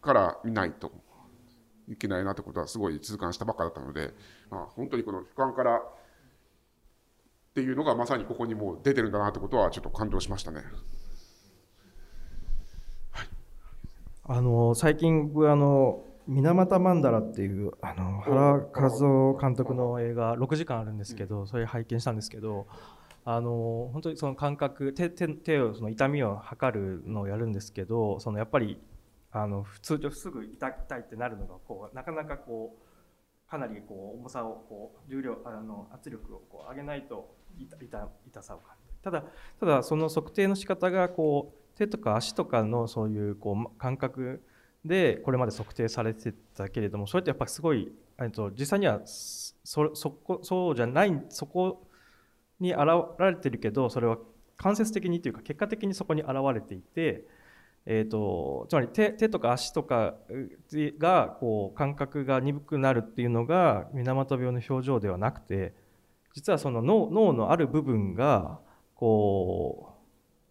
[0.00, 0.90] から見ないと。
[1.88, 4.12] いけないなってことはすごい痛感したばっかだったので、
[4.50, 5.80] まあ、本当にこの俯瞰からっ
[7.54, 10.62] ていうのがまさにここにもう出てるんだなってことはちょっと感動しましたね。
[13.10, 13.28] はい、
[14.24, 22.66] あの最近僕あの水俣マンダラっていうあの原和夫監督の映画6時間あるんですけどそれ拝見したんですけど
[23.24, 28.78] あの本当にその感覚手手手をその痛みを測るのをやるんですけどそのやっぱり
[29.30, 39.24] あの普通常すぐ痛いってなるのがこうなかなかこうかなりこう重さをこう重量あの圧力をこう上げないと痛痛痛さを感じるただ
[39.60, 44.42] ただその測定の仕方がこう手とか足とかのそういうこう感覚
[44.84, 47.92] でこれまで測定されてたけれどもそれってやっぱすごい
[48.32, 51.86] と実際にはそそこそうじゃないそこ
[52.60, 52.82] に現
[53.20, 54.18] れてるけどそれは
[54.56, 57.24] 間接的にというか結果的にそこに現れていて
[57.90, 60.14] えーと、つまり手手とか足とか
[60.98, 65.72] がこう感覚が鈍くなるっていうのが水俣病の症状ではなくて
[66.34, 68.60] 実はその脳脳のある部分が
[68.94, 69.94] こ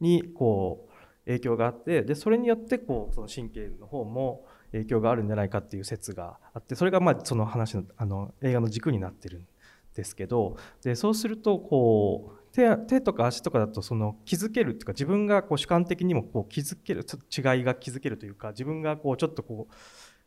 [0.01, 9.47] うにこう影響があってでそれによってこうその神経の方も影響があるんじゃないかっていう説があってそれがまあその話のあの映画の軸になってるん
[9.93, 19.73] ですけどでそうするとこう手手とか足とかだとその気づけるっていうか自分がこう主観的にもこう気づけるちょっと違いが気づけるというか自分がこうちょっとこう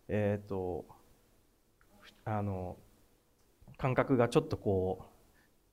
[0.09, 0.87] えっ、ー、と
[2.25, 2.77] あの
[3.79, 5.07] 感覚がちょっとこ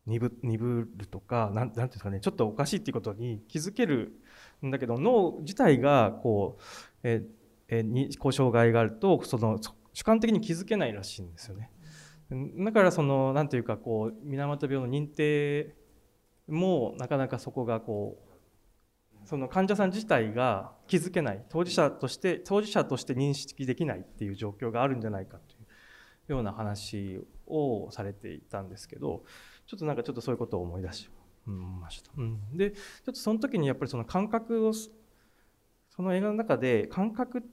[0.08, 4.20] う鈍鈍るとかなんなんていうんですかねちょっとおかしいっていうことに気づける
[4.66, 6.64] んだけど脳自体がこう、
[7.04, 9.60] えー、にこう障害があるとその
[9.94, 11.70] 主観的に気づけないらしいんですよね。
[12.66, 15.76] だからそのなんていうかこう水俣病の認定
[16.48, 18.28] もうなかなかそこがこう
[19.28, 25.58] その患者さん自体が気づけない当事者として当事者として認識できないっていう状況があるんじゃないかとい
[26.30, 29.24] うような話をされていたんですけど
[29.66, 31.10] ちょっとなんかちょっとそういうことを思い出し
[31.46, 32.12] ました。
[32.18, 32.78] うん、でちょ
[33.12, 37.44] っとその時にやっぱりその感覚をその映画の中で感覚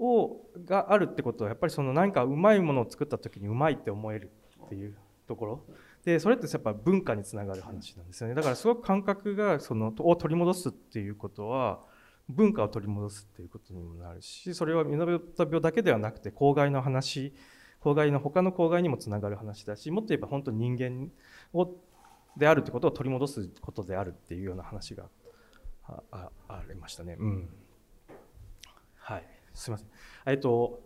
[0.00, 4.30] をがあるってことはやっぱりその何かうまいものを作った時にうまいって思える
[4.64, 4.96] っていう
[5.28, 5.64] ところ
[6.04, 11.80] でそれってやっぱ文化につながる話なんですよねだからすごく感覚がそのを取り戻すっていうことは
[12.28, 17.34] 文化を取り戻すっていうことにもなるしそれは水俣病だけではなくて公害の話
[17.80, 21.10] 公害の他の公害にもつながる話だしもっと言えば本当に人間
[21.52, 21.74] を
[22.36, 25.04] であるってことを取り戻すことであるっていうような話が
[25.86, 27.16] ああありましたね。
[27.18, 27.48] うん、
[28.96, 29.88] はいすみません。
[30.26, 30.80] えっと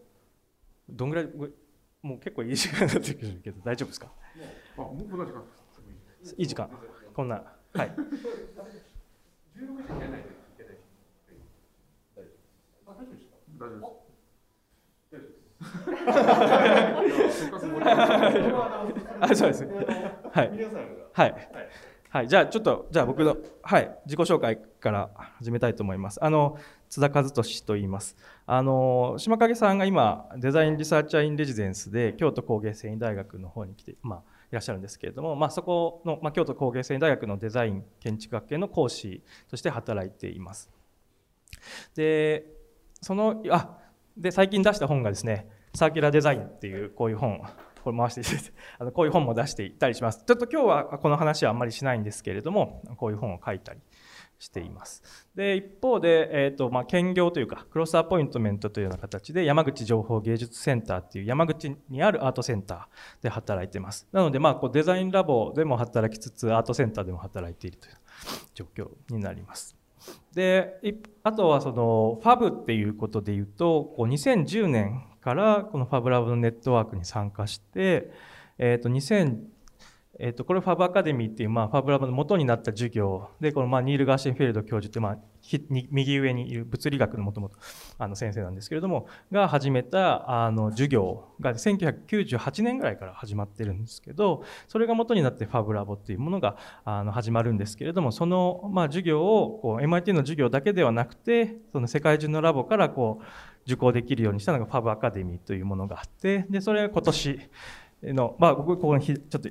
[0.88, 1.28] どんぐらい
[2.02, 4.10] もう結構いい時間になってくるけど大丈夫ですか？
[4.76, 5.42] あ、もうこんな時間
[6.36, 6.68] いい時間。
[7.14, 7.42] こんな。
[7.74, 7.92] はい。
[9.56, 10.78] 16時にやらないといけない。
[12.86, 13.28] 大丈夫です。
[13.58, 14.04] 大丈夫です。
[19.20, 19.64] あそうです。
[19.64, 20.50] はい
[21.12, 21.34] はい
[22.10, 26.24] はい、じゃあちょっとじゃあ僕の、はい、自己紹介から始めたいと思います。
[26.24, 28.16] あの津田和俊と言います。
[28.46, 34.22] あの島影さんが今デザインリサーチャーインレジデンスで京都工芸繊維大学の方に来て、まあ、
[34.54, 40.70] らっしゃるんですけれども、まあ、そこの、まあ、京都工芸繊維大学のデザイン建築学系の講師として働いています。
[41.94, 42.46] で
[43.00, 43.78] そのあ
[44.16, 47.42] で最近出した本がですね「サーキュラーデザイン」っていうこういう本
[47.82, 53.80] これ回していただいて あのこういう本も出していたりしますちょっと今日はこの話はあんまりしないんですけれどもこういう本を書いたり
[54.44, 55.02] しています。
[55.34, 64.06] で一方で、えーとまあ、兼業というかクロスアポイントメントというような形で山口情報芸術センターっていう山口にあるアートセンターで働いてます。
[64.12, 67.94] なので、まあ、こうデザインラボでも働きつつアートセンターでも働いているという
[68.54, 69.76] 状況になります。
[70.34, 70.80] で
[71.22, 78.10] あとはそのファブっていうことでいうとこう2010年からこのファブラブのネットワークに参加して、
[78.58, 79.53] えー、と2000
[80.18, 85.18] えー、とこれファブアカデミーっていう、まあ、ファブラブの元になった授業でこの、まあ、ニール・ガーシンフェルド教授って、まあ、
[85.90, 87.58] 右上にいる物理学のもともと
[87.98, 103.24] あの先生なんですけれどもが始めたあの授業が1998年ぐらいから始まってるんですけどそれが元になってファブラボっていうものがあの始まるんですけれどもその、まあ、授業をこう MIT の授業だけではなくてその世界中のラボからこう
[103.66, 107.40] 受講できるようにしたのがファブアカデミーというものがあってでそれが今年
[108.02, 109.48] の、まあ、僕ここにちょっと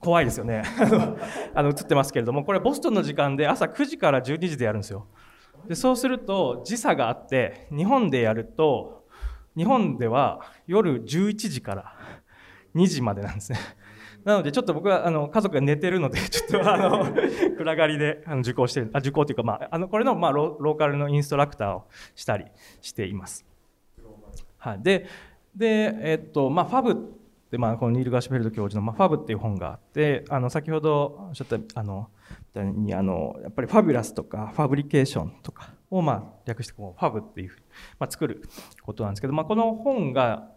[0.00, 0.62] 怖いですよね。
[1.54, 5.06] あの映ってますけれどもこれボストンの時間で朝9時から12時でやるんですよ。
[5.66, 9.06] でそうすると時差があって日本でやると
[9.56, 11.94] 日本では夜11時から
[12.74, 13.58] 2時までなんですね。
[14.22, 17.06] なのでちょっと僕はあの家族が寝てるので ちょっとあの
[17.56, 18.90] 暗がりであの受講してる。
[18.92, 21.84] あ受講というか、まあ、あのこれの、まあ、ローカルのインストラクターを
[22.14, 22.44] したり
[22.80, 23.46] しています。
[24.58, 25.06] はい、で
[25.54, 27.15] で、えっとまあ、ファブ
[27.46, 32.10] って、まあ、このニール・ガーシュフェルド教授の、まあ、ファブっていう本があってあの先ほどおっしゃったあの
[32.54, 37.66] にあのやっぱりファビュラスとかファブリケーションとかを、まあ、略してこうファブっていうふうに、
[37.98, 38.42] まあ、作る
[38.82, 40.50] ことなんですけど、まあ、この本が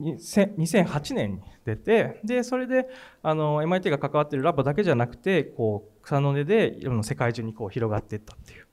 [0.00, 2.88] 2008年に出てでそれで
[3.22, 8.66] あの MIT が関わっているラボだけじゃなくてこう草の根で世界中にこう広がっていったっていう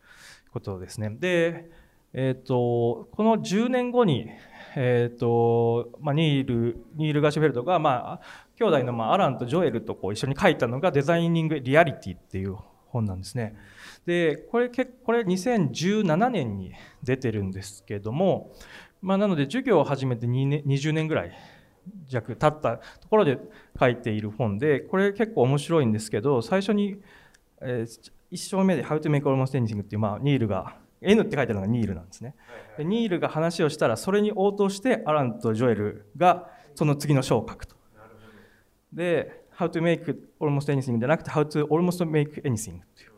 [0.52, 1.10] ことですね。
[1.10, 1.70] で、
[2.18, 4.30] えーと、この10年後に、
[4.78, 8.22] えーとまあ、ニールニール・ガシュフェルドが、まあ、
[8.58, 12.56] 兄弟の、まあ、アランとジョエルとこう一緒に書いたのが「デザイニング・リアリティ」っていう
[12.88, 13.58] 本なんですね。
[14.06, 16.72] でこれこれ2017年に
[17.04, 18.54] 出てるんですけども
[19.02, 21.32] まあ、なので授業を始めて年20年ぐらい
[22.08, 23.38] 弱経ったところで
[23.78, 27.02] 書いている本でこれ結構面白いんですけど最初に、
[27.62, 32.36] えー、1章目で「How to make almost anything」っていう、まあ、ニールが N って書いてあるのがニールなんですね。
[32.78, 37.76] でニールが話をしたらそれに応答してアランとジョエルがその次の章を書くと。
[38.92, 43.12] で「How to make almost anything」じゃなくて「How to almost make anything」っていう。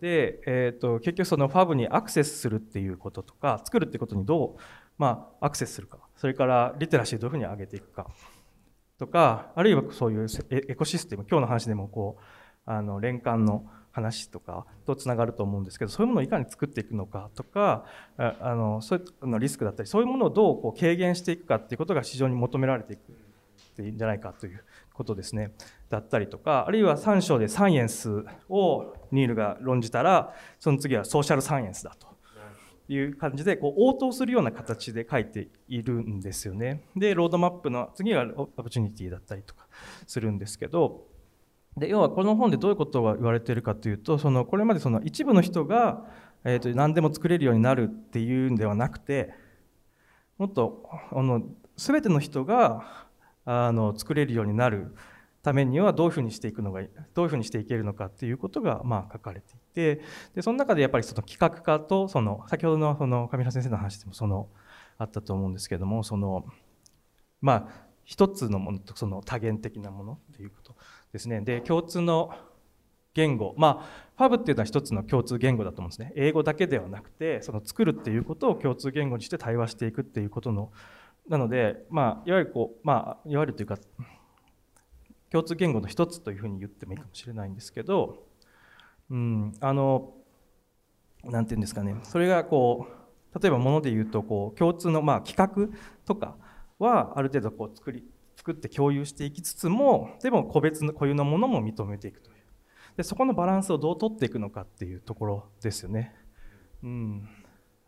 [0.00, 4.60] で、えーと、結局そのファブにアクセスするっていうこととか作るってことにどう
[4.98, 8.06] まあ、アクセスするかそれからリテラシーどういうふうに上げていくか
[8.98, 12.22] とかあるいはそういうエコシステム今日の話でもこう
[12.70, 23.00] あの連関の話とかとつながると思うんですけどそういうものをいかに作っていくのかとかあのそういうのリスクだったりそういうものをどうこう軽減していくかっていうことが市場に求められていく
[23.74, 25.52] っていいんじゃないかということですね
[25.90, 32.14] だったりとかあるいは3章でサイエンスをニールが論じたらその次はソーシャルサイエンスだと
[32.88, 36.84] いう感じでこう応答するような形で書いているんですよね。
[36.94, 39.66] でロードマップの次はオプチュニティだったりとか
[40.06, 41.06] するんですけど
[41.76, 46.06] で要はこの本でどういうことが言われているかというとそのこれまでその一部の人が、
[46.44, 49.32] えー、と何でも作れるようになるっていうんではなくて
[50.38, 51.42] もっとあの
[51.76, 53.06] 全ての人が
[53.44, 54.94] あの作れるようになる
[55.42, 56.80] ためにはどういうふうにしていくのが
[57.12, 60.00] どういうふうにしていけるのかっていうことがまあ書かれていて
[60.34, 64.48] でその中でやっぱりその企画家とその先ほどのその上原先生の話でもその
[64.96, 66.46] あったと思うんですけどもその
[67.42, 67.68] まあ
[68.04, 70.76] 一つのものとその多元的なものっていうこと。
[71.14, 71.40] ですね。
[71.40, 72.34] で共通の
[73.14, 73.54] 言語。
[73.56, 76.12] まあファブっていうのは一つの共通言語だと思うんですね。
[76.16, 80.72] 英語だけではなくてその作るっていうことを共通言語にして対話していくっていうことの
[81.28, 83.78] なのでまあいわゆるこうまあいわゆるというか
[85.30, 88.26] 共通言語の一つというふうに言ってもいいかもしれないんですけど、
[89.08, 90.14] うん、あの
[91.22, 91.94] 何て言うんですかね。
[92.02, 92.88] それがこ
[93.32, 96.36] う例えばもので言うとこう共通のまあ企画とか
[96.80, 98.04] はある程度こう作り
[98.44, 102.36] 作って共有していきつつもでも個別の固有のものも認めていくという。
[102.98, 106.14] でそこのバランスをどう取っていくのかっていうところですよね。
[106.82, 107.28] うん、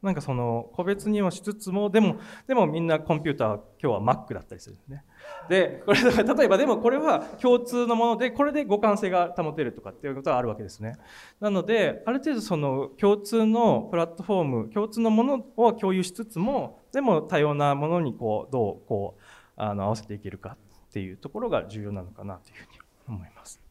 [0.00, 2.16] なんかその個別にはしつつもでも
[2.46, 5.04] でもみんなコンピューター今日は Mac だったりするんでね。
[5.50, 10.96] でこれ例えばでもこれは共通のものでこれで互換性が保てるとかっていうことがあるわけですね。
[11.38, 19.22] なのである程度その共通のプラットフォーム共通のものを共有しつつもでも多様なものにこうどうこう
[19.56, 20.56] あの合わせていけるか
[20.88, 22.78] っていうところが重要なのかなというふうに
[23.08, 23.66] 思います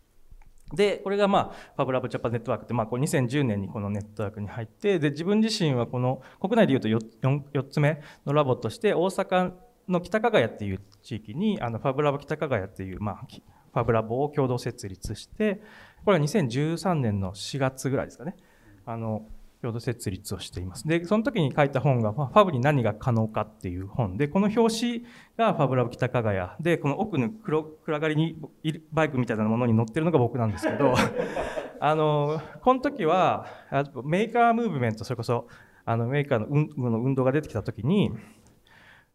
[0.74, 7.00] で、これがまあ、ファブラブジャパネットワークって、まあ、こう2010年にこのネットワークに入って、で、自分自身はこの、国内でいうと 4,
[7.54, 9.54] 4, つ目のラボとして、大阪
[9.88, 15.62] の北加賀谷っていう地域に、あの、ファブラボ北加賀谷っていう、まあ、ファブラボを共同設立して、
[16.04, 18.36] これは2013年の4月ぐらいですかね。
[18.86, 19.28] あの、
[19.66, 20.88] 共同設立をしています。
[20.88, 25.06] で、その時に書いた本が、ファブに何が可能かっていう本で、この表紙
[25.38, 28.38] がファブラブ北加賀谷で、この奥の黒暗がりに
[28.92, 30.94] バイクみたいなものに乗ってるのが僕なんですけど、
[31.80, 33.48] あの、この時は、
[34.04, 35.48] メーカームーブメント、それこそ、
[35.84, 38.12] あのメーカーの運動が出てきた時に、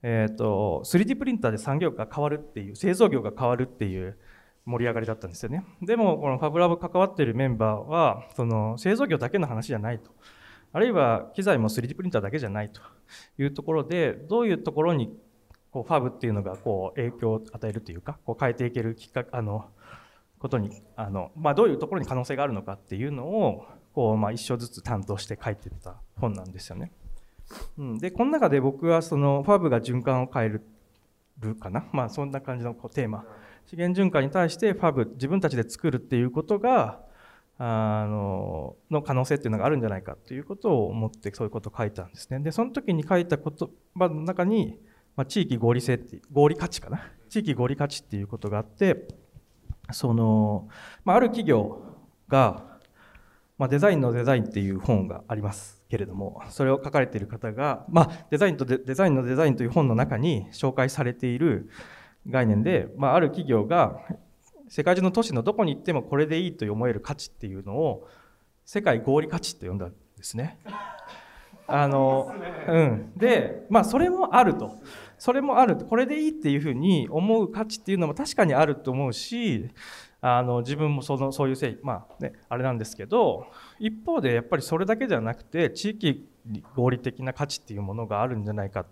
[0.02, 4.18] えっ、ー、と、3D プリンターで産業が変わるっていう、製造業が変わるっていう
[4.64, 5.64] 盛り上がりだったんですよね。
[5.82, 10.10] でも、このファブラブ関わっているメンバーは、その製造業だけの話じゃないと。
[10.72, 12.80] あるいは機材も 3D プリンターだけじゃないと
[13.38, 15.16] いうところで、どういうところに
[15.70, 19.68] こうファブっていうのがこう影響を与えるというか、こう変えていけるきっかけ、あの、
[20.38, 26.92] ことに、あの、まあ、どういうところに可能性があるのかっていうのを、こう、まあ、一章ずつ担当して書いてた本なんですよね。
[27.78, 30.48] うん、で、この中で僕はそのファブが循環を変え
[31.40, 31.84] るかな。
[31.92, 33.24] まあ、そんな感じのこうテーマ。
[33.66, 37.05] 資源循環に対してファブ、自分たちで作るっていうことが、
[37.62, 42.40] あのの可能性っていうのがあるんじゃないかということを思ってそういうことを書いたんですね。
[42.40, 43.44] で、その時に書いた言
[43.94, 44.80] 葉の中に、
[45.14, 47.02] まあ、地域合理性って合理価値かな？
[47.28, 49.08] 地域合理価値っていうことがあって、
[49.92, 50.68] その、
[51.04, 51.82] まあ、ある企業
[52.28, 52.78] が、
[53.58, 61.68] まあ、デザインのデザインっていう本がありますけれども、それを書かれている方が、まあ、デザインとデザインのデザインという本の中に紹介されている
[62.26, 64.00] 概念で、まあ、ある企業が
[64.70, 68.09] 世界中の都市のどこに行ってもこれでいいと思える価値っていうのを
[68.64, 70.60] 世界合理価値って呼んだんですね。
[71.66, 72.32] あの、
[72.68, 73.12] うん。
[73.16, 74.76] で、まあそれもあると。
[75.18, 75.76] それもある。
[75.76, 79.70] これでいいっていうふうに思う価値っていうのも確かにあると思うし、
[80.20, 83.47] あの自分もそのそういうせい、まあね、あれなんですけど、
[83.80, 86.28] 一方でやっぱりそれだけじゃなくて、地域
[86.76, 88.86] 合理的な価値っていうものがあるんじゃないか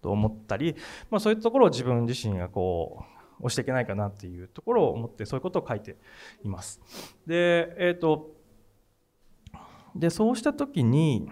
[0.00, 0.76] と思ったり、
[1.10, 5.96] まあそういうところを自分自身がこう、押していけないかなっていうところを思ってそういうことを書いて
[6.44, 6.80] います。
[7.26, 8.32] で、えっ、ー、と、
[9.94, 11.28] で、そうしたときに、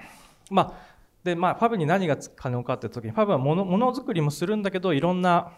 [0.50, 0.92] まあ、
[1.24, 5.52] で、まあ、ファブに何が可能かって時に、ファブはものものづくりもするんだけど、いろんな、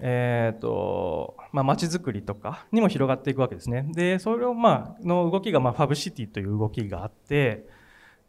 [0.00, 3.88] えっ、ー、と、まあ、街づくりとかにも広がっていくわけですね。
[3.94, 7.66] で、それを、まあ、の動きが、まあ、ファブシティという動きがあって、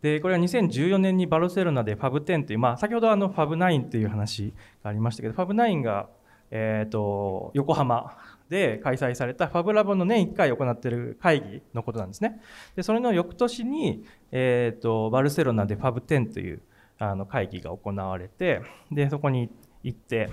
[0.02, 6.10] で、これは2014年にバルセロナでファブ10という、まあ、先ほどあのファブ9という話がありましたけど、ファブ9が
[6.52, 8.18] えーと、横浜
[8.50, 12.42] で開催されたファブラボの年1回行っている会議のことなんですね。
[12.76, 16.62] でそれの翌年に、えーと、バルセロナでファブ10という
[16.98, 18.62] あの会議が行われて
[18.92, 19.50] でそこに
[19.84, 20.30] 行って、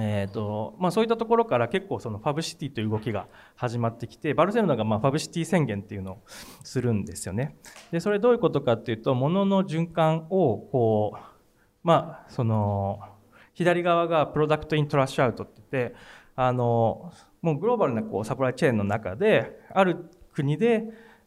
[0.00, 3.26] えーとまあ、そういったところから結構そのファブシティという動きが
[3.56, 6.18] 始まってきてバルセロナがまあファブシティ宣言っていうのを
[6.62, 7.56] するんですよね。
[7.90, 11.18] でそれどういうことかっていうと物の循環をこう
[11.82, 13.00] まあその
[13.54, 15.94] 左側がプロダクトイントラッシュアウトって言って、
[16.36, 20.84] あの、もうグローバルなこうサプライチェーンの中で、ある国で、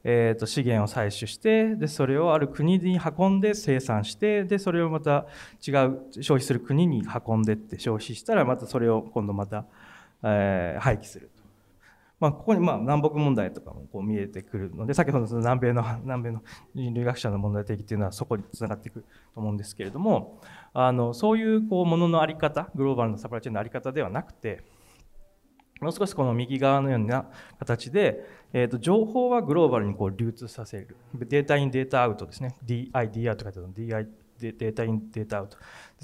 [0.08, 5.26] えー、と資源を採取してでそれをある国に運んで生産してでそれをまた
[5.68, 9.66] 違う消費する国に運んでって消費したらまたそれを今度また、
[10.24, 11.32] えー、廃棄する。
[12.20, 16.44] まあ、ここにまあ南北問題とかもこう見えてくるので先ほどの南米の南米の
[16.74, 20.42] 人類学者の問題的っていうのはそこにつながっていくと思うんですけれども
[20.74, 24.64] あのそういうこうものの在り方グローバルなサプライチェーンの在り方ではなくて
[25.82, 27.26] もう少しこの右側のような
[27.60, 30.96] 形で、えー、と情報はグローバルにこう流通させる。
[31.14, 32.56] データインデータアウトですね。
[32.66, 33.74] DIDR と書いてあるの。
[33.74, 34.08] DI
[34.40, 35.58] データインデータアウト。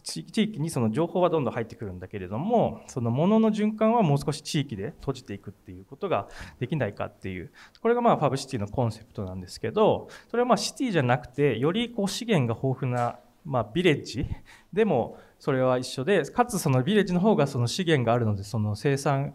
[0.03, 6.29] 地域にその情報はどんどん入ってくるんだけれどもそのものの循環はもう少し地域で閉じていくっていうことが
[6.59, 7.51] できないかっていう。
[7.81, 14.25] これがまあファブシティのコンセプトなんですけどそれはまあシティじゃなくてよりこう資源が豊富なまあビレッジ
[14.71, 19.33] でもそれは一緒でかつそのビレッジの方がその資源があるのでその生産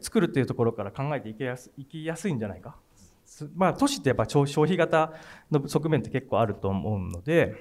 [0.00, 2.76] 作るっていうところから考えていけやすいきやすいんじゃないか。
[3.54, 5.12] まあ都市ってやっぱ消費型
[5.50, 7.54] の側面って結構あると思うので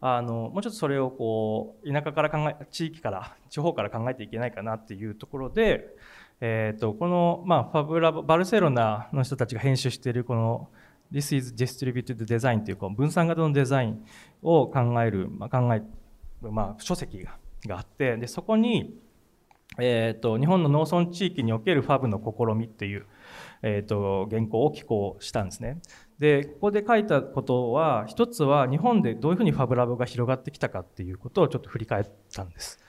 [0.00, 5.96] あのもうちょっとそれをこう田舎から考え地域から 地方から考えていけないかなっていうところで、
[6.40, 10.68] えーと、この、まあ、ファブラバルセロナの人たちが編集しているこの
[11.12, 14.04] This is Distributed Design というこう分散型のデザイン
[14.42, 15.82] を考える、まあ、考え
[16.42, 18.98] まあ、書籍ががあってでそこに、
[19.78, 23.06] えーと、日本の農村地域におけるファブの試みっていう、
[23.62, 25.80] えーと、原稿を寄稿したんですね。
[26.18, 32.80] でここで書いたことは一つは日本でどういうふうにファブラブが広がってきたかっていうことをちょっと振り返ったんです。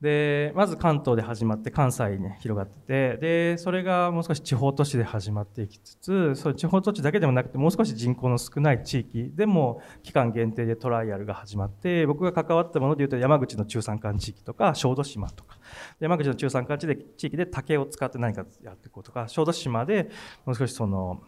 [0.00, 15.58] でまず関東で始まって関西に広がっててでそれがもう少し地方都市で始まっていきつつそう地方都市だけでもなくてもう少し人口の少ない地域でも期間限定でトライアルが始まって僕が関わったものでいうと山口の中山間地域とか小豆島とか。
[16.00, 16.86] 山口の中山間地
[17.26, 20.10] 域で竹を使って何かやっていこうとか小豆島で
[20.44, 21.22] もう少しその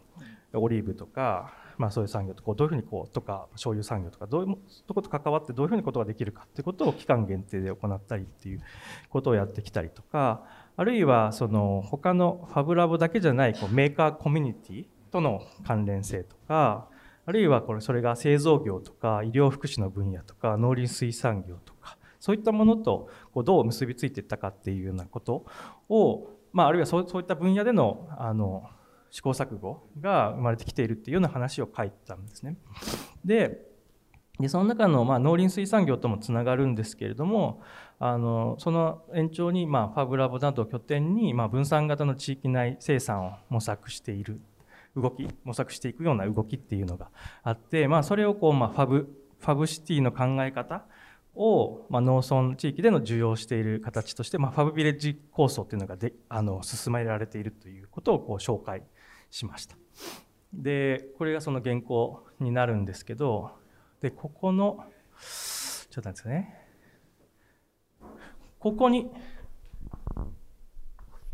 [0.52, 8.60] オリーブとかまあ、そういう産業とこうどういうふうにこうとか醤油産業とかどういうとこと関わってどういうふうにことができるかっていうことを期間限定で行ったりっていう
[9.08, 10.42] ことをやってきたりとか
[10.76, 16.86] あるいはその他のファブラボだけじゃないこうメーカーコミュニティとの関連性とか
[17.24, 25.46] あるいはこれそれが製造業とか医療福祉の分野とか農林水産業とかそういったものとこうどう結びついていったかっていうようなこと
[25.88, 28.68] を、まあ、あるいはそういった分野でのあの
[29.10, 32.56] 試行錯誤が生まれてきているっていうような話を書いたんですね。
[33.24, 33.70] で
[34.38, 37.60] でその中の、まあ、農林水産業ともつながるんですけれども
[37.98, 44.40] あのその延長に、まあ、ファブラボなどを拠点に、まあ、分散型の地域内生産を模索している
[44.96, 47.10] 動き模索していくような動きっていうのが
[47.42, 50.84] あって、まあ、それをこう、まあ、ファブファブシティの考え方
[51.34, 58.82] を、まあ、農村地域での需要している形として、まあ、ファブビレッジ構想っていうのがであの進められているということをこう紹介
[59.30, 59.76] しました。
[60.52, 63.52] でこれがその原稿になるんですけど
[64.00, 64.84] でここの
[65.20, 66.56] ちょっとなんですね
[68.58, 69.10] ここに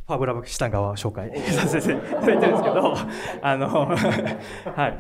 [0.07, 2.95] ファブラブ下側を紹介させていただいてるんですけど
[3.43, 3.69] あの
[4.77, 4.99] はい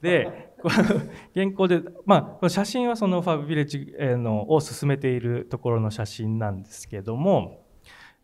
[0.00, 0.47] で
[1.34, 7.68] 原稿でまあこの写真はそのファブビレッジのを進めているところの写真なんですけども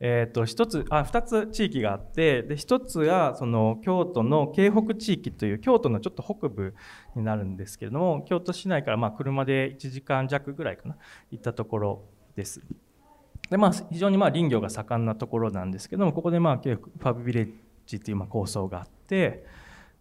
[0.01, 6.75] えー、と1つあ2つ地域があってで1つがその京都の京北地域という京都のちょっと北部
[7.15, 10.97] になるんですけれども京都市内からま車で1時間弱ぐらいかな
[11.31, 12.03] 行ったところ
[12.35, 12.61] です。
[13.51, 17.53] でまあ、非常にまあ林業が盛んなところなんですけどもここでまあファブビレッ
[17.87, 19.45] ジというま構想があって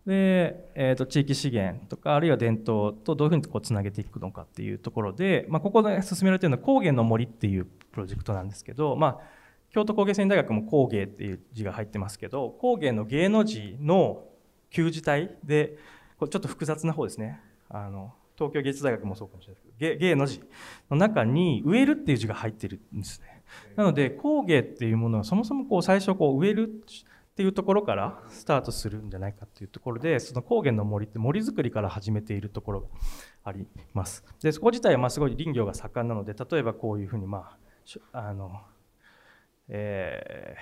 [0.05, 9.19] で、えー、と地域資源とかあるいは伝統とどういうふうにこうつなげていくのかっていうところで、まあ、ここで進められているのは高原の森っていうプロジェクトなんですけど、まあ、
[9.71, 14.23] 京都工芸繊維大学も工芸っていう字が入ってますけど工芸の芸の字の
[14.69, 15.77] 旧字体で
[16.17, 17.39] これちょっと複雑な方ですね。
[17.69, 20.41] あの東京芸術大学もそうかもしれないですけど芸の字
[20.89, 23.43] の中に植えるっていう字が入ってるんですね。
[23.75, 26.83] なので工芸っていうものはそもそもこう最初こう植える
[27.33, 32.87] っていうところからスタートするんじゃないかっていうところでその高原の森って森づくりから始めているところが
[33.43, 33.65] あり
[33.95, 34.23] ます。
[34.39, 37.57] でそこ自体はまあすごい林業が盛んなので例えばこういうふうにま
[38.13, 38.61] ああの
[39.69, 40.55] え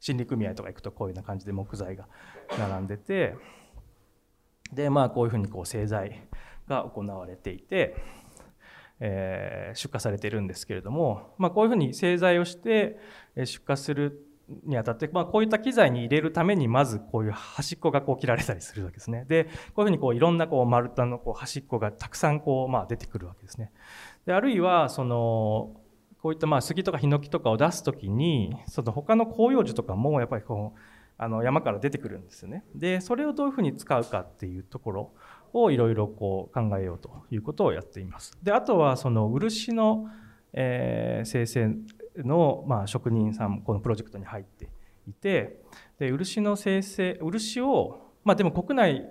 [0.00, 2.08] ー、森林組合とか行くとこういうような感じで木材が
[2.58, 3.36] 並んでて
[4.72, 6.28] でまあこういうふうにこう製材
[6.68, 7.96] が行われていて、
[9.00, 12.98] えー、出荷されているんですけれども、まあ、こういうふうに製材をして
[13.36, 14.29] 出荷する
[14.64, 23.70] にあたって、まあ、こういった機材に入れるためにまずこういう端っこがこう切られたりするわけですねでこういうふうにこういろんなこう丸太のこう端っこがたくさんこうまあ出てくるわけですね
[24.26, 25.70] であるいはその
[26.22, 30.78] こういったまあ杉とかヒノキとかを出す時にその他の広葉樹とかもやっぱりこう
[31.16, 32.64] あの山から出てくるんですよね。
[32.74, 35.12] でそれをどういうふうに使うかっていうところ
[35.52, 38.38] をいろいろこう考えようということをやっています。
[38.42, 40.08] であとはその漆の、
[40.54, 41.74] えー、生成
[42.24, 44.68] の、まあ、職人さんこのプロジェクトに入って
[45.08, 45.60] いて
[45.98, 49.08] で漆の生成漆をまあでも国内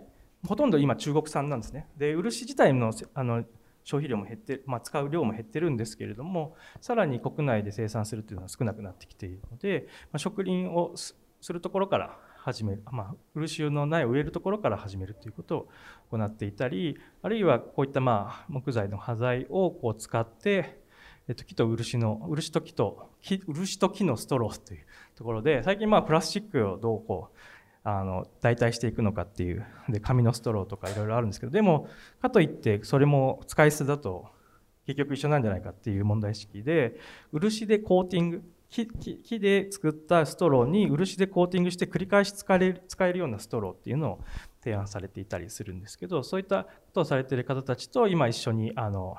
[0.48, 1.88] ほとんど今中国産なんですね。
[1.98, 3.44] で漆自体のあの
[3.84, 11.16] 消費量も減って、まあ、使う量も減ってるんですけれどもさらに国内で生産するというのは少なくなってきているので、まあ、植林をす
[11.52, 15.70] るところから始める、まあ、漆の苗を植えるところから始めるということを
[16.12, 20.80] 行っていたりあるいはこういったまあ木材の端材をこう使って
[21.30, 24.86] えっと、木と漆の漆と木と木漆と木のストローという
[25.16, 27.38] ところで最近まあプラスチックをどうこう
[27.84, 31.88] あの代替していくのかっていうで紙のストローとかいろいろあるんですけどでも
[32.20, 34.26] かといってそれも使い捨てだと
[34.88, 37.00] 結局一緒なんじゃないかっていう問題意識で
[37.32, 44.20] 漆でコーティング木木で作ったストローに漆でコーティングして繰り返し使える使えるようなストローっていうのを
[44.64, 49.16] 提案されていたりするんですけどそういったことをされている方たちと今一緒にあの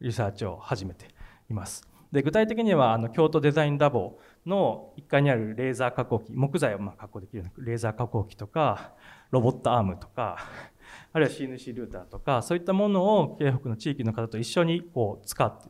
[0.00, 1.06] リサーチを始めて
[1.50, 1.86] います。
[2.12, 8.94] で具体的にはあの京都デザインラボの1階にあるレーザー加工機木材をまあ加工できるようなレーザー加工機とか
[9.30, 10.38] ロボットアームとか
[11.12, 15.68] あるいは CNC ルーターとかそういったものを京北の地域の方と一緒にこう使って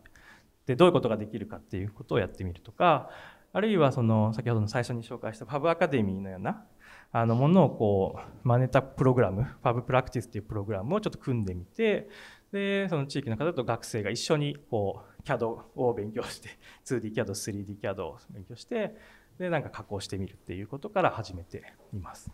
[0.67, 3.11] でどういうことができるかっていうことをやってみるとか
[3.53, 6.65] あるいはその先ほどの最初に紹介したファブアカデミーのような
[7.13, 12.09] あのものをこう真似たプログラムファブプラクティスっていうプログラムをちょっと組んでみて
[12.53, 16.49] でその地域の方と学生が一緒にこう CAD を勉強して
[16.85, 18.97] 2DCAD、3DCAD を勉強して
[19.39, 21.63] でなんか加工してみるっていうことから始めて
[21.95, 22.31] います。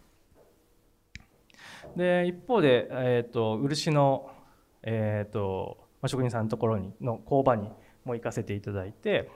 [1.97, 4.31] で一方で、えーと、漆の、
[4.83, 7.69] えーとまあ、職人さんのところにの工場に
[8.05, 9.31] も行かせていただいて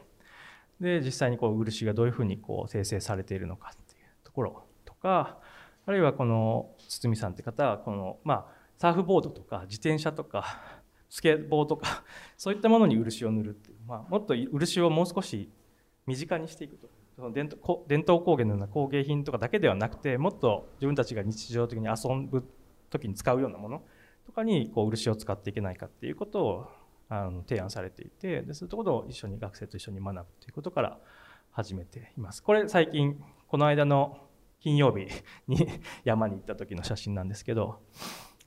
[0.80, 5.38] で実際にこう漆がどういうふうにこう生成されているのかっていうところとか
[5.86, 8.46] あるいはこの堤さんって方はこの、まあ、
[8.78, 10.79] サーフボードとか自転車とか
[11.10, 12.04] スケボーとか
[12.38, 15.50] そういったものに漆を塗るっていう、まあ、もっと漆をもう少し
[16.06, 22.48] 身近にしていくとその伝統伝統工芸のような工芸品とかだけではなくてもっと自分たちが日常的に遊ぶ
[22.88, 23.82] 時に使うようなもの
[24.24, 26.66] とかにこう漆を使っていけないかっていうことを
[27.08, 30.98] あの提案されていてでそういうところを一緒に学生と一緒に学ぶということから
[31.50, 32.42] 始めています。
[32.42, 34.28] これ最近この間の
[34.60, 35.08] 金曜日
[35.48, 35.66] に
[36.04, 37.80] 山に行った時の写真なんですけど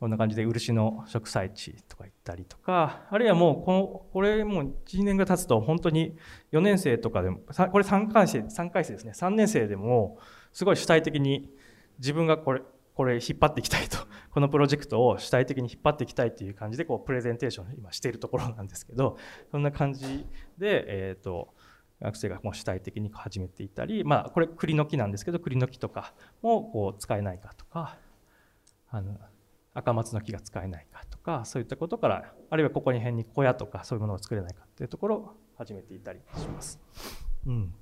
[0.03, 6.17] こんな感じで漆の植栽地とか行ったりとかあるいはもうこのこれもう1年が経つと本当に
[6.51, 7.37] 4年生とかでも
[7.71, 9.13] これ3回生3回生ですね。
[9.15, 10.17] 3年生でも
[10.51, 11.49] すごい主体的に
[11.99, 12.63] 自分がこれ
[12.95, 13.97] これ引っ張っていきたいと
[14.31, 19.15] このプロジェクトを主体的に引っ張っていきたいという感じでこうプレゼンテーション今しているところなんですけど
[19.51, 20.27] そんな感じ
[20.57, 21.53] で、えーと、
[22.01, 27.97] 学生がもう主体的に始めていたり、まあ、これ栗の木なんですけど栗の木とかもこう使えないかとか
[28.89, 29.17] あの
[29.73, 36.79] 赤松の木が使えないかとかそういったことからあるいはここに辺に小屋とかそういうものを作れないかっていうところを始めていたりします。
[37.45, 37.73] うん、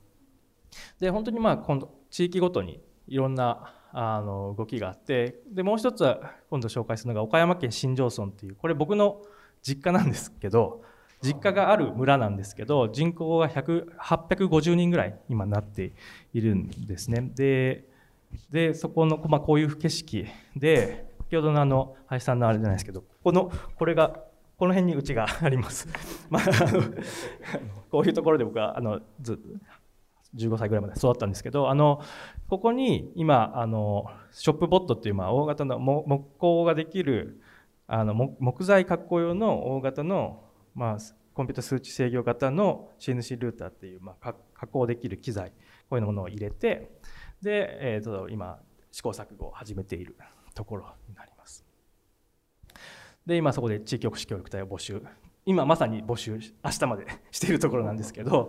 [1.00, 9.22] で本当にまあ今度地域ごとにいろんなあの動きがあってでもう一つは今度紹介するのが岡山県新庄村っていうこれ僕の
[9.62, 10.82] 実家なんですけど
[11.22, 15.94] 実家がある村なんですけど人口が850人ぐらい今なって
[16.34, 17.86] いるんですねで
[18.50, 24.20] でそこの、まあ、こういう景色で先ほどのあの林さんのあれじゃないですけどこのこれが
[24.58, 25.88] この辺にうちがあります。
[26.30, 26.82] まあ、あの
[27.90, 29.40] こういうところで僕はあのず
[30.36, 32.02] 15歳ぐらいまで育ったんですけどあの
[32.50, 37.40] ここに今あのショップボットっていうまあ大型の木工ができる
[37.88, 40.44] あの木材加工用の大型の、
[40.76, 40.98] まあ、
[41.34, 45.54] コンピュータ数値制御型の CNC ルーターっていう、まあ、加工できる機材
[45.90, 46.92] こういうものを入れて
[47.42, 48.60] で、えー、と今
[48.92, 50.18] 試行錯誤を始めている
[50.54, 51.66] ところになります。
[53.26, 55.02] で今そこで地域おこし協力隊を募集
[55.46, 58.46] 今まさに募集明日までしているところなんですけどそう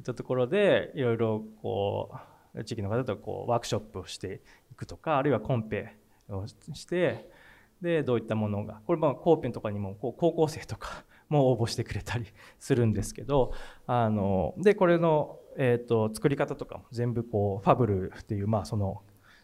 [0.00, 2.12] いったところでいろいろこ
[2.54, 5.96] う地域の方とこうワークショップをしていくとかあるいはコンペ
[6.28, 7.28] をして
[7.80, 12.26] でどういったものがこれまあコーペンとかにもこう高校生とか も応募してくれたり
[12.58, 13.52] するんですけど
[13.86, 19.02] あのでこれの、えーと、作り方とかも全部こうファブルっていうまあその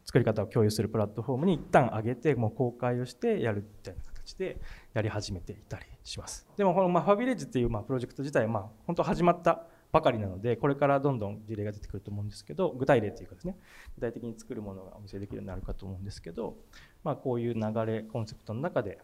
[0.08, 4.58] 作り方を共有するプラットフォームに一旦上げてもう公開をしてやるみたいな形で
[4.94, 6.48] やり始めていたりします。
[6.56, 13.58] でもこのまあファビレッジっていうまあプロジェクト自体はまあ本当始まったばかりなのでこれからどんどん事例が出てくると思うんですけど具体例というかですね。
[13.96, 16.56] 具体的に作るものがお見せできるようになるかと思うんですけど、
[17.04, 18.98] まあ、こういう流れコンセプトの中で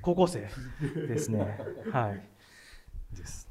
[0.00, 0.48] 高校生。
[1.06, 1.60] ですね。
[1.92, 2.28] はい。
[3.14, 3.46] です。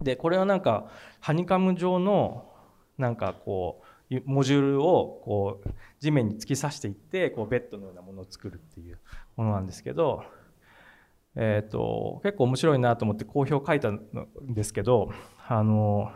[0.00, 0.90] でこれはなんか
[1.20, 2.50] ハニカム状の
[2.96, 3.85] なんかこう
[4.24, 5.68] モジュールをこう
[5.98, 8.98] 地面に突き刺していってこうベッドのようなものを作るっていう
[9.36, 10.22] ものなんですけど、
[11.34, 14.00] えーと、結構面白いなと思って好評書いたん
[14.42, 15.10] ですけど
[15.48, 16.12] あの、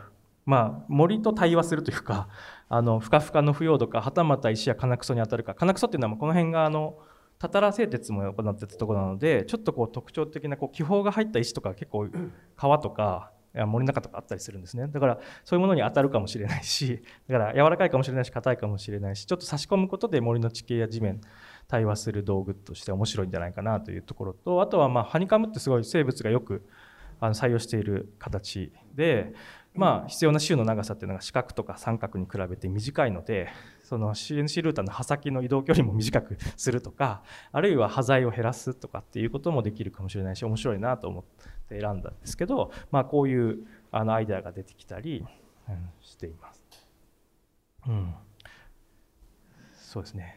[0.46, 2.28] まあ、森と対話するというか
[2.68, 6.98] あのふかふかの腐葉土かはたまた石や金くそに当たるか金くそっていうのはこの辺があの
[7.40, 12.08] たたら製鉄も行ってたところなのでちょっとこう特徴的なこう気泡が入った石とか結構
[12.54, 14.86] 川とか森の中とかあったりするんですね。
[14.86, 21.20] だからそういうものに当たるかもしれないし だから柔らかいかもしれないし硬いかもしれないしちょっと差し込むことで森の地形や地面
[21.68, 26.66] 対話する道具として面白いんじゃないかなというところとあとはまあハニカムってすごい生物がよく
[27.20, 29.34] あの採用している形で、
[29.74, 33.48] まあ、必要な週の長さっていうのが四角とか三角に比べて短いので
[33.90, 41.24] その CNC ルーターの刃先の移動距離も短くするとかあるいは端材を減らすとかっていうこともできるかもしれないし面白いなと思っ
[41.68, 45.26] て選んだんですけど、まあ、こういうあのアイデアが出てきたり、
[46.00, 46.62] しています。
[47.88, 48.14] うん、
[49.72, 50.36] そうですね。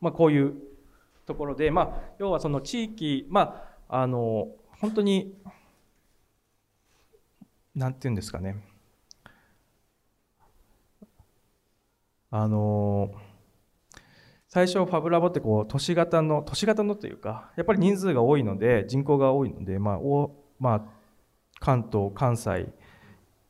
[0.00, 0.54] まあ、こういう
[1.26, 4.48] ところで、まあ、要はその地域、まあ、あの
[4.80, 5.36] 本当に
[7.76, 8.56] なんていうんですかね
[12.36, 13.12] あの
[14.48, 20.82] 最初ファブラボってこう都市型の都市型のというかやっぱり人数が多いので人口が多いので、まあおまあ、
[21.60, 22.66] 関東関西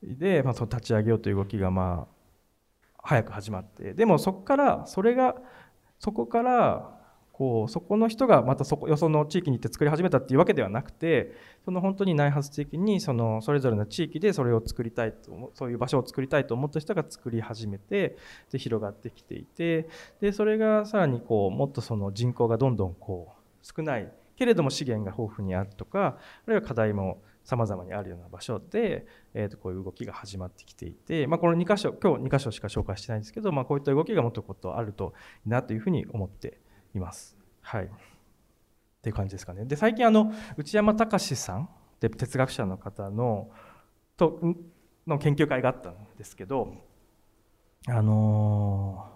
[0.02, 2.14] で、まあ、その立ち上げようという動きがまあ
[3.02, 3.94] 早く始まって。
[3.94, 5.34] でもそこからそれが
[5.98, 6.93] そこから
[7.36, 11.32] こうそこの人がまたそこよその地域に行って作り始めたっていうわけではなくて
[11.64, 18.16] その本当に内発的にそのそれぞれの地域でそれを作りたいとそういう場所を作りたいと思った人が作り始めて
[18.52, 19.88] で広がってきていて
[20.20, 35.12] でそれがさらにこうもっとその人口がどんどんこう少ないけれども資源が豊富にあるとかあるいは課題もさまざまにあるような場所で、えー、とこういう動きが始まってきていて、まあ、この2箇所今日2箇所しか紹介してないんですけど、まあ、こういった動きがもっともっとあると
[35.44, 36.58] いいなというふうに思って
[36.94, 37.36] います。
[37.60, 37.84] はい。
[37.84, 37.88] っ
[39.02, 39.64] ていう感じですかね。
[39.64, 41.68] で、最近、あの、内山隆さん
[42.00, 43.50] で哲学者の方の、
[44.16, 44.40] と、
[45.06, 46.74] の研究会があったんですけど、
[47.86, 49.10] あの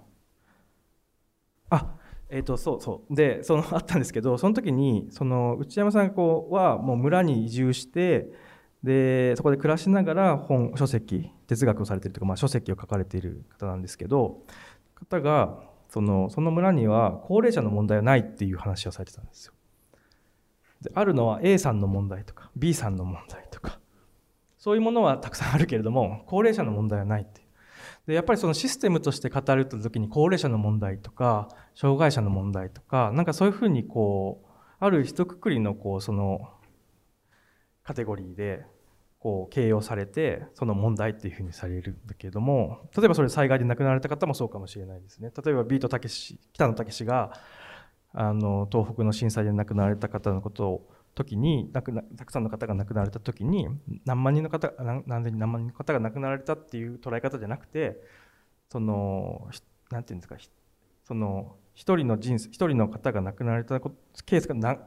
[1.70, 1.94] ー、あ、
[2.28, 3.14] えっ、ー、と、そうそう。
[3.14, 8.30] で、その、 あったんですけど、その時に、その、内山さんこうはもう村に移住して、
[8.82, 14.42] で、そこで暮らしながら本、書籍、哲学をされているというか、まあ、書籍を書かれている方なんですけど、
[14.94, 19.54] 方が、そのその村には高齢者の問題はないっていう話をされてたんですよ。
[20.82, 23.80] であるのは A さんの問題とか B さんの問題とか
[24.58, 27.42] そういうものはたくさんあるけれども高齢者の問題はないって
[28.06, 34.48] でやっぱりそのシステムとして語ると時に高齢者の問題とか障害者の問題とかなんかそういうふうにこう
[34.78, 36.40] ある一括りのこうその
[37.82, 38.64] カテゴリーで
[39.20, 45.32] こう形容されてその問題っていうふうにされるんだけれども例えばそれ災害で亡くなられた方もそうかもしれないですね。
[45.44, 47.32] 例えばビートたけし北野武が
[48.12, 53.66] あの東北の震災で亡くなられた方のことを時に亡くたくさんの方が亡くなられた時に
[54.04, 58.00] 何万人の方何千人何万人の方が亡くなられたっていう捉え方じゃなくて
[58.70, 59.48] その
[59.90, 60.36] なんていうんですか
[61.04, 64.78] その一人の人生一人の方が亡くなられたケースが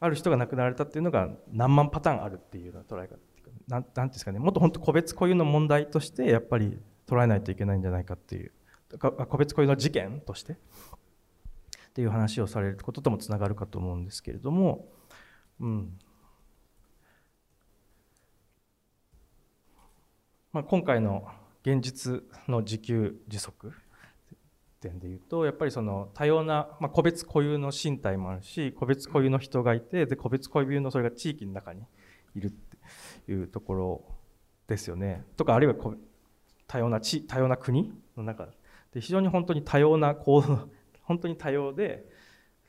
[0.00, 3.16] ある人が亡くなられたっていうのが何万パターンあるっていうような捉え方
[3.68, 4.38] なんなんですかね。
[4.38, 8.52] もっと本当個別固有の問題としてやっぱり捉えないといけないんじゃないかっていう。
[8.98, 10.56] 個別固有の事件としてっ
[11.92, 14.88] ていう話をされることともつながるかと思うんですけれども、
[15.60, 15.98] うん。
[20.52, 21.28] まあ、今回の
[21.62, 23.74] 現実の自給自足
[24.80, 31.82] 点でいうとやっぱりその多様な、まあ、個別固有の身体もあるし個別固有の人がいてで個別固有のそれが地域の中に
[32.34, 34.04] いるっていうところ
[34.66, 35.24] ですよね。
[35.36, 35.74] とかあるいは
[36.66, 38.46] 多様な地多様な国の中
[38.92, 40.42] で非常に本当に多様なこう
[41.02, 42.06] 本当に多様で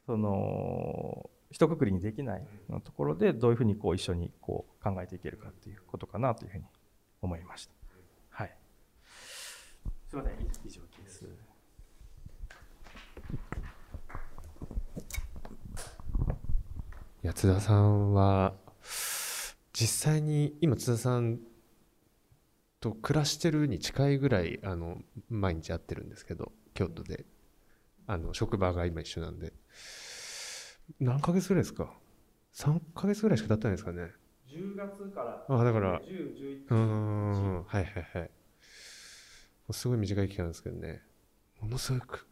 [0.06, 6.64] その一括りにできないのところでどういうふうにこう一緒にこう考えていけるかっていうことかなというふうに
[7.22, 7.74] 思いました。
[8.30, 8.56] はい。
[10.08, 10.82] すみません以上
[17.24, 17.34] です。
[17.36, 18.54] 津田さんは
[19.74, 21.40] 実際に今津田さん
[22.80, 24.98] と暮らしてるに近いぐらいあの
[25.30, 27.26] 毎日会ってるんですけど京都で。
[28.08, 29.54] あの職場が今一緒なんで。
[31.00, 31.94] 何ヶ月ぐらいですか
[32.56, 34.12] ？3ヶ月ぐらいしか経ってないですかね。
[34.48, 35.46] 10月から。
[35.48, 38.32] あだから10、11うんはいはいはい。
[39.72, 41.04] すごい短い期間ですけどね。
[41.62, 42.26] ものすごく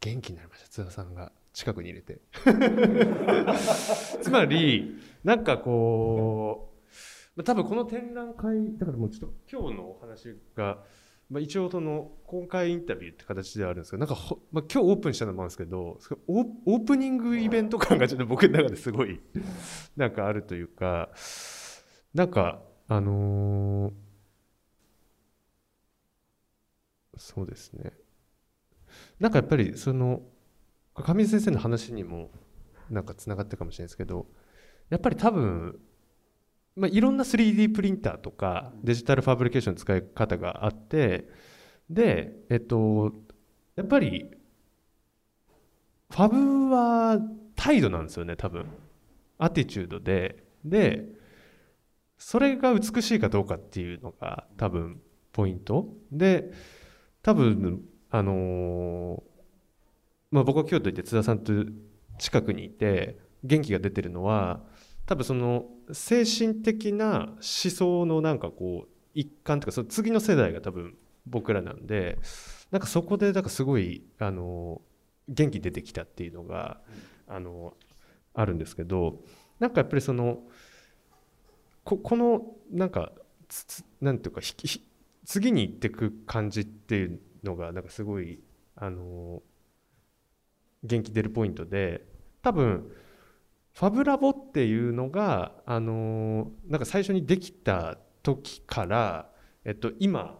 [0.00, 2.20] 元気になりました津田さんが近くに入れて。
[4.22, 6.72] つまりなんかこ
[7.36, 10.84] う多分この展覧会だからもうちょっと今日のお話が、
[11.28, 15.98] まあ、一応その公開インタビューって形ではあるんですけどなんかまあ、今日オープンしたのもあるんですけど
[16.28, 19.20] オープニングイベント感がちょっと 僕の中ですごい
[19.96, 21.10] なんかあるというか
[22.14, 23.94] なんかあのー、
[27.16, 27.92] そうですね。
[29.18, 30.22] なんかやっぱりその
[31.02, 32.30] 上水先生の話にも
[32.90, 34.26] なんかつながってるかもしれないですけど
[34.90, 35.78] やっぱり多分、
[36.76, 41.28] まあ、いろんな 3D プリンターとかデジタルファブリケーションの使い方があって
[41.90, 43.12] でえっと
[43.76, 44.38] やっぱり
[46.10, 47.18] ファブは
[47.54, 48.66] 態度なんですよね多分。
[49.38, 50.44] アティチュードで。
[50.64, 51.06] で
[52.16, 55.00] それが美しいかどうかっていうのが多分
[55.32, 55.88] ポイント。
[56.10, 56.52] で
[57.22, 59.22] 多分あの
[60.30, 61.52] まあ、僕は京都行って津田さんと
[62.18, 64.60] 近くにいて元気が出てるのは
[65.06, 70.94] 多分その精神的な思想のなんかこう一環というかその次の世代が多分
[71.26, 72.18] 僕らなんで
[72.70, 74.82] なんかそこでなんかすごいあの
[75.28, 76.80] 元気出てきたっていうのが
[77.26, 77.74] あの
[78.34, 79.20] あるんですけど
[79.58, 80.40] なんかやっぱりその
[81.84, 83.12] ここのなんか
[83.48, 84.84] つつなんていうかひひ
[85.24, 88.40] 次に行ってく感じっていうのがなんかすごい
[88.76, 89.42] あの
[90.84, 92.06] 元気出るポイントで
[92.42, 92.90] 多分
[93.74, 99.30] ファブラボっていうのがあのなんか最初にできた時から、
[99.64, 100.36] えっと、今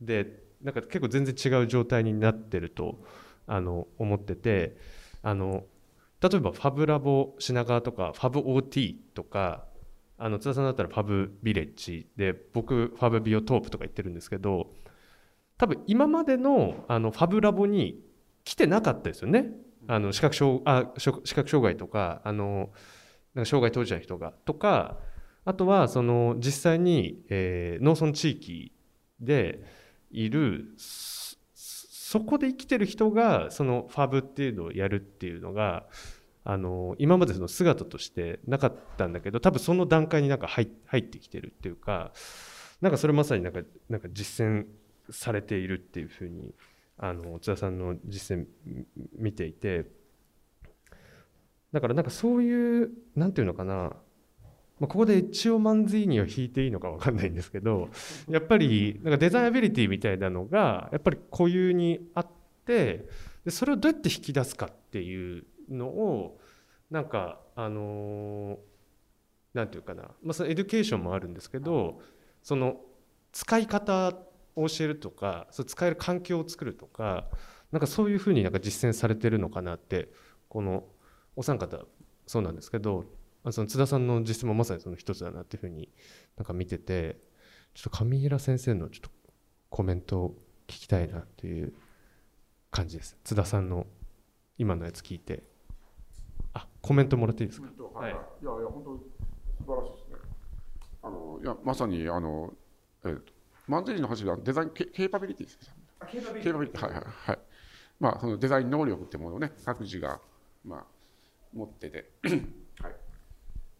[0.00, 3.02] でなんか結構全然違う状態になってると
[3.46, 4.76] あの思ってて
[5.22, 5.64] あの
[6.20, 9.64] 例えばファブラボ品川とかファブ OT とか
[10.18, 14.70] あの津田さんだったらファブビレッジで僕ファブビオトープとか言ってるんですけど
[15.58, 18.02] 多分今までのあのファブラボに
[18.44, 19.50] 来てなかったですよね。
[19.88, 22.70] あの視覚障あ視覚障害とかあの
[23.34, 24.98] なんか障害当事者の人がとか
[25.44, 28.72] あとはその実際に、えー農村地域
[29.20, 29.62] で
[30.10, 35.86] いるそこで生きてる人がそのファブっていうのをやるっていうのが
[36.44, 42.12] あの今までその姿としてなかったんだけど多分その段階になんか入入ってきてるっていうか
[42.80, 44.66] なんかそれまさになんかなんか実践
[45.10, 46.54] されているっていうふうに
[46.98, 48.46] あの津田さんの実践
[49.18, 49.86] 見ていて
[51.72, 53.90] だからなんかそういうなんていうのかな、ま
[54.82, 57.88] あ、ここで一応マンズイニを引いていいのかわかんないんですけど
[58.28, 62.26] やっぱりなんかデザインアビリティみたいなのがやっぱり固有にあっ
[62.64, 63.06] て
[63.44, 66.38] でそれをどうやって引き出すかっていうのを
[66.90, 68.76] なんかあのー
[69.56, 71.98] なんていうかな、まあ、その education もあるんですけど
[72.42, 72.76] その
[73.32, 74.12] 使い方
[74.56, 77.28] 教えるとかそう使える環境を作るとか
[77.70, 80.10] なんかそういうふうになんか実践されてるのかなって
[80.48, 80.84] この
[81.36, 81.78] お三方
[82.26, 83.04] そうなんですけど
[83.44, 85.90] あその津田さんの実践もまさにその一つだなっていうふうに
[86.36, 87.18] なんか見てて
[87.74, 89.10] ちょっと上平先生のちょっと
[89.68, 90.30] コメントを
[90.66, 91.74] 聞きたいなっていう
[92.70, 93.16] 感じです。
[93.22, 93.86] 津田さんの
[94.58, 95.42] 今のやつ聞いて。
[96.54, 97.68] あコメントもらっていいですか？
[97.92, 99.02] はい、い、やいや本当素
[99.66, 100.16] 晴らしいですね。
[101.02, 102.54] あのいやまさにあの
[103.04, 103.32] えーと
[103.66, 105.68] マンゼリーの話はデザインケケーパビリティですね。
[106.10, 107.38] ケーパビリティはいはいはい。
[107.98, 110.20] まあそのデザイン能力ってものをね各自が
[110.64, 110.84] まあ
[111.54, 112.10] 持ってて
[112.80, 112.92] はい。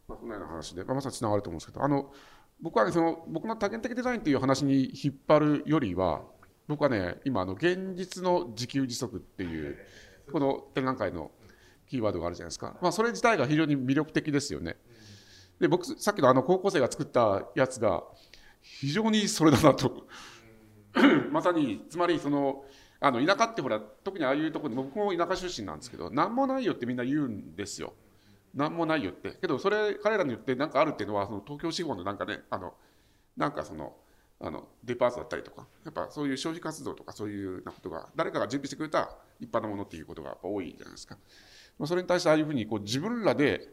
[0.09, 2.13] まあそんなような話で、まあ、まさにつながると思うんですけど、あの
[2.61, 6.23] 僕はねその僕の多元的デザインっていう話に引っ張るよりは
[6.69, 9.77] 僕はね今あの現実の自給自足っていう
[10.33, 11.31] この展覧会の
[11.87, 14.77] キーワードがあるじゃないですか、まあ、それ自体が非常に魅力的ですよね。
[15.61, 18.03] で僕さっきのあの高校生が作ったやつが
[18.67, 20.07] 非常にそれだなと
[21.31, 22.65] まさにつまりその
[23.01, 27.93] あの田舎ってほら特にああいうところで僕も田舎出身なんですけど何もないよってみんな言うんですよ。
[28.55, 32.73] 何もないよってけどそれ彼らによって何かあるっていうのはその東京資本のなんかねあの
[33.37, 33.95] なんかその
[34.41, 39.11] あのデパートだったりとかやっぱそういう消費活動とかそういうようなことが誰かが準備してくれた
[39.41, 41.17] 一般のものっていうことが多いじゃないですか。
[41.79, 43.69] まあ、それに対してああいうふうにこう自分らで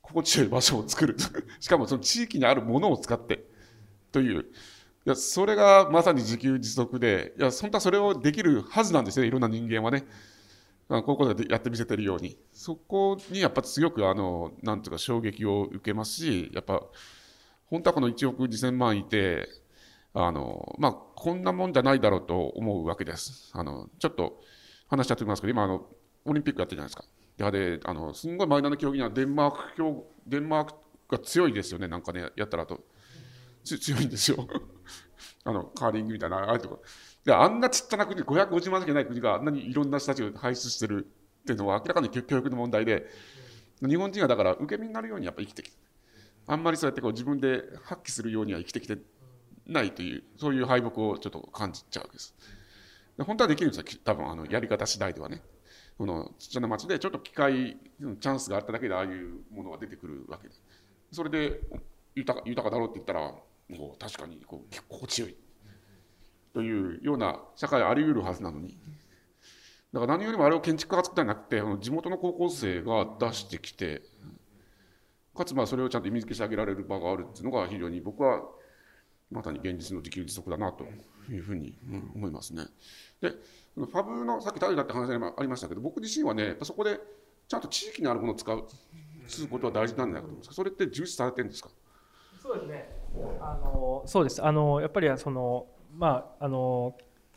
[0.00, 1.16] 心地よい場所を作る
[1.58, 3.44] しかもその地域にあるものを使って
[4.14, 4.40] という。
[4.40, 9.26] いやそれがまさに自給自足でいや本当はそれをできるはずなんですね。
[9.26, 10.06] いろんな人間はね。
[10.88, 12.38] あ高校でやってみせてるように。
[12.52, 16.82] そこにやっぱ強くあのなんていうか衝撃を受けますしやっぱ
[17.66, 19.48] 本当はこの1億2000万いて
[20.14, 23.50] あのまあこんなもんじゃないだろうと思うわけです。
[23.52, 24.40] あのちょっと
[24.88, 25.86] 話しちゃっておきますけど今あの
[26.24, 27.04] オリンピックやってるじゃないですか。
[27.36, 29.58] やであのすんごいマイナーな競技にはデンマーク
[30.26, 30.74] デンマーク
[31.08, 31.88] が強いですよね。
[31.88, 32.80] なんかねやったらと。
[33.64, 34.46] 強いんですよ。
[35.44, 36.82] あのカーリングみたいなああいうとこ。
[37.24, 43.06] であんなちっちゃな国550万しかない国があんなにいろんな人たちを輩出してるっていうのは明らかに教育の問題で
[43.80, 45.76] 日本人はだから受け身になるようにやっぱ生きてきて
[46.46, 48.98] あんまりそうやってこう自分で発揮するようには生きてきて
[49.66, 52.34] ないというそういう敗北をちょっと感じちゃうわけです。
[53.16, 55.42] で本当はできるんですよ多分あのやり方次第ではね。
[55.96, 57.76] このちっちゃな町でちょっと機会
[58.20, 60.54] チャンスがあっただけでああいうものが出てくるわけで。
[61.12, 61.60] それで
[62.14, 63.32] 豊か豊かだろうって言ったら
[63.68, 65.36] もう確かにこう心地よい
[66.52, 68.78] というような社会あり得るはずなのに
[69.92, 74.02] だから何よりもあれを建築家が作ったんじゃなくてあの地元の高校生が出してきて
[75.36, 78.42] かつまあそれをちゃんと意味付けしてあげられる場があるっていうのが非常に僕は
[79.30, 80.84] まさに現実の自給自足だなと
[81.32, 81.76] いうふうに、
[82.14, 82.66] 思いますね。
[83.20, 83.30] で
[83.74, 87.00] ファブのさっきタイだって話がありましたけど僕自身はねやっぱそこで
[87.48, 88.64] ちゃんと地域にあるものを使う
[89.26, 91.70] つうことは大事なんじゃないかと思うんですかそれって重視されてるんですか？
[92.40, 92.93] そうですね。
[93.40, 94.44] あのそうです。
[94.44, 96.96] あのやっぱりそのまああの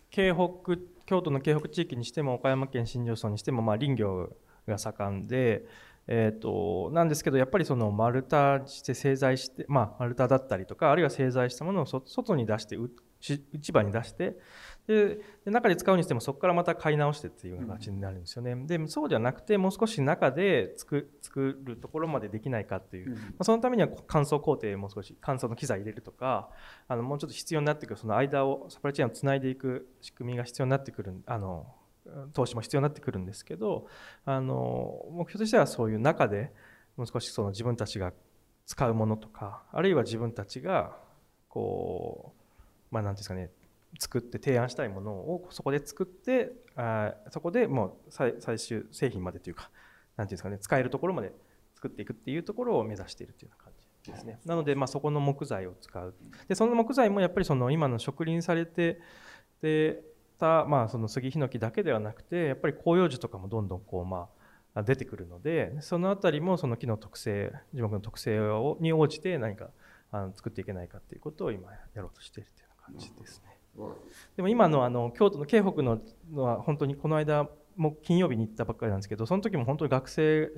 [0.10, 4.30] 京北京都の京北地域にしても岡山県新庄村にしてもまあ林業
[4.68, 5.66] が盛んで。
[6.10, 12.90] えー、となんですけどやっぱりその丸太して製材して、まあ、丸太だったりとかあるいは製材したものを外に出してう
[13.20, 14.38] し市場に出して
[14.88, 18.56] でで中で使うにしてもそこからまた買い直してっていう形になるんですよね。
[18.56, 26.50] でそうではなくてもう少し中で作作るところまでできないかっていう、まあ、そのためには乾燥工程もう少し乾燥の機材入れるとか
[26.88, 31.68] あのもうちょっと必要になってくるその間をサプライチェーンをつないでいく仕組みが必要になってくるあの
[32.34, 33.88] 投資も必要になってくるんですけど
[34.26, 36.54] あの目標としてはそういう中で
[36.96, 38.14] もう少しその自分たちが
[38.66, 40.98] 使うものとかあるいは自分たちが
[41.50, 43.52] こうまあ何ですかね
[44.00, 49.70] 作って提案したいものをそこで作ってあそこでもう最最終製品までというか
[50.18, 51.32] 何ていうんですかね使えるところまで
[51.76, 53.74] 作っていくっていうところを目指しているというような感
[54.04, 54.40] じですね。
[54.46, 56.14] なのでまあそこの木材を使う。
[56.48, 59.00] でその木材もやっぱりその今の植林されて
[59.62, 60.02] で
[60.38, 64.30] たまあその杉ヒノキだけではなくてやっぱり広葉樹とかもどんどんこうま
[64.74, 69.70] あ出てくるのでその辺りもその木の特性樹木の特性をに応じて何か
[70.12, 73.57] あの作っていけないかっていうことを今やろうとしているというような感じですね。
[74.36, 76.00] でも今のあの京都の京北の
[76.32, 80.52] のは本当にこの間も金曜日に行ったばっかりなんですけどその時も本当に学生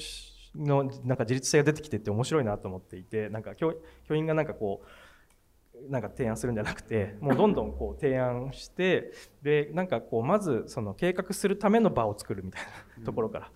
[0.55, 3.75] のなんか自立性が出てきてって面白いなと思っていてなんか教
[4.07, 12.61] 教員がなんかこうなんか提案するんじゃなくてもうどんどんこう提案してでなんかこうまずその計画するための場を作るみたい
[12.97, 13.51] なところから。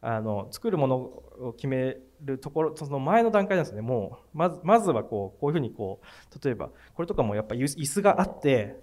[0.00, 8.76] あの作るものを決めるところその前の段階なんですねもうまずまずはこうこういうふうにこう例えばこれとかもやっぱ椅子があって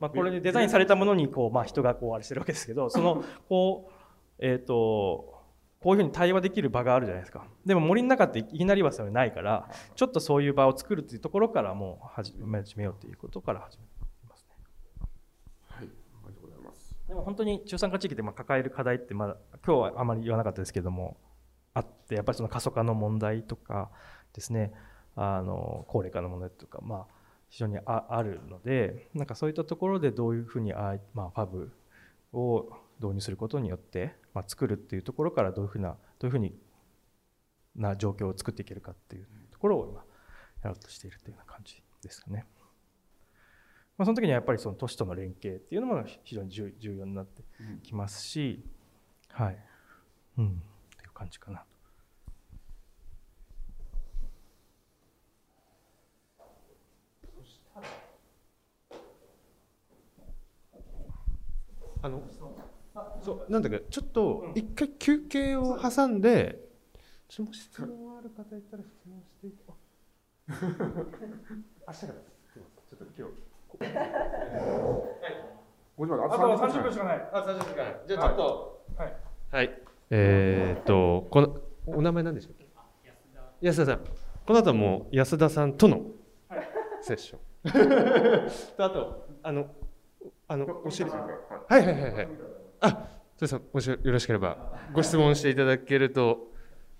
[0.00, 3.92] まあ、これでデザインされたものにこう、まあ、人がこうあれしてるわけですけど そのこう
[4.38, 5.34] えっ、ー、と
[5.80, 12.34] こういうふうに対話できる場があるじゃないですかでも森の中っていきなりはそれないからちょっとそういう場を作るっていうところからもう始
[12.76, 13.84] めようっていうことから始め
[14.28, 14.54] ますね。
[15.68, 16.96] はい、ありがとうございます。
[17.08, 21.16] でも本当に中産化地域でまあ抱える課題ってまだ今日はあまり言わなかったですけども
[21.72, 23.90] あってやっぱりその過疎化の問題とか
[24.32, 24.72] ですね
[25.14, 27.15] あの高齢化の問題とかまあ
[27.56, 31.72] 非常にあるのでなんかそういったところでどういうふうにあ、まあ、ファブ
[32.34, 32.68] を
[33.00, 36.54] 導入することによって、まあ、作るっていうところからどういうふうなどういうふうに
[37.74, 40.04] な状況を作っていけるかっていうところを今
[40.64, 42.44] やろうとしているというような感じですかね。
[43.96, 47.42] まあ、その時にはやっぱりその都市との連携っていうのも非常に重要になって
[47.82, 48.66] きますし、
[49.30, 49.58] はい、
[50.36, 50.48] うん、っ
[50.98, 51.75] ていう感じかなと。
[62.02, 62.22] あの
[63.22, 66.58] そうなんだけどちょっと一回休憩を挟んで、
[67.28, 69.64] ちょっと質問ある方いたら質問していて
[70.48, 70.64] 明日
[71.04, 71.04] か
[71.86, 73.46] らちょっと今日
[75.98, 77.28] あとは30分しかない。
[77.32, 78.00] あ、30分しかない。
[78.06, 79.16] じゃあちょっと、はい。
[79.50, 79.82] はい。
[80.10, 81.56] えー、っと、この、
[81.86, 82.66] お名前何でしたっけ？
[83.60, 84.00] 安田さん。
[84.46, 86.02] この後も安田さんとの
[87.00, 87.40] セッション。
[88.84, 89.66] あと、あの、
[90.48, 91.10] あの、お知り、
[91.68, 92.28] はいはいはいはい。
[92.80, 92.90] あ、
[93.36, 94.58] そうですもしよろしければ、
[94.92, 96.52] ご質問していただけると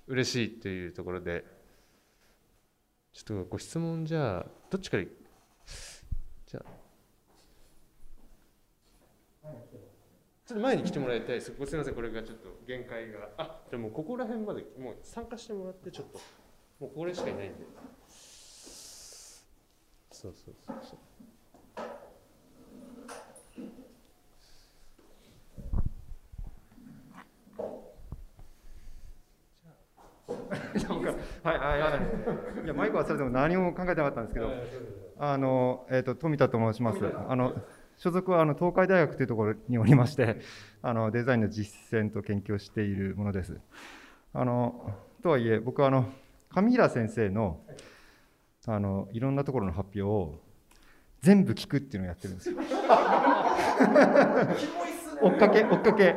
[0.06, 1.44] 嬉しいというところで、
[3.12, 6.64] ちょっとご質問じゃあ、どっちからじゃあ、
[10.46, 11.52] ちょっと前に来てもらいたいです。
[11.58, 13.30] ごすみません、これがちょっと限界が。
[13.38, 16.20] あ、じゃもうここら辺まで、もう参加してもらって、ちょっと、
[16.80, 17.66] もうこれしかいないんで。
[20.12, 20.98] そうそうそうそう。
[31.42, 31.98] はいはいは
[32.62, 32.64] い。
[32.64, 34.50] いやマイク忘れても何も考えてなかったんですけど、
[35.18, 36.98] あのえっ、ー、と富田と申します。
[37.28, 37.54] あの
[37.96, 40.40] 所属はあの東海大学というところにおりまして、
[40.82, 43.58] あのデザインの実践と研究をしているものです。
[44.32, 46.06] あのとはいえ僕はあの
[46.50, 47.60] 上平先生の
[48.66, 50.40] あのいろんなところの発表を
[51.22, 52.56] 全部聞くっていうのをやってるんですよ。
[55.22, 56.16] 追っかけ追っかけ。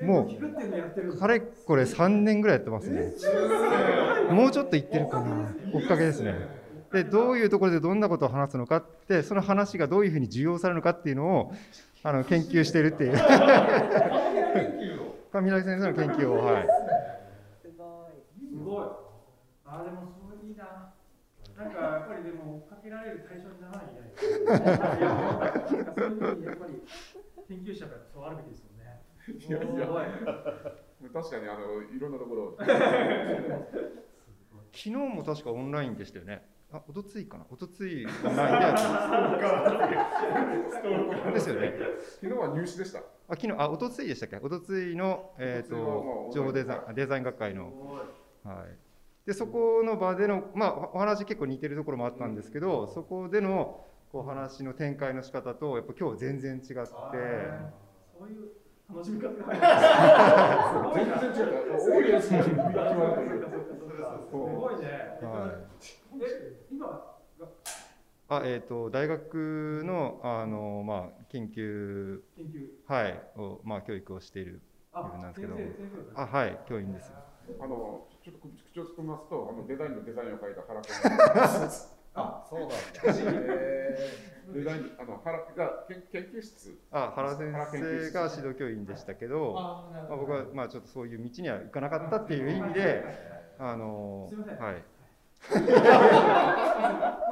[0.00, 0.28] も
[1.12, 3.12] うかれこれ3年ぐらいやってますね。
[4.30, 5.54] もうちょっといってるかな。
[5.72, 6.34] 追っかけですね。
[6.92, 11.52] でどういうところでどんなことを話すのかってその話がどういうふうに受容されるのかっていうのを
[12.02, 13.12] あの研究しているっていう。
[15.30, 16.62] 上平先生の研究をはい。
[16.64, 16.68] す
[18.64, 18.84] ごい。
[19.66, 20.94] あでもそういいな。
[21.58, 25.98] なんかやっぱりでも追っかけられる対象にならないじゃ ないですか。
[25.98, 26.82] そういうふうにやっぱり
[27.48, 28.67] 研究者がそうあるべきですよ
[29.28, 29.86] いやいや
[31.12, 32.56] 確かにあのいろんなところ
[34.72, 38.74] 昨日も確かオンラインでしたよねあ、おとついかな、おとついオンラインでや
[41.22, 41.72] ってですよね。
[42.20, 42.98] 昨日は入試でした。
[42.98, 47.72] あ、昨日、あ、おとついでしたっけ、おとついの、えっ、ー、と、情デザイン、デザイン学会の。
[48.44, 48.76] はい。
[49.24, 56.66] でそこの場での、まあ、お話結構似てるところもあったんですけど、そこでのこう話の展開の仕方とやっぱ今日全然違って。
[56.66, 56.86] そ
[58.24, 58.48] ういう
[58.88, 61.04] 楽しみ方がある。
[61.04, 61.80] 全然違う。
[61.80, 62.30] すごいす
[64.32, 64.86] ごいね。
[65.22, 65.68] はい。
[66.20, 67.18] え今
[68.30, 74.60] あえーと、大学のあの、まあ、研究研究、はいをまあ、教育をしている
[74.92, 75.56] なんですけど
[76.14, 77.10] あはい教員です
[77.58, 82.76] あのちょっと口をつくますとあのデザインのデザインを書いた原君あそうなんだ、
[84.54, 86.78] デザインあの原が研研究室？
[86.90, 93.04] あ原先生が指導教員でしたけどあ、まあ、僕は、まあ、ちょっとそういう道には行かなかったっていう意味で
[93.58, 94.82] あのはい。
[95.50, 95.56] ま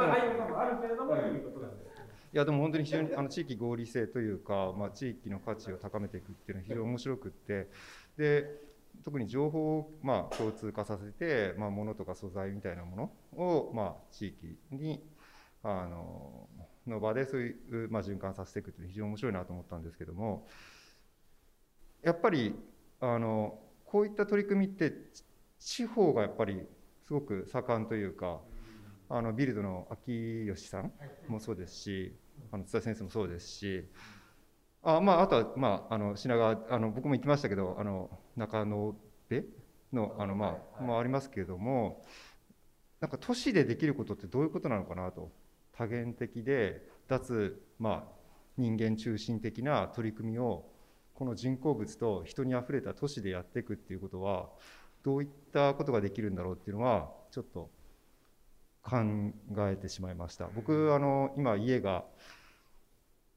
[0.05, 1.97] あ、あるけれども、いうことなんです。
[2.33, 7.69] いやでも本当に非常にあの地域合理性というか、まあ、地域の価値を高めていくっていうのは非常に面白くって。
[8.17, 8.66] で
[9.07, 15.01] 特に情報をまあ共通化させて、まあ、物とか素材みたいなものをまあ地域に
[15.63, 16.49] あの
[16.89, 20.49] の場でそういう、まあ、循環させていくっていうのは非常に面白いなと思ったんですけども
[22.03, 22.57] やっぱり
[23.01, 24.93] あのこういった取り組みって
[25.61, 26.67] 地方がやっぱり
[27.07, 28.41] すごく盛んというか、
[29.09, 30.93] あのビルドの秋吉さん
[31.29, 32.17] もそうですし、
[32.51, 33.89] あの津田先生もそうですし、
[34.83, 38.95] あまあ、あとは、まあ、あの品川あの僕も行きましたけどあの中野
[39.29, 39.49] 部
[39.93, 42.05] のあの、まあもありますけれども
[43.01, 45.31] なんか都市でできることってどういうことなのかなと。
[45.77, 48.13] 多元的で脱、まあ、
[48.57, 50.65] 人間中心的な取り組みを
[51.15, 54.49] この人工物と人にあふれた都市でやっていくっていうことは
[55.03, 57.71] どういったことができるんだろうっていうのはちょっと
[58.83, 58.97] 考
[59.71, 60.49] えてしまいました。
[60.55, 62.05] 僕あの今家が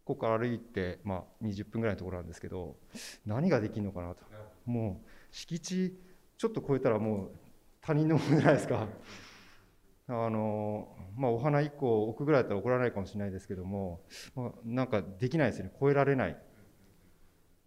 [0.06, 2.78] ここから歩いて、まあ、20分ぐらいのところなんですけど
[3.26, 4.24] 何ができるのかなと
[4.70, 6.00] もう敷地
[6.38, 7.32] ちょっと超えたらもう
[7.82, 8.88] 他人のものじゃないですか。
[10.08, 14.02] あのまあお花1個置くぐらいだったら怒らないかもしれないですけども、
[14.36, 15.72] まあ、なんかできないですね。
[15.80, 16.38] 超えられない。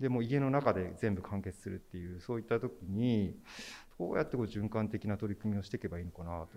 [0.01, 3.37] でも家の中で全部完結するっていうそういった時に
[3.99, 6.49] どうやってこう循環的な取り組みをしていけばいいのかなと。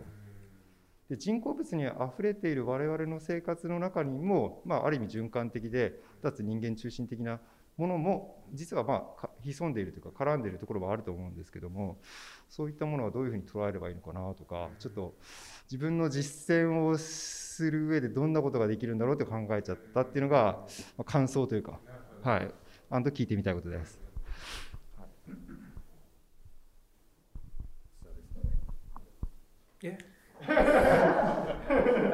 [1.10, 7.40] で人工物にあふれている我々の生活の中にも、まあ、ある意味循環的で脱人間中心的な
[7.78, 12.00] ものも実はまあ潜んでいるというか絡んでいるところはあると思うんですけども
[12.50, 15.16] そういったものはどういうふうに捉えればいいのかなとかちょっと
[15.70, 20.60] 自分の実践をする上でどんなことができるんだろうって考えちゃったっていうのが
[21.06, 21.80] 感想というか
[22.22, 22.52] はい。
[22.90, 24.00] あの聞いてみたいことです。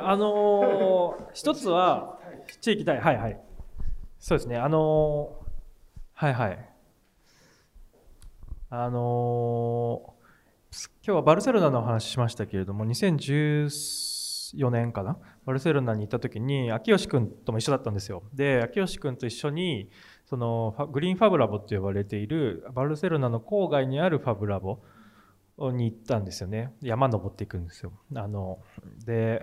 [0.02, 2.20] あのー、一つは
[2.60, 3.40] 地域対はいはい。
[4.20, 4.58] そうですね。
[4.58, 5.41] あのー、
[6.22, 6.70] はいはい。
[8.70, 15.18] あのー、今日はバルセロナの話しましたけれども2014年かな？
[15.48, 18.22] バルセロナに行った時に秋吉君とも一緒だったんですよ。
[18.36, 19.90] で秋吉君と一緒に
[20.26, 24.84] そのグリーンファブラボと呼ばれているバルセロナの郊外にあるファブラボ
[25.72, 26.72] に行ったんですよね。
[26.84, 27.94] 山登っていくんですよ。
[28.14, 28.60] あの
[29.08, 29.42] で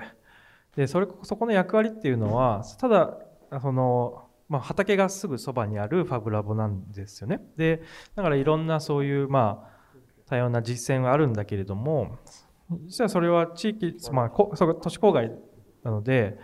[0.76, 3.18] でそれそこの役割っていうのはただ
[3.60, 7.40] その、まあ、畑がすぐそばにあるファブラボなんですよね。
[7.56, 7.82] で
[8.14, 9.78] だからいろんなそういうまあ
[10.26, 12.18] 多様な実践はあるんだけれども
[12.86, 14.54] 実はそれは地域、まあ、都
[14.90, 15.30] 市郊外
[15.82, 16.38] なので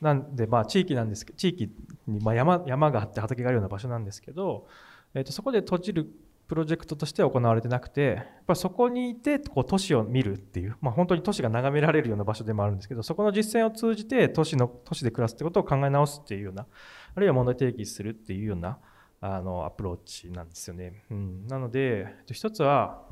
[0.00, 1.70] なんでまあ地域なんですけど地域
[2.06, 4.66] にまあ山山があって畑があるような場所なんですけど、
[5.14, 6.10] えー、とそこで閉じる
[6.48, 16.66] プロジェクトとしては行われてなくて、やっぱそこにいてこう都市を見るっていう、まあ、本当に都市が眺められるような場所でもあるんですけど、そこの実践を通じて都市の都市で暮らすってことを考え直すっていうような、
[17.14, 18.78] あるいは問題提起するっていうような
[19.20, 21.04] あのアプローチなんですよね。
[21.10, 23.04] うん、なので、一つは、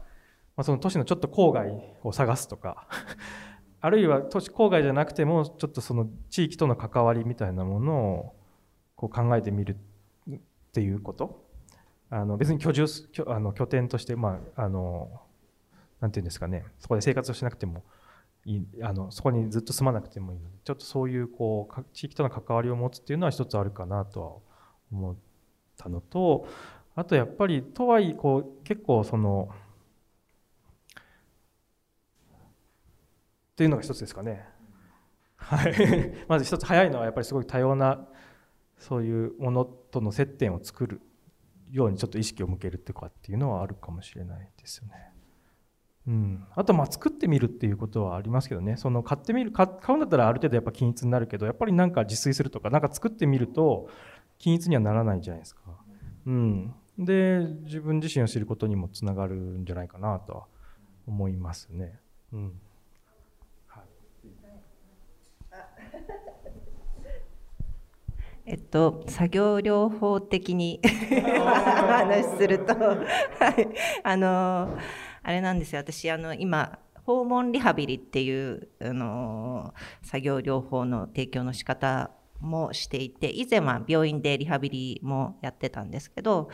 [0.56, 1.70] まあ、その都市のちょっと郊外
[2.02, 2.88] を探すとか
[3.80, 8.36] あるいは都市郊外じゃなくても、ちょっとその地域との関わりみたいなものを
[8.96, 9.76] こう考えてみる
[10.30, 10.38] っ
[10.72, 11.48] ていうこと。
[12.12, 12.86] あの別に居住
[13.28, 15.22] あの拠点として、まあ、あの
[16.00, 17.84] なんていうんですかねそこで生活をしなくても
[18.82, 24.32] あのそこにずっと住まなくてもいいのでちょっとそういうこう地域との関わりを持つっていうのは一つあるかなとは
[24.90, 25.16] 思っ
[25.76, 26.48] たのと
[26.96, 29.50] あとやっぱりとはいえこう結構その
[33.52, 34.46] っていうのが一つですかね。
[35.36, 35.74] はい、
[36.28, 38.06] まず一つ早いのはやっぱりすごい多様な
[38.78, 41.00] そういうものとの接点を作る
[41.70, 45.12] ようにちょっと意識を向けるってかっていうのはあるかもしれないですよね。
[46.10, 48.76] うん、あとまあ作ってみるっていうことはありますけどね。
[48.76, 53.88] その買ってみる買うんだったらある程度やっぱ均一になるけどやっぱりなんか自炊するとかなんか作ってみると
[54.40, 55.62] 均一にはならないじゃないですか。
[56.26, 60.46] うん、で自分自身を知ることにもつながるんじゃないかなとは
[61.06, 62.00] 思いますね。
[62.32, 62.60] うん。
[68.46, 70.80] えっと、作業療法的に
[71.22, 72.96] 話すると、は
[73.56, 73.68] い、
[74.02, 74.76] あの、
[75.22, 82.10] あれなんですよ、私、あの、今、訪問リハビリっていう、あの、作業療法の提供の仕方
[82.40, 86.50] もしていて、以前は病院でリハビリもやってたんですけど、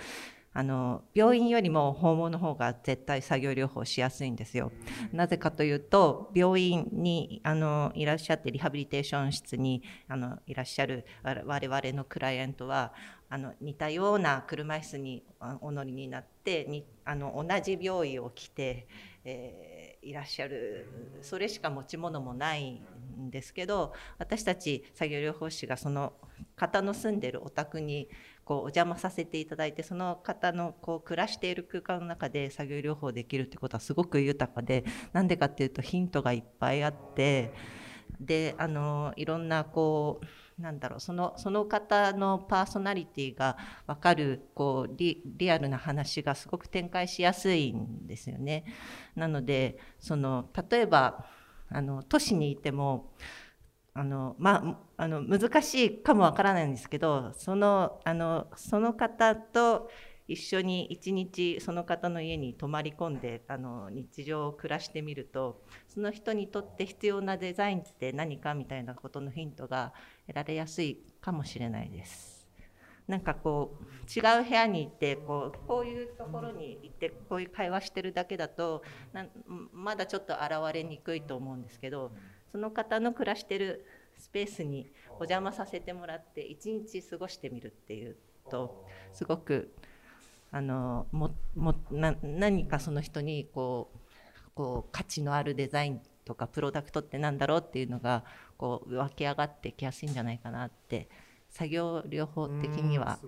[0.57, 4.73] あの病院よりも訪問の方が絶対作業療法しやすいんですよ。
[5.13, 12.95] なぜかというと病院にあのいらっしゃってリハビリテーション室にあのいらっしゃる我々のクライアントは
[13.29, 15.23] あの似たような車椅子に
[15.61, 18.89] お乗りになってにあの同じ病院を来て、
[19.27, 22.81] えー、いらっしゃるそれしか持ち物もない
[23.21, 26.15] んですけど私たち作業療法士がその
[26.55, 28.09] 方の住んでるお宅に
[28.47, 37.53] こうお邪魔させていただいてその方のこう暮らしている空間の中で作業療法できるってことはすごく豊かでなんでかっていうとヒントがいっぱいあって
[38.21, 40.21] であのいろんなこ
[40.59, 43.59] うなんだろうそのその方のパーソナリティが
[43.89, 48.65] 分かるこうリリアルな話がすごく展開しやすいんですよね。
[49.17, 51.27] なのでその例えば
[51.69, 53.13] あの都市にいても
[53.99, 59.91] あのまあ、あの難しいかもわからないんですけどそのあのその方と
[60.29, 69.95] 一緒に一日その方の家に泊まり込んであの日常を暮らしてみるとその人にとって必要なデザインって何かみたいなことのヒントが
[70.27, 72.37] 得られやすいかもしれないです。
[73.09, 78.83] なんかこう違う部屋に行ってこうこういうところに行ってこういう会話してるだけだと
[79.73, 82.11] まだちょっと現れにくいと思うんですけど
[82.57, 83.85] その方の暮らしてる
[84.17, 88.17] スペースにお邪魔させてもらって一日過ごしてみるっていう
[88.51, 89.75] とすごく
[90.51, 93.99] あのももな何かその人にこう
[94.55, 98.25] こう価値のあるデザインとかプロダクトってなんだろうっていうのが
[98.57, 101.11] こう湧き上がってきやすいんじゃないかなって
[101.51, 103.19] 作業療法的には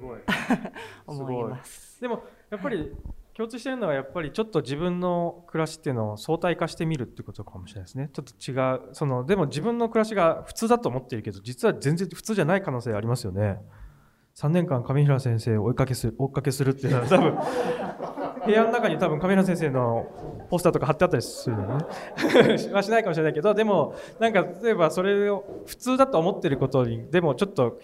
[1.06, 2.00] 思います。
[2.00, 2.96] でもやっぱり
[3.38, 8.10] 共通してるのはやっぱりちょっと自分の暮らしっていうのを相対化してみるっていうことかもしれないですね。
[8.12, 8.92] ちょっと違う。
[8.94, 13.60] そのでも自分の暮らしが普通だと思っているけど実は全然普通じゃない可能性ありますよね。
[14.34, 17.38] 3年間上平先生を追いかけする追っかけするっていうのは多分
[18.44, 21.84] 部屋の中に多分上平先生のポスターとか貼ってあったりするのね。
[22.74, 27.78] はしないかもしれないけどでもなんか例えばそれを普通だと思ってることにでもちょっと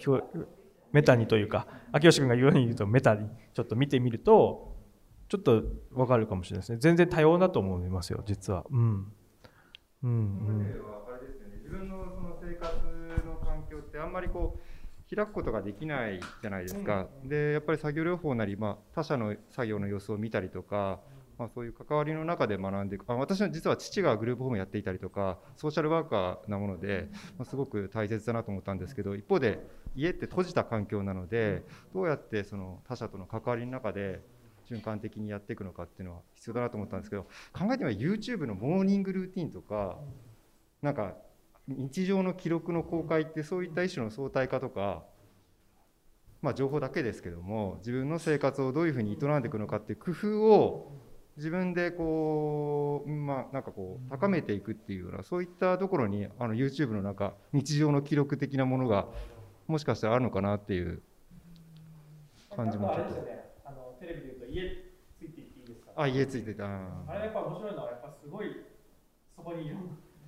[0.91, 4.74] メタにというか秋吉君が言うように言うとメタにちょっと見てみると
[5.29, 6.79] ちょっと分かるかもしれないですね。
[6.81, 8.65] 全然多様だと思いますよ実は。
[8.71, 9.13] うん。
[10.03, 10.75] うんうん。
[11.65, 12.75] 自分のその生活
[13.27, 21.01] の環境ってあんまりこう開くことができないじゃないですか、うん、でやっぱり作業療法なり、まあ、他者の作業の様子を見たりとか、
[21.39, 23.05] まあ、そういう関わりの中で学んでいく。
[23.09, 29.59] あ私は実は父がグループホームやっていたりとかソーシャルワーカーなもので、まあ、すごく大切だなと思ったんですけど一方で
[29.95, 31.63] 家って閉じた環境なので
[31.95, 34.21] どうやってその他者との関わりの中で
[34.71, 37.23] 循環的にやっていくのかっていうのは必要だなと思ったんですけど
[37.53, 39.99] 考えてみれば YouTube のモーニングルーティンとか
[40.83, 41.15] なんか
[41.67, 45.05] 日常の記録の公開ってそういった一種の相対化とか
[46.43, 50.93] まあ情報だけですけども自分の生活をどういうふうに営んでいくのかっていう工夫を
[51.37, 59.07] 自分でこうまあなんかこう高めていくっていうようなそういったところにあの YouTube の中日常の記録的なものが
[59.67, 61.03] もしかしたらあるのかなっていう
[62.55, 63.44] 感じもちょっと。
[64.05, 64.85] テレビで言うと家
[65.19, 66.69] ついていっていいですか、あ家ついてたあ
[67.15, 68.47] れやっぱ面白いのはやっぱすごい
[69.35, 69.77] そこにいる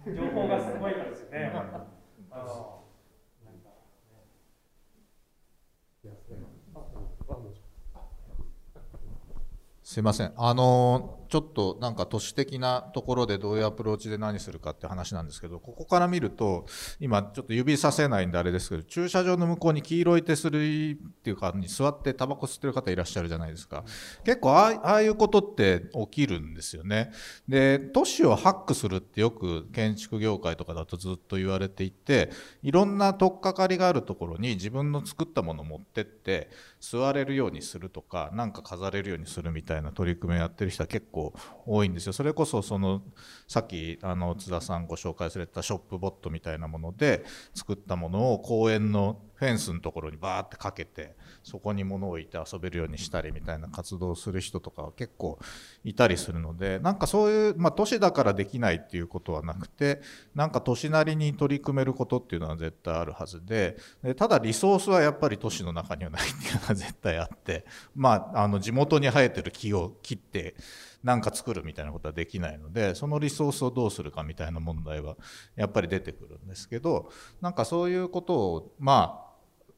[0.06, 1.52] 情報がすごいからですよね。
[2.30, 2.82] あの
[3.44, 3.76] なんかね。
[9.82, 10.32] すいません。
[10.36, 16.66] あのちょっとなんか都市的なところでどういうアプローチで何するかって話なんですけどここから見ると
[17.00, 23.84] 今ちょっと指させないんであれですけど駐車場の向こうに黄色い手すりっていうかに座ってタバコ吸ってる方いらっしゃるじゃないですか。
[24.24, 27.12] 結構ああいうことって起きるんですよね。
[27.48, 32.30] で都市をハックするってよく建築業界とかだとずっと言われていて
[32.62, 36.50] いろんな取っかかりがあるところに自分の作ったものを持ってって
[36.80, 41.15] 座れるようにするとか何か飾れるようにするみたいなたいな取り組みをやってる人は結構
[41.66, 42.12] 多いんですよ。
[42.12, 43.02] それこそその
[43.48, 47.24] さっきあの津田さんご紹介されたショップボットみたいなもので
[47.54, 55.38] 作ったものを公園のフェンスのところにバーってかけてそこに物を置いて遊べるようにしたりみたいな活動をする人とかは結構
[55.84, 60.00] いたりするのでなんかそういう、まあ、都市だからできないっていうことはなくて
[60.34, 70.54] なんか都市なりに取り組めることっていうのは絶対あるはずででただリソースはやっぱり都市の中にはないっていうのは絶対あってまああの地元に生えてる木を切って
[71.02, 75.16] 何か作るみたいなことはできないのでそのリソースをどうするかみたいな問題は
[75.54, 77.10] やっぱり出てくるんですけど
[77.40, 79.22] なんかそういうことをま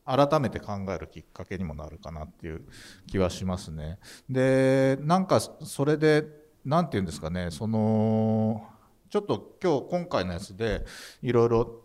[0.05, 2.63] あ改めて考えるきっかけにもなるかなっていう
[3.07, 3.99] 気はしますね。
[4.31, 6.25] でなんかそれで
[6.65, 8.67] 何て言うんですかねその
[9.11, 10.85] ちょっと今日今回のやつで
[11.23, 11.83] いろいろ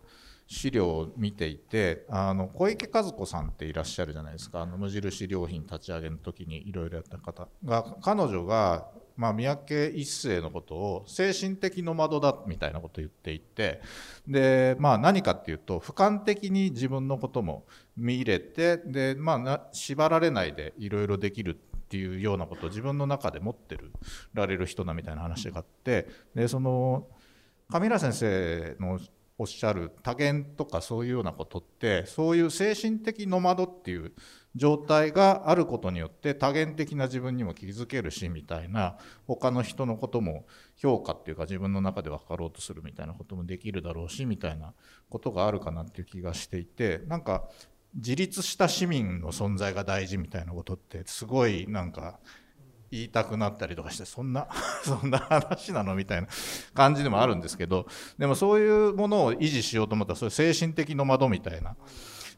[0.48, 13.82] 資料を見ていてあの小池和子さんっていらっしゃるじゃないですかあの無印良品立ち上げの時にいろいろやった方が彼女がまあ、三宅一生のことを精神的ノマドだみたいなことを言っていて
[14.28, 17.66] で、まあ、何かっていうと俯瞰的に自分のことも
[17.96, 23.92] 見入れてで、まあ、縛られないでいろいろできるっていうようなことを自分の中で持ってる
[24.34, 27.06] られる人だみたいな話があってでその
[27.70, 29.00] 上浦先生の
[29.38, 34.14] おっしゃる多元とかそういうようなことってそういう精神的ノマドっていう
[34.56, 40.46] 状態があることによって多元的な自分にも気づけるしみたいな他の人のことも
[40.76, 44.74] 評価っていうか自分の中で分かろうとするみたいなこともできるだろうしみたいな
[45.10, 47.50] ことがあるかなっていう気がしていてなんか
[47.96, 52.20] 自立した市民の存在が大事みたいなことってすごいなんか
[52.94, 54.48] 言いたくなったりとかしてそんな
[54.86, 56.28] そんな話なのみたいな
[56.76, 57.88] 感じでもあるんですけど
[58.20, 61.76] でもそういうものを維持しようと思ったらそういう精神的ノマドみたいな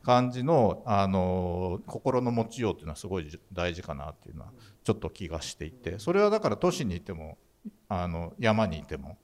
[0.03, 4.53] 感じのあの心の持ちようっていうのはすごい大事かなっていうのは
[4.83, 7.37] ちょっと気がしていてそれはだから都市にいても
[7.89, 9.17] あの山にいても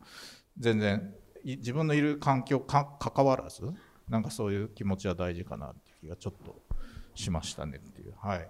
[0.57, 1.13] 全然
[1.45, 3.71] 自分のいる環境か関わらず
[4.09, 6.61] なんかそういう気持ちは大事かなっていう気がちょっと
[7.15, 8.13] しましたねっていう。
[8.19, 8.49] はい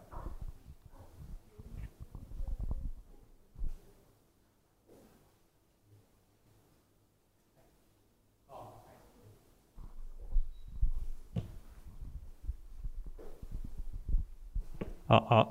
[15.14, 15.50] あ、あ、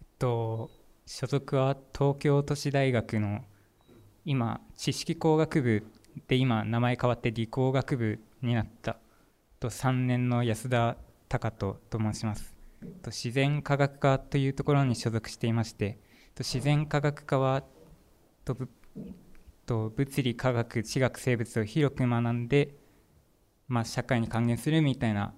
[0.00, 0.70] えっと、
[1.06, 3.40] 所属は東京都市大学の
[4.24, 5.84] 今、知識工学部
[6.28, 8.98] で今、名前変わって理工学部になった。
[9.58, 10.96] と3年の安田
[11.28, 12.54] 隆人と申します。
[13.02, 15.98] と自然科学科というところに所属していまして。
[16.36, 17.64] と自然科学科は
[18.44, 18.56] と
[19.66, 22.76] と物理科学地学生物を広く学んで、
[23.66, 25.34] まあ、社会に還元するみたいな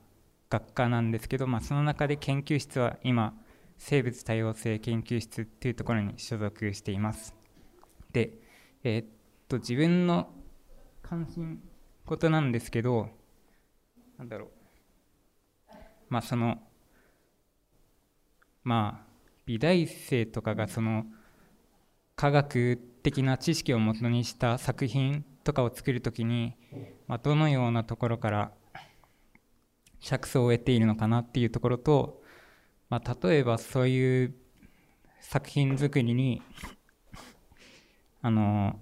[0.51, 3.35] 学科なんですけど、まあ、その中で研究室は今
[3.77, 7.35] 生物多様性研究室というところに所属しています。
[8.13, 8.33] で、
[8.83, 9.07] えー、っ
[9.49, 10.31] と自分の
[11.03, 11.61] 関心
[12.05, 13.09] 事なんですけど
[14.17, 14.49] なんだろう。
[16.09, 16.59] まあその
[18.65, 19.09] まあ
[19.47, 21.07] 美大生とかがその
[22.17, 26.57] 科学的な知識をもとにした作品とかを作るときに、
[27.07, 28.53] まあ、どのようなところから
[30.01, 32.23] 着想を得ているのかなっていうところと、
[32.89, 34.35] まあ、例えばそういう
[35.21, 36.43] 作品作りに
[38.23, 38.79] あの、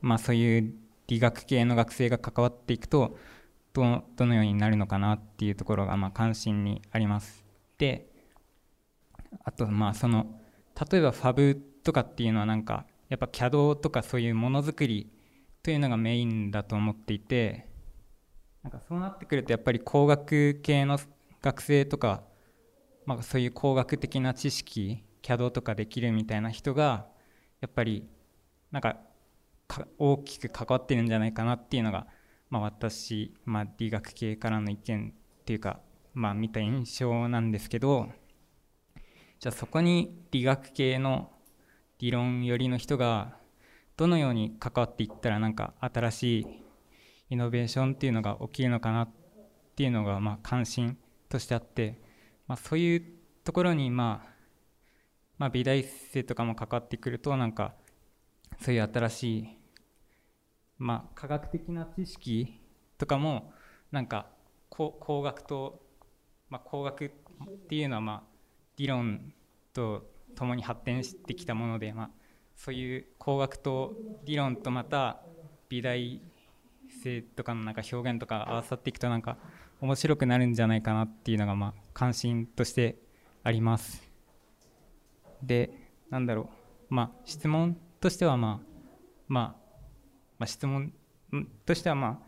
[0.00, 0.74] まあ、そういう
[1.08, 3.18] 理学系の学生が関わっていくと
[3.72, 7.44] どどのようになるのかなっていうところがまあ関心にあります。
[7.78, 8.10] で
[9.44, 10.40] あとまあその
[10.90, 15.10] 例えばファブとかっていうのはなんかやっぱ CAD とかそういうものづくり
[15.62, 17.66] というのがメインだと思っていて
[18.62, 20.98] なんかそうなってくるとやっぱり工学系の
[21.40, 22.22] 学生とか、
[23.06, 27.06] まあ、そういう工学的な知識 CAD とかできるみたいな人が
[27.60, 28.08] やっぱり
[28.70, 28.98] なんか
[29.98, 32.06] 大きく関わってるんじゃないかなっていうのが、
[32.50, 35.80] まあ、私、まあ、理学系からの意見っていうか、
[36.14, 38.08] まあ、見た印象なんですけど
[39.40, 41.32] じゃあそこに理学系の
[41.98, 43.36] 理論寄りの人が
[43.96, 46.61] どのように関わっていったらなんか新しい
[47.32, 49.08] イノベーションっていうのが起きるのかなっ
[49.74, 50.98] ていうのがまあ関心
[51.30, 51.98] としてあって、
[52.46, 53.02] まあ、そういう
[53.42, 54.28] ところにまあ、
[55.38, 57.72] まあ、美大生とかも関わってくるとなんか
[58.60, 59.48] そういう新しい、
[60.76, 62.60] まあ、科学的な知識
[62.98, 63.54] とかも
[63.90, 64.26] なんか
[64.68, 65.80] 工学と、
[66.50, 67.08] まあ、工学っ
[67.66, 68.22] ていうのはまあ
[68.76, 69.32] 理論
[69.72, 72.10] とともに発展してきたもので、まあ、
[72.56, 73.94] そういう工学と
[74.24, 75.22] 理論とまた
[75.70, 76.20] 美大
[77.02, 79.36] 性とかのなんか表現とか合わさっていくとなんか
[79.80, 82.96] 面白くなるんじゃないかなっていうのがまあ関心として
[83.42, 84.02] あります。
[85.42, 85.70] で、
[86.10, 86.48] なんだろ
[86.90, 88.72] う、まあ質問としてはまあ、
[89.28, 89.62] まあ、
[90.38, 90.92] まあ、質問
[91.64, 92.18] としてはまあ、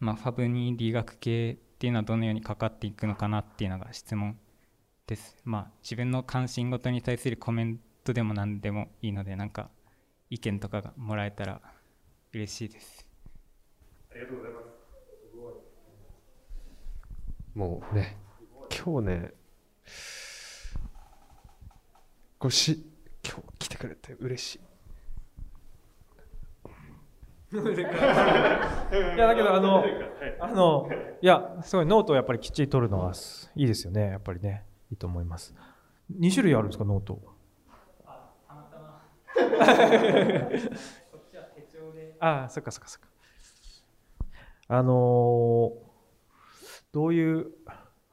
[0.00, 4.38] まあ、ファブに理学系っていうのはどのように関わっていくのかなっていうのが質問
[5.06, 5.36] です。
[5.44, 9.68] まあ、自分の関心事に対するコメントでも何でもいいので、なんか
[10.30, 11.60] 意見とかがもらえたら
[12.32, 13.09] 嬉しいです。
[14.10, 14.64] ありがとうございます。
[17.54, 18.16] もうね、
[18.70, 19.32] 今日ね、
[22.38, 22.84] ごし、
[23.24, 24.60] 今日来てくれて嬉しい。
[27.52, 27.56] い
[29.18, 29.84] やだけどあの
[30.38, 30.88] あの
[31.20, 33.12] いやすごいノートをやっぱりきっちり取るのは
[33.56, 34.10] いいですよね。
[34.10, 34.64] やっぱりね。
[34.90, 35.52] いいと思います。
[36.12, 37.20] 2種類あるんですかノート？
[42.20, 43.09] あ あそっかそっかそっか
[44.70, 45.72] あの、
[46.92, 47.50] どういう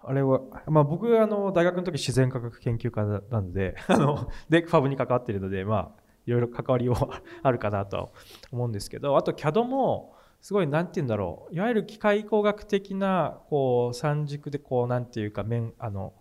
[0.07, 8.11] あれは、まあ、僕あの大学の時自然科学研究科なので あのでファブに関わっているのでまあいろいろ関わりは あるかなと
[8.51, 11.55] 思うんですけどあと CAD もすごい何て言うんだろう。
[11.55, 16.13] いわゆる機械工学的なこう三軸でこう何て言うか面あの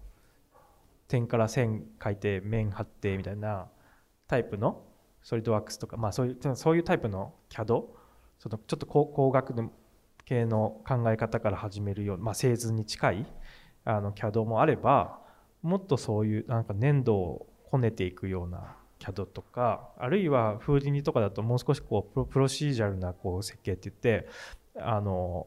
[1.06, 3.68] 点から線書いて面張ってみたいな
[4.26, 4.82] タイプの
[5.22, 7.84] ソリッドワークスとか、まあ、そういうそういうタイプの CAD
[8.38, 9.54] そのちょっと工学
[10.26, 13.26] 系の考え方から始めるような、まあ、製図に近い
[13.84, 15.20] あの CAD もあれば
[15.62, 24.28] もっとそういうなんか粘土をこねていくような CAD とかあるいはフーディニとかだともう少しこうプロシージャルなこう設計って言って
[24.78, 25.46] あの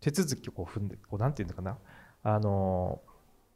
[0.00, 1.78] 手続きをこう踏んでこうなんていうのかな
[2.24, 3.00] あの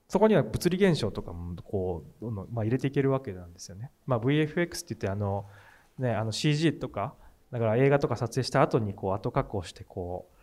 [0.09, 3.93] そこには物理現象とかもこうどんどん、まあ、入れていけるわけなんですよね。
[4.07, 5.47] まあ、VFX って言ってあの、
[5.99, 7.15] ね、あの CG とか
[7.53, 10.40] だから映画とか撮影した後にこう後加工してこう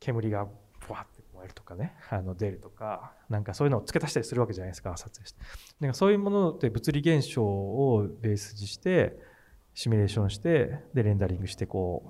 [0.00, 0.46] 煙が
[0.80, 5.40] ふわって燃えるとかねあの出るとかなんかそういうのを付け足したりするわけじゃないですか撮影して。
[5.80, 9.18] なんかそういうものって物理現象をベースにして
[9.74, 12.02] シミュレーションしてでレンダリングしてこ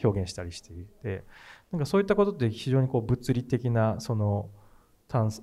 [0.00, 1.24] う表現したりしていて。
[1.72, 4.50] なんかそういったことって非常にこう物理的なその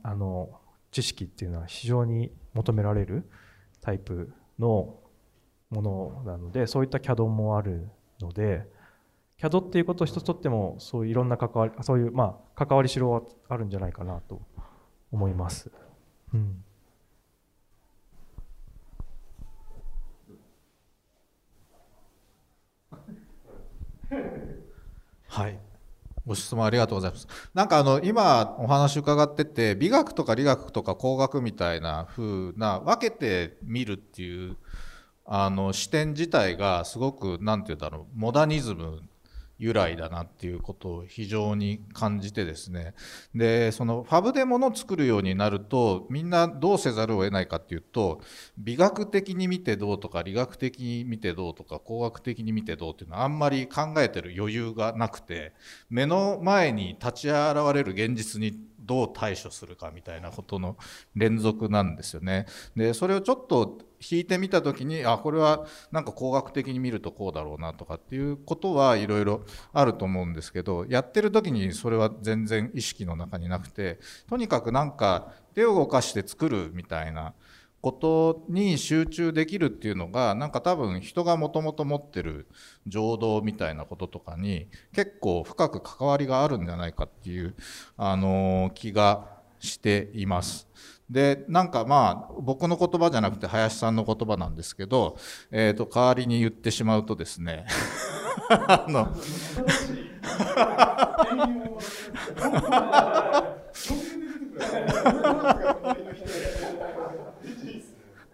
[0.04, 0.50] あの
[0.92, 3.30] 知識っていうのは非常に求められる
[3.82, 4.96] タイプの
[5.70, 7.88] ものなのでそういった CAD もある
[8.20, 8.68] ので
[9.42, 14.42] CAD っていうことを一つとってもそういういろんな関わりそういうまあ関わりしろはあるんじゃないかなと
[15.12, 15.72] 思います。
[16.34, 16.64] うん
[25.28, 25.60] はい。
[26.26, 27.28] ご質問ありがとうございます。
[27.54, 34.58] なんかあの今お話伺ってて美学とか理学とか工学みたいな風な分けて見るっていう
[35.26, 39.02] あの視点自体がすごく何て言うんだろうモダニズム
[39.60, 42.96] 由来だなっていうことを非常に感じてですね
[43.36, 48.22] でそのファブでものを作るようになるとみんなどうせざるを得ないかっていうと
[48.58, 55.54] 美学的に見てどうとか理学的に見てどうとか工学的に見てどうっていうのはあんまり考えてる余裕がなくて
[55.90, 60.76] 目の前に立ち現れる現実にどう対処するかみたいなことの
[61.14, 62.48] 連続なんですよね。
[62.76, 69.42] でそれをちょっと引いてみた時にあこれはなんか工学的に見るとこうだろうなとかっていうことはいろいろ
[69.74, 77.34] あると思うんですけどやってる時にそれは全然意識の中になくてとにかくなんか手を動かして作るみたいな
[77.82, 82.48] ことに集中できるっていうのがなんか多分人がもともと持ってる
[82.88, 87.56] 情動みたいなこととかに結構深く関わりがあるんじゃないかっていう、
[87.96, 90.68] あの気がしています。
[91.10, 95.18] でなんかまあ僕の言葉じゃなくて林さんの言葉なんですけど、
[95.50, 97.66] えー、と代わりに言ってしまうとですね
[98.50, 99.16] あの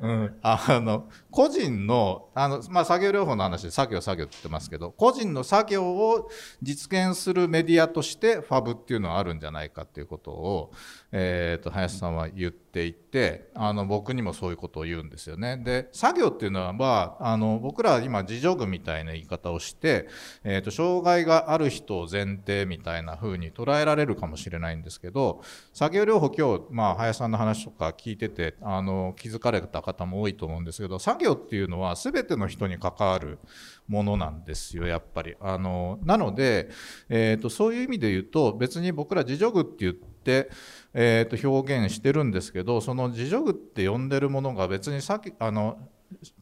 [0.01, 6.29] うん、あの個人のあの、まあ、作業療法の話で作業作業って言ってますけど個人の作業を
[6.61, 10.71] 実現するメディアとしてファブっていうのはあるんじゃないかっていうことを、
[11.11, 15.57] えーと、林さんは言っていてあの僕にもそういうことを言うんですよね。
[15.57, 20.07] で作業っていうのは、まあ、あの僕らは今自助具みたいな言い方をして、
[20.45, 25.41] えーと、障害がある人を前提みたいな風に捉えられるかもしれないんですけど
[25.73, 33.39] 作業療法今日、まあ、林さんの話とか聞いててあの気づかれた方も多いと思うんですけど作業っていうのは全ての人に関わる
[33.87, 35.35] ものなんですよやっぱり。
[35.39, 36.69] あのなので、
[37.09, 40.49] えーと、そういう意味で言うと別に僕ら自助具って言って、
[40.93, 45.77] えー、と表現してるんですけどその自助具って呼んでるものが別にさっきあの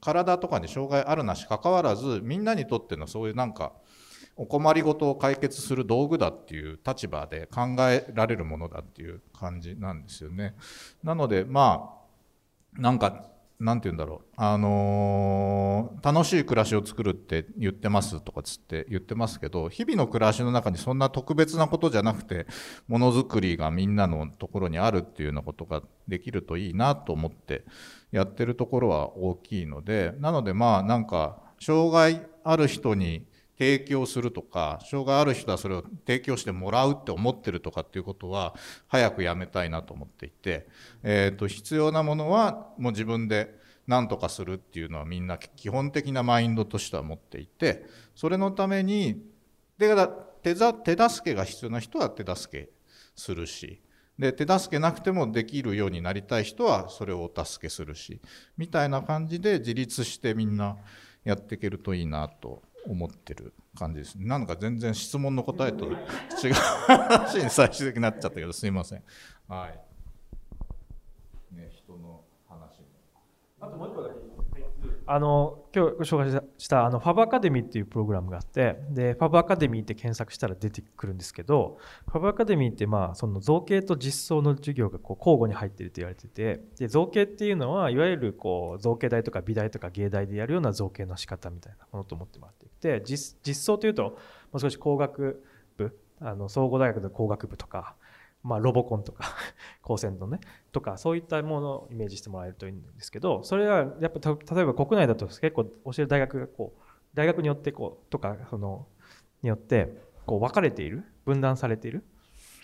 [0.01, 3.73] 体とかに障害あるなし関わらずみんなにとってのそういうなんか
[4.35, 10.55] お困りごとを解決する道具だっていう立場で考えられるものだっていう感じなんですよね。
[11.03, 11.91] なのでま
[12.77, 13.25] あなんか
[13.64, 22.45] 何て言うんだろう、あのー楽しい暮らしを作るって言ってますとかつって言ってますけど、日々の暮らしの中にそんな特別なことじゃなくて、
[22.88, 27.64] ものづくりがみんなのところにあるっていうようなことができるといいなと思って
[28.11, 33.25] やってるところは大きいので、なのでまあなんか、障害ある人に
[33.57, 38.56] 提供するとか、障害ある人はそれを提供してもらうって思ってるとかっていうことは、
[38.88, 40.67] 早くやめたいなと思っていて、
[41.03, 49.22] えー、と必要なものはもう自分で何とかするっていうのはみんな基本的なマインドとしては持っていて、それのために、
[49.77, 49.95] で
[50.41, 52.69] 手手助けが必要な人は手助け
[53.15, 53.82] するし、
[54.17, 58.22] で手助けなくてもできるようになりたい人はそれをお助けするし
[58.57, 60.77] みたいな感じで自立してみんな
[61.23, 64.15] やっていけるといいなと思ってる感じです。
[64.15, 65.91] なんか全然質問の答えと違
[66.49, 69.03] う話に最終的になっちゃったけどすいません。
[69.47, 71.55] はい。
[71.55, 72.81] ね、人の話
[73.59, 74.15] あともう一個だけ
[75.06, 94.17] あの今日ご紹介したあのファブアカデミーっていうプログラムがあってでファブアカデミーって検索したら出てくるんですけどファブアカデミーってまあその造形と実装の授業がこう交互に入ってると言われててで造形っていうのはいわゆるこう造形大とか美大とか芸大でやるような造形の仕方みたいなものと思ってもらっていて実実装というとも
[94.53, 95.43] う少し工学
[95.77, 97.95] 部あの総合大学の工学部とか
[98.43, 99.23] まあ、ロボコンとか
[99.81, 100.39] 高専のね
[100.72, 106.81] とかそういったものをイメージしてもらえるといいんですけどそれはやっぱ例えば国内だと結構教える大学がこう
[107.13, 108.88] 大学によってこうとかその
[109.41, 112.03] によってこう分かれている分断されている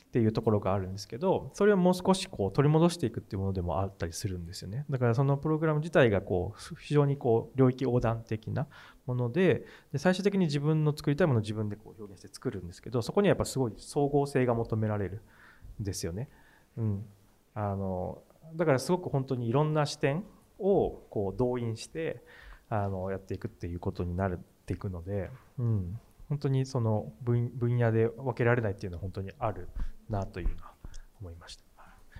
[0.09, 8.67] っていうところがあるんですけどそれをもう少しこう取り戻していくっていうものでもあったりするんですよねだからそのプログラム自体がこう非常にこう領域横断的な
[9.05, 15.21] ものでで最終的に自分の作りたいものを自分でこう表現して作るんですけどそこにはやっぱすごい総合性が求められる。
[15.79, 16.29] ですよね。
[16.77, 17.05] うん、
[17.53, 18.21] あの
[18.55, 20.23] だからすごく本当にいろんな視点
[20.59, 22.23] をこう動員して
[22.69, 25.99] あのやっていくっていうことになっていくので、うん、
[26.29, 29.67] 本当にその分野で分けられないっていうのは本当にある
[30.09, 30.73] なというのは
[31.19, 31.63] 思いました。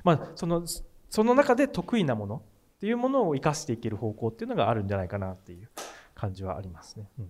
[0.03, 0.63] まあ、その
[1.09, 2.43] その中で得意なもの
[2.77, 5.69] っていうものを生かしていける方向っていうのがあるんじゃないかなっていう
[6.15, 7.09] 感じはありますね。
[7.19, 7.29] うん、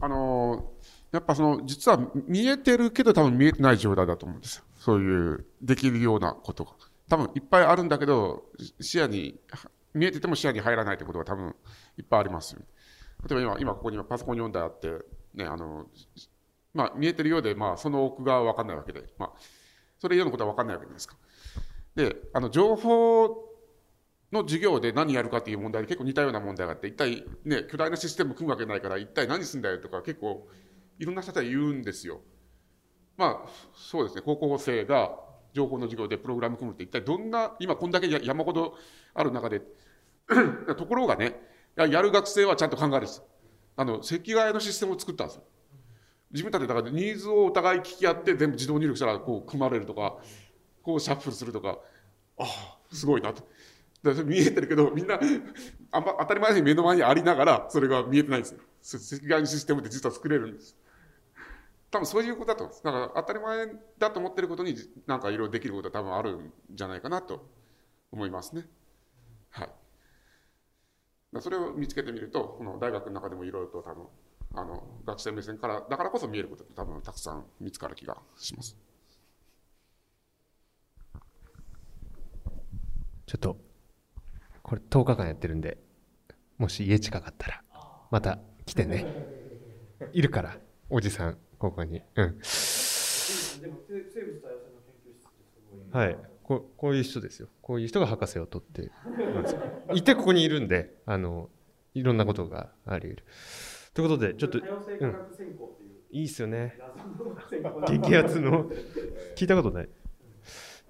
[0.00, 0.72] あの
[1.12, 4.64] やっぱその、実は見えてるけど多分見えてない状態だと思うんですよ。
[4.76, 6.72] そういうできるようなことが。
[7.08, 8.44] 多分いっぱいあるんだけど、
[8.80, 9.40] 視野に、
[9.92, 11.54] 見えてても視野に入らないってことが多分
[11.98, 12.56] いっぱいあります、
[13.28, 15.86] 例えば今、今ここにパソコン読んであって、ね、あの、
[16.72, 19.32] まあ見えてるようで、まあその奥がわかんないわけで、まあ、
[19.98, 21.16] それ以上のことはわかんないわけじゃないですか。
[21.96, 23.50] で、あの、情報
[24.32, 30.48] の授業で何やるかっていう問題に結構似たような問題があって、一体ね、巨大なシステム組むわけないから、一体何すんだよとか結構、
[31.00, 32.20] いろんな人たち言うんですよ。
[33.16, 35.18] まあ、そうですね、高校生が
[35.54, 38.76] 情報の授業でプログラム組むって一体どんな、今こんだけ山ほど
[39.14, 39.62] ある中で、
[40.76, 41.40] ところがね、
[41.74, 43.22] やる学生はちゃんと考えるんです。
[43.76, 45.42] あの、赤外のシステムを作ったんですよ。
[46.32, 50.18] 自分たちだからニーズをお互い聞き合って全部自動入力したらこう組まれるとか、
[50.82, 51.78] こうシャッフルするとか、
[52.38, 53.42] ああ、すごいなと
[54.02, 54.12] だ。
[54.22, 55.18] 見えてるけど、みんな、
[55.90, 58.60] あんま当たり前に目の前にありながら、それが見えてないんですよ。
[59.18, 60.76] 赤外のシステムって実は作れるんです。
[61.90, 62.84] 多分そういうことだと思うんです。
[62.84, 63.66] だから当たり前
[63.98, 67.48] だと思ってることになんかいろいろできることは多分あるんじゃないかなと
[68.12, 68.66] 思いますね。
[69.50, 69.70] はい。
[71.40, 74.06] それを見つけてみると、この大学の中でもいろいろと多分、
[74.54, 78.76] あの、学生目線から、だからこそ見えることって多分たくさん見つかる気がします。
[83.26, 83.56] ちょっと、
[84.62, 85.78] これ10日間やってるんで、
[86.58, 87.62] もし家近かったら、
[88.10, 89.06] また来てね。
[90.12, 90.56] いるから、
[90.88, 91.38] おじさん。
[91.60, 92.02] ここに。
[92.16, 92.40] うん。
[95.92, 96.70] はいこ。
[96.78, 97.48] こういう人ですよ。
[97.60, 98.90] こういう人が博士を取って
[99.94, 101.50] いてここにいるんで、あの、
[101.92, 103.24] いろんなことがあり得る。
[103.92, 105.16] ということで、ちょっと、うん、
[106.12, 106.78] いいっすよね。
[107.86, 108.70] 激アツの、
[109.36, 109.88] 聞いたことない。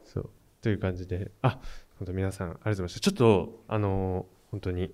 [0.05, 0.31] そう。
[0.63, 1.61] という感じで、あ、
[1.99, 3.01] 本当皆さんありがとうございました。
[3.01, 4.85] ちょっと、あのー、本当に。
[4.85, 4.91] い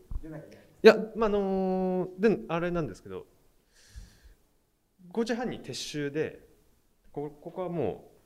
[0.80, 3.26] や、まあ、あのー、で、あれなんですけど、
[5.12, 6.46] 5時半に撤収で
[7.12, 8.16] こここはもう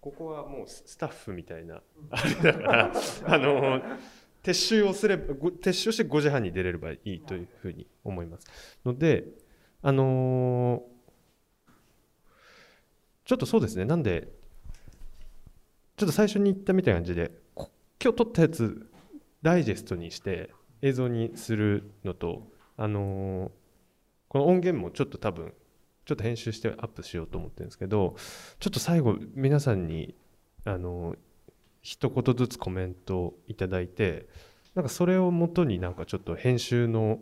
[0.00, 2.92] ここはもうスタッフみたいなあれだから
[3.26, 3.82] あの
[4.42, 8.46] 撤収をすれば撤収して5時半に出れればいいというふうに思います。
[8.84, 9.24] ので
[9.82, 11.70] あのー、
[13.24, 13.84] ちょっとそうですね。
[13.84, 14.28] なんで
[15.96, 17.68] ちょっと最初に言ったみたいな感じで今
[18.12, 18.88] 日撮ったやつ
[19.42, 20.50] ダイジェストにして
[20.80, 23.50] 映像にするのとあのー、
[24.28, 25.52] この音源もちょっと多分
[26.08, 28.16] ちょっと編集してアップしようと思ってるんですけど
[28.60, 30.14] ちょっと最後皆さんに
[30.64, 31.16] あの
[31.82, 34.26] 一言ずつコメントをいただいて
[34.74, 37.18] なんかそれをもとになんかちょっと編集の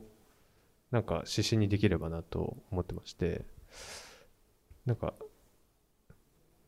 [0.92, 3.44] なんか指針にできればなと思ってまして
[4.84, 5.14] なんか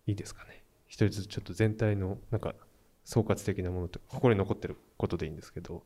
[0.09, 0.65] いいですかね。
[0.89, 2.57] 一人ずつちょっと全体のなんか
[3.05, 5.85] 総括的なものとここに残ってることでいいんですけど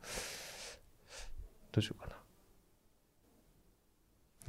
[1.72, 2.16] どうしようかな。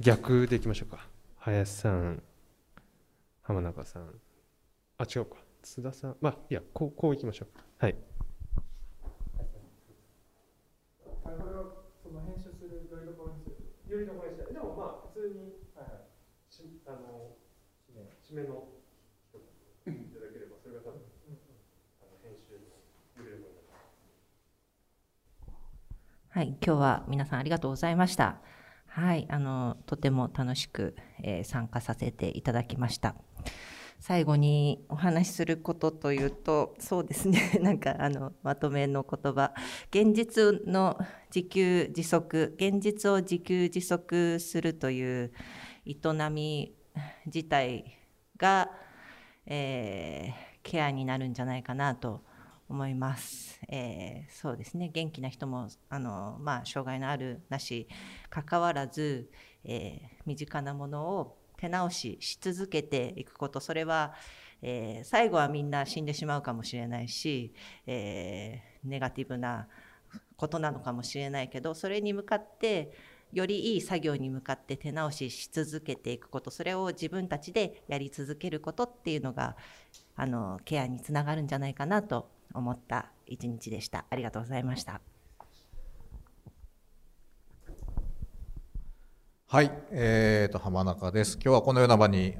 [0.00, 1.12] 逆でいきましょうか。
[1.44, 2.22] 林さん
[3.42, 4.08] 浜中さん。
[4.96, 5.36] あ違うか。
[5.60, 6.16] 津田さん。
[6.18, 7.48] まあいやこうこういきましょう。
[7.76, 7.96] はい。
[11.04, 13.50] これはその編集するよりどころにす。
[13.50, 16.08] るよりどころにしてでもまあ普通に、はいはい、
[16.48, 17.36] しあの
[18.24, 18.64] 締めの
[19.28, 19.36] 一
[19.84, 21.04] 言いただければそれが多分、
[22.00, 22.72] あの編集の
[23.20, 23.92] よりどころになる
[26.30, 28.40] はい、今日は皆さんありがとうございました。
[28.94, 33.16] はい、あのとても楽しく、えー参加させていただきました。
[33.98, 39.52] 最後にお話しすることというと、そうですね、 なんかあのまとめの言葉、
[39.90, 40.96] 現実の
[41.34, 45.32] 自給自足、現実を自給自足するという
[45.84, 46.76] 営み
[47.26, 47.98] 自体
[48.36, 48.70] が、
[49.46, 52.24] えーケアになるんじゃないかなと
[52.68, 53.60] 思います。
[53.68, 54.90] えーそうですね。
[54.92, 57.88] 元気な人もあの、まあ、障害のあるなし
[58.30, 59.30] 関わらず、
[59.64, 63.60] えー身近なものを手直しし続けていくこと。
[63.60, 64.14] それは、
[64.62, 67.52] えー最後はみんな死んでしまうかもしれないし、
[67.86, 69.68] えーネガティブな
[70.36, 72.92] ことなのかもしれないけどそれに向かって
[73.32, 76.50] よりいい作業に向かって手直しし続けていくこと。
[76.50, 79.56] それを自分たちでやり続けることっていうのが
[80.16, 84.06] あのケアにつながるんじゃないかなと思った一日でした。
[84.08, 85.00] ありがとうございました。
[89.46, 91.34] はい、えー、と浜中です。
[91.34, 92.34] 今日はこのような場に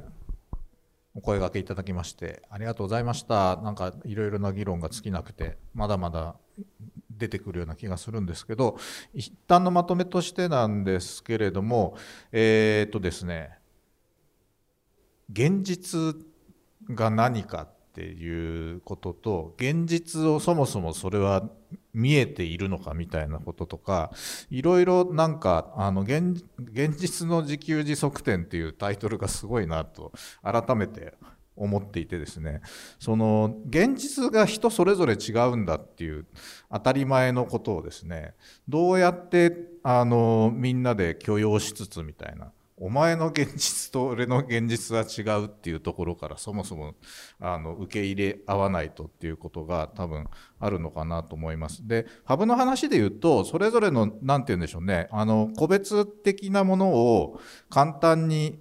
[1.15, 3.57] お声掛けいただきましてありがとうございました。
[3.59, 6.35] なんかいろいろな議論が尽きなくてまだまだ
[7.17, 8.79] 出てくるような気がするんですけど、
[9.13, 11.97] 一旦のまとめとしてなんですけれども、
[12.33, 13.59] えー、とですね、
[15.31, 16.17] 現実
[16.91, 21.49] が何かっていうことと現実をそもそもそれは
[21.93, 24.11] 見えているのかみたいなこととか
[24.51, 30.11] いろいろなんかあの現現実の自給自足点っていうタイトルがすごいなと
[30.43, 31.15] 改めて
[31.55, 32.63] 思っていてですね。
[32.99, 36.27] その現実が人それぞれ違うんだっていう
[36.73, 38.35] 当たり前のことをですね
[38.69, 46.95] どうやってあのみんなで許容しつつみたいなお前の現実と俺の現実は違うっていうところからそもそも
[47.39, 50.27] あの受け入れ合わないとっていうことが多分
[50.59, 51.87] あるのかなと思います。
[51.87, 58.59] で、ハブの話で言うと、それぞれの、なんて言うんでしょうね、あの、個別的なものを簡単に、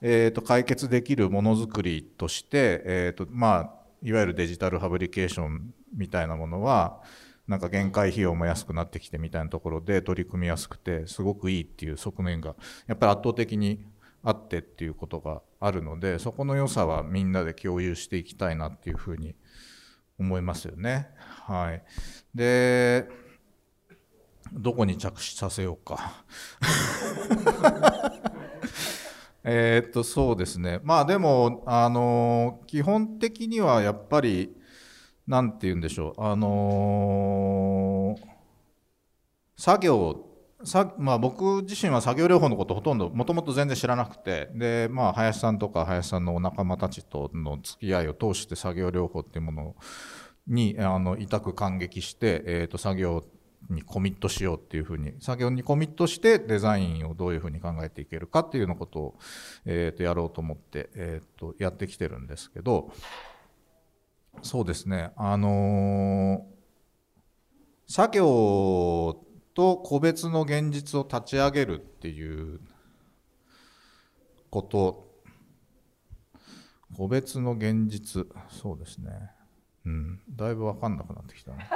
[0.00, 3.72] えー、と解決できるものづくりとして、えーとまあ、
[4.02, 7.02] いわゆるデジタルファブリケーションみたいなものは、
[7.48, 13.86] なんか限界費用も安くなってきてみたいなところで取り組みやすくてすごくいいっていう側面がやっぱり圧倒的に
[14.24, 19.36] あってっていうことがあるのでそこの良さはみんなで共有していきたいなっていうふうに
[20.18, 21.08] 思いますよね。
[21.44, 21.82] はい、
[22.34, 23.06] で
[24.52, 26.24] どこに着手させようか。
[29.44, 34.55] えっとそうですねまあでもあの基本的にはやっぱり
[35.26, 38.36] なんて言うんでしょう、あのー
[39.56, 40.26] 作業
[40.64, 44.50] さ、まあ、僕自身は作業療法のことほとんどもともと全然知らなくて。
[44.54, 49.76] で、まあ、林さんとか林さんのお仲間たちとの付き合いを通して作業療法っていうもの
[50.46, 53.24] にあの痛く感激して、えー、と作業
[53.70, 59.18] にコミットしようっていうふうに作業にコミットしてデザインをどういうふうに考えていけるかっていうようなことを、
[59.64, 62.92] えー、とやろうと思って、えー、とやってきてるんですけど
[64.42, 65.12] そうですね。
[65.16, 66.56] あのー
[67.88, 69.24] 作業
[69.54, 72.60] と個別の現実を立ち上げるっていう
[74.50, 75.06] こと。
[76.96, 78.26] 個別の現実。
[78.48, 79.30] そうですね。
[79.84, 80.20] うん。
[80.30, 81.70] だいぶ分かんなくなってきたね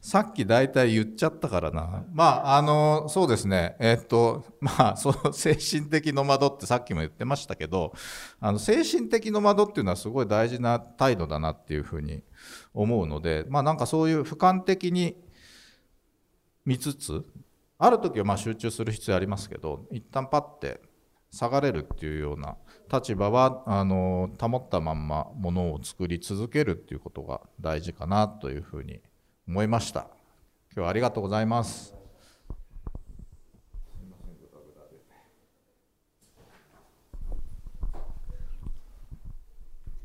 [0.05, 2.05] さっき大体言っちゃったからな。
[2.13, 3.75] まあ、あの、そうですね。
[3.79, 7.91] えっと、まあ、 その精神的ノマドってさっきも言ってましたけど、
[8.39, 12.21] あの、精神的ノマドっていうのはすごい大事な態度だなっていうふうに
[12.71, 15.17] 思うので、まあなんかそういう俯瞰的に
[16.65, 17.25] 見つつ、
[17.79, 20.81] ある時はま集中する必要ありますけど、一旦パッて
[21.31, 22.57] 下がれるっていうような
[22.93, 29.14] 立場は、あの、保ったまんまものを作り続けるっていうことが大事かなというふうに思いま
[29.47, 30.07] 思いました。
[30.73, 31.93] 今日はありがとうございます。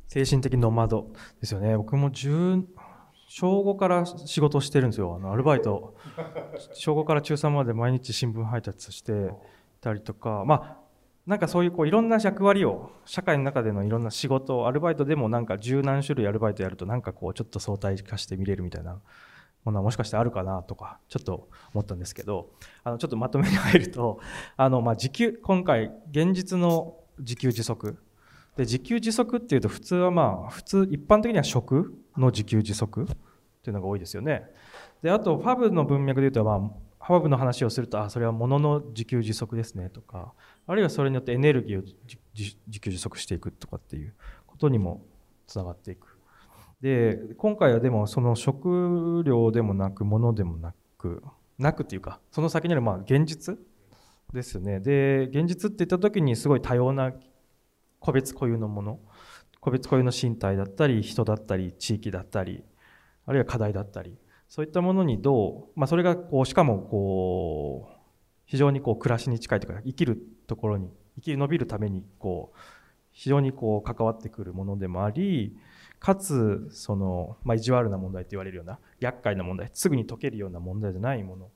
[0.06, 1.06] 精神的ノマド
[1.40, 1.76] ですよね。
[1.76, 2.64] 僕も10
[3.28, 5.14] 小5から仕事してるんですよ。
[5.14, 5.94] あのアルバイト。
[6.74, 9.32] 小午から中3まで毎日新聞配達して
[9.80, 10.80] たりとか、まあ
[11.26, 19.00] なんかそういうこういろんな役割を社会の中でのいろんな仕事アルバイトでもなんか十何種類アルバイトやるとなんかこうちょっと相対化して見れるみたいな
[19.64, 22.50] ものはもしかしてあるかなとかちょっと思ったんですけど
[22.82, 24.20] あのちょっとまとめに入ると
[24.56, 27.98] あのまあ時給今回現実の自給自足
[28.56, 33.06] で自給自足っていうと普通はまあ普通一般的には食の自給自足っ
[33.62, 34.50] ていうのが多いですよね。
[35.02, 40.32] であとファブの文脈で言うとまあファブの話をするとあそれは物の自給自足ですねとか
[40.66, 41.82] あるいはそれによってエネルギーを
[42.34, 44.14] 自給自足していくとかっていう
[44.46, 45.02] ことにも
[45.46, 46.09] つながっていく。
[46.80, 51.22] で今回はでもその食料でもなく物でもなく
[51.58, 53.58] なくっていうかその先にあるまあ現実
[54.32, 54.80] ですよね。
[54.80, 57.12] で現実って言った時にすごい多様な
[57.98, 59.00] 個別固有のもの
[59.60, 62.64] 個別固有の身体だったり人だったり地域だったり
[63.26, 64.16] あるいは課題だったり
[64.48, 67.96] そういったものにどう、まあ、それがこうしかもこう
[68.46, 72.58] 非常にこう暮らしに近いというか生きるところに生き延びるためにこう
[73.12, 75.56] 非常にこう関わってくるものでもあり
[76.00, 81.50] かつその、まあ、意地悪な問題と言われるような厄介な問題すぐに解けるような問題じゃないも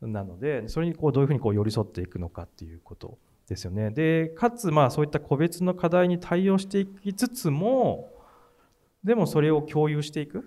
[0.00, 3.90] のなのでそれにこうどういうふうにこう寄り添っていくのかっていうことですよね。
[3.90, 8.12] でかつまあそういった個別の課題に対応していきつつも
[9.02, 10.42] でもそれを共有していくっ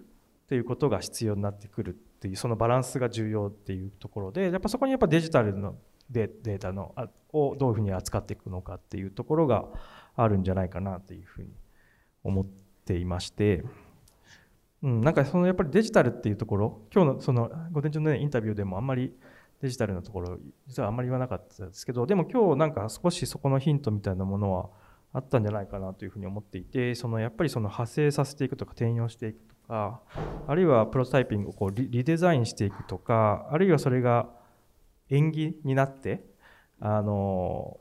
[0.47, 5.75] ていうことが必要になってくるっていうそのバランスが重要っていうところでやっぱそこにやっぱデジタルの
[6.09, 6.95] データの
[7.33, 9.65] をどういうふうに扱っていくのかっていうところが
[10.15, 11.49] あるんじゃないかなというふうに
[12.23, 13.63] 思ってていまして、
[14.83, 19.11] うん、なんかそのやっぱりデジタルっていうところ今日のその午前中の、ね、インタビューでもあんまり
[19.61, 24.69] デジタルのところ実はあんまり言わなかったですけどでも今日なんか少しそこのヒントみたいなものは
[25.13, 30.01] あったんじゃないかなというふうに思っていてそのやっぱりその派生させていくとか転用していくとか
[30.47, 34.27] あるいはプロトタイピングをこうリデザインしていくとかあるいはそれが
[35.09, 36.25] 演技になって
[36.79, 37.79] あの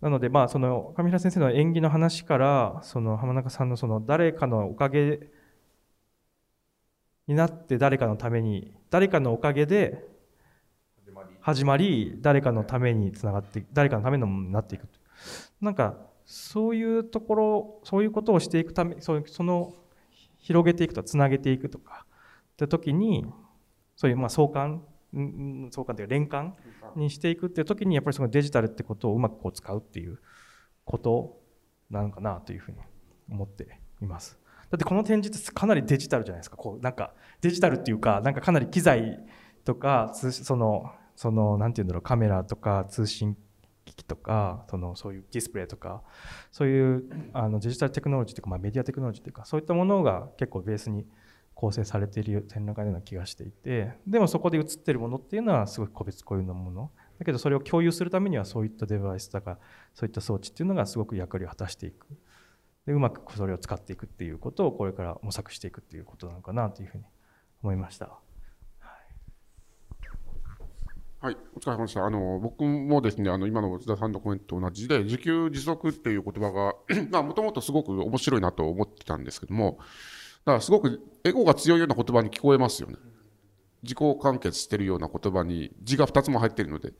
[0.00, 5.20] なのでまあその上平先生の演技の話からその浜中さんのその誰かのおかげ
[7.26, 10.06] になって誰かのために誰かのおかげで
[11.40, 14.88] 始まり誰かのためにつながって誰かのためのものになっていく
[15.60, 19.74] なんかそういうところそういうことをしていくためその
[20.38, 22.06] 広げていくとつなげていくとか
[22.52, 23.26] って時に
[23.96, 26.56] そういうまあ相関相関というか連関
[26.96, 30.18] にしていくっていう時にやっぱりそのデジタルってことをうまくこう使うっていう
[30.84, 31.40] こと
[31.90, 32.78] なのかなというふうに
[33.30, 34.38] 思っています。
[34.70, 39.18] だってこの展示ってかなりデジタルじゃないですかこうなんかデジタルっていうかなんかかなり機材
[39.64, 43.36] とかそのそのなんていうんだろうカメラとか通信
[43.86, 46.02] 機器とかそのそういうディスプレイとか
[46.52, 51.06] そういうあのデジタルテクノロジーというか、まあ、メディアテクノロジーというかそういったものが結構ベースに
[51.58, 59.58] 構成されている展覧会のような気がしていてでもそこで映っているものっていうのはすごく個別固有のものだけどそれを共有するためにはそういったデバイスとか
[59.92, 62.06] そういった装置っていうのがすごく役割を果たしていく
[62.86, 67.04] でうまくそれを使っていくっていうことをこれから模索していくっていうことなのかなというふうに
[67.64, 68.20] 思いました。
[71.20, 72.04] はい、お疲れ様でした。
[72.04, 76.74] あの僕もですね、あの今の津田さんのコメントと同じで、自給自足っていう言葉が、
[77.10, 79.80] まあもともとすごく面白いなと思ってたんですけども、
[80.52, 82.96] からすごくエゴが強いような言葉に聞こえますよね。
[83.82, 86.92] 自己完結してるような言葉に字が2つも入ってるので。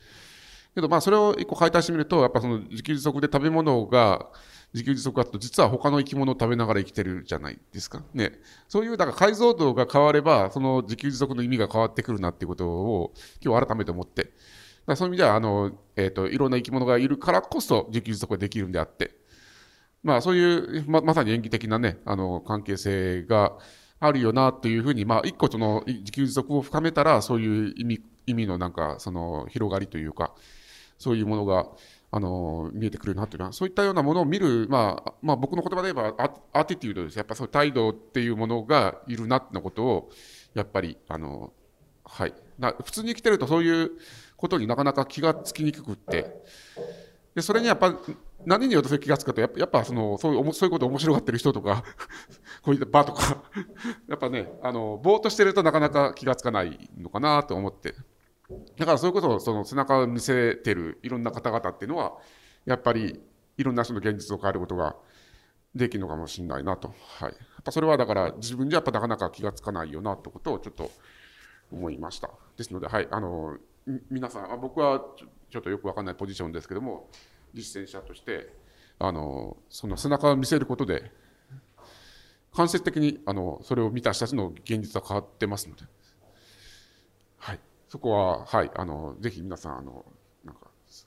[0.74, 4.28] けどまあそれを一個解体してみると、やっぱその自給自足で食べ物が
[4.74, 8.04] 自給自足だと実は他の生き物を食べながら生きてるじゃないですか。
[8.14, 8.32] ね。
[8.68, 13.12] そういうだから解像度が変われば、その自給自足の意味が変わってくるなっていうことを
[13.44, 14.32] 今日改めて思って。
[14.86, 19.17] だそういう意味では、あの、えっ、ー、と、いろんな生き物がいるからこそ自給自足ができるんであって、
[20.08, 23.52] まあそういうままさに演技的なね、あの、関係性が
[24.00, 30.32] あるよなというふうに、まあ一個その自給自足を深めたら、そういう意味、意味のなんか、その広がりというか、
[30.96, 31.66] そういうものが、
[32.10, 37.16] あの見えてくるなというのは、そういったようなものを見る、まあまあ、僕の言葉で言えばアーティテュードです。
[37.16, 40.10] やっぱそういう態度っていうものがいるなってのことを、
[40.54, 41.52] やっぱり、あの、
[42.02, 42.32] はい。
[42.58, 43.90] な普通に生きてるとそういう
[44.38, 46.42] ことになかなか気がつきにくくって、
[47.34, 47.96] で、それにやっぱ、
[48.46, 51.84] 何によって気がつくと、やっぱ、やっぱその、そういう、そういうこと面白がってる人とか
[52.62, 53.42] こういった場とか
[54.08, 57.94] やっぱね、あの、ぼーっとしてるとなかなか気がつかないのかなと思って、
[58.78, 62.16] だからそういうことをその背中を見せてるいろんな方々っていうのは、
[62.64, 63.20] やっぱり
[63.56, 64.96] いろんな人の現実を変えることが
[65.74, 66.88] できるのかもしれないなと。
[66.88, 67.28] はい。
[67.28, 67.34] やっ
[67.64, 70.90] ぱそれはだから自分じゃやっぱなかなか気がつかないよなってことをちょっと
[71.70, 72.30] 思いました。
[72.56, 73.08] ですので、はい。
[73.10, 73.58] あの、
[74.10, 75.02] 皆さん、僕は
[75.50, 77.08] ちょっとよくわかんないポジションですけども、
[77.54, 78.54] 実践者として、
[78.98, 81.10] あの、その背中を見せることで、
[82.52, 85.84] 間接的にあのそれを見た人たちの現実は変わってますので、
[87.38, 90.04] はい、そこは、はい、あのぜひ皆さんあの
[90.44, 90.62] なんか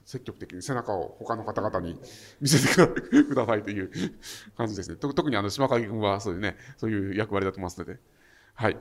[0.06, 1.98] 積極的に背中を他の方々に
[2.40, 2.74] 見せて
[3.24, 3.90] くだ さいという
[4.56, 4.96] 感じですね。
[4.96, 7.98] 特にあの島影君はそういうねそういう役割だと思いますので、
[8.54, 8.78] はい、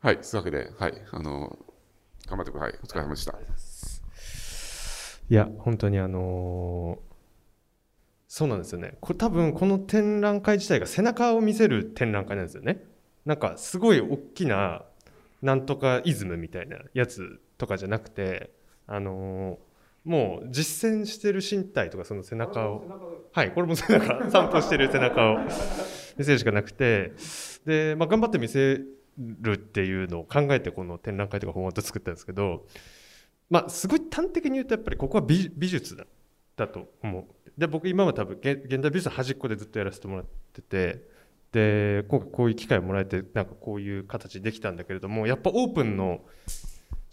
[0.00, 1.58] はい、そういうわけで、はい、あの
[2.28, 2.78] 頑張ってください。
[2.82, 3.34] お疲れ様でした。
[5.30, 7.14] いや本当にあのー
[8.34, 12.82] そうなんですよねこれ多分この展覧会自体が背中を見せる展覧会なんですよね
[13.24, 14.82] なんかすごい大きな
[15.40, 18.50] なんとかイズムみたいなやつとかじゃなくて
[18.88, 22.82] あのー、もう実践してる身体とかその背中を
[23.32, 25.38] はいこれも背中散歩してる背中を
[26.18, 27.12] 見せるしかなくて
[27.64, 28.80] で、まあ、頑張って見せ
[29.18, 32.66] るっていうのを考えてこの展覧会とかフォーマット作ったんですけど
[33.50, 36.04] まあすごい端的に言うとやっぱりここは美術だ
[36.56, 37.24] だと思う
[37.58, 41.02] で僕今は多分現代美術の端っこでずっとやらせてもらってて
[41.52, 46.20] で今回こういう機会をもらえてなんかこういう形できたんだけれどもやっぱオープンの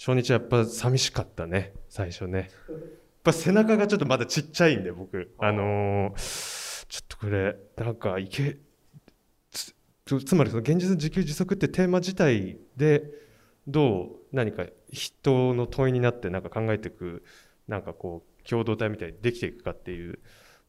[0.04, 2.50] 初日はやっぱ寂しかったね最初ね。
[2.68, 2.80] やっ
[3.24, 5.32] ぱ背中がちょっとまだちっちゃいんで僕。
[5.38, 8.58] あのー、ちょっとこれなんかいけ
[10.20, 13.04] つつまりその現実自給自足ってテーマ自体で
[13.68, 17.24] どう何か人の問いになってなんか考えていく
[17.68, 20.20] なんかこう共同体みたいにできていくかっていう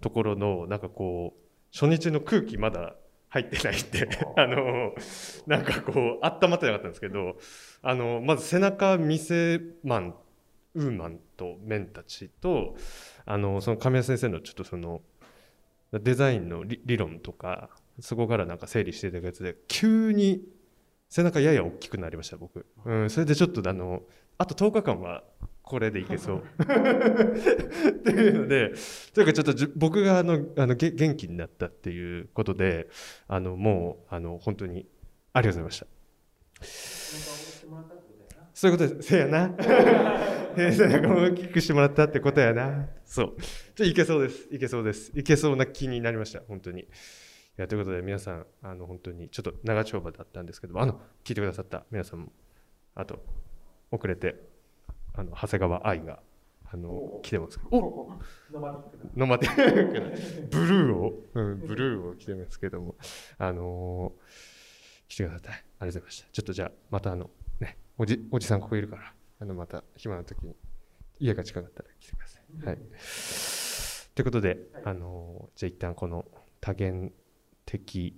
[0.00, 2.94] ところのなんかこう初日の空気まだ
[3.28, 4.94] 入ってないって あの
[5.46, 7.38] なんかこう温まってなかったんですけど
[7.80, 10.14] あのまず背中見せマン
[10.74, 12.76] ウーマンとメンたちと
[13.24, 15.00] あのその亀谷先生のちょっとその
[15.92, 20.42] デザインの理論とかそこからなんか整理していたやつで急に
[21.08, 24.02] 背中やや大きくなりました僕、うん、それでちょっとあの
[24.38, 25.22] あと10日間は
[25.62, 26.38] これでいけそう。
[26.38, 26.42] っ
[28.02, 28.72] ていうので
[29.14, 32.88] というかちょっと僕があのあの元気になったっていうことで
[33.28, 34.86] あのもうあの本当に
[35.32, 35.86] ありがとうございまし
[36.60, 36.66] た。
[38.54, 39.54] そういうことですせやな。
[40.54, 42.88] 背中も大きくしてもらったってことやな。
[43.04, 43.36] そう。
[43.74, 44.48] じゃいけそうです。
[44.50, 45.10] いけそうです。
[45.14, 46.80] いけそうな気になりました本当に。
[46.80, 46.86] い
[47.56, 52.32] やということで皆さんあの本当にちょっと長丁場だったんですけどあの聞いてくださった皆さんも
[52.94, 53.22] あと
[53.90, 54.36] 遅れて
[55.14, 56.20] あの長谷川愛が
[56.72, 58.10] あの来てますお
[59.14, 62.94] ノマティックブルーを、うん、ブルーを着てますけども
[63.39, 66.28] あのー、来てくださってありがとうございました。
[66.32, 70.56] ちょっとじゃあまたあのねおじおじさんここいるからあのまた暇な時に
[71.18, 72.66] 家が近かったら来てください。
[72.66, 72.78] はい。
[74.14, 76.24] ということで、あのー、じゃあ一旦この
[76.60, 77.12] 多元
[77.73, 78.15] 的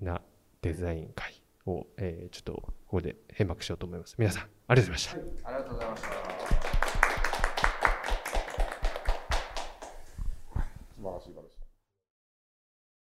[0.00, 0.20] な
[0.60, 4.14] デザイン会を、えー、ちょっとここで閉幕しようと思います。
[4.16, 6.81] 皆さんありがとうございました、はい、ありがとうございました。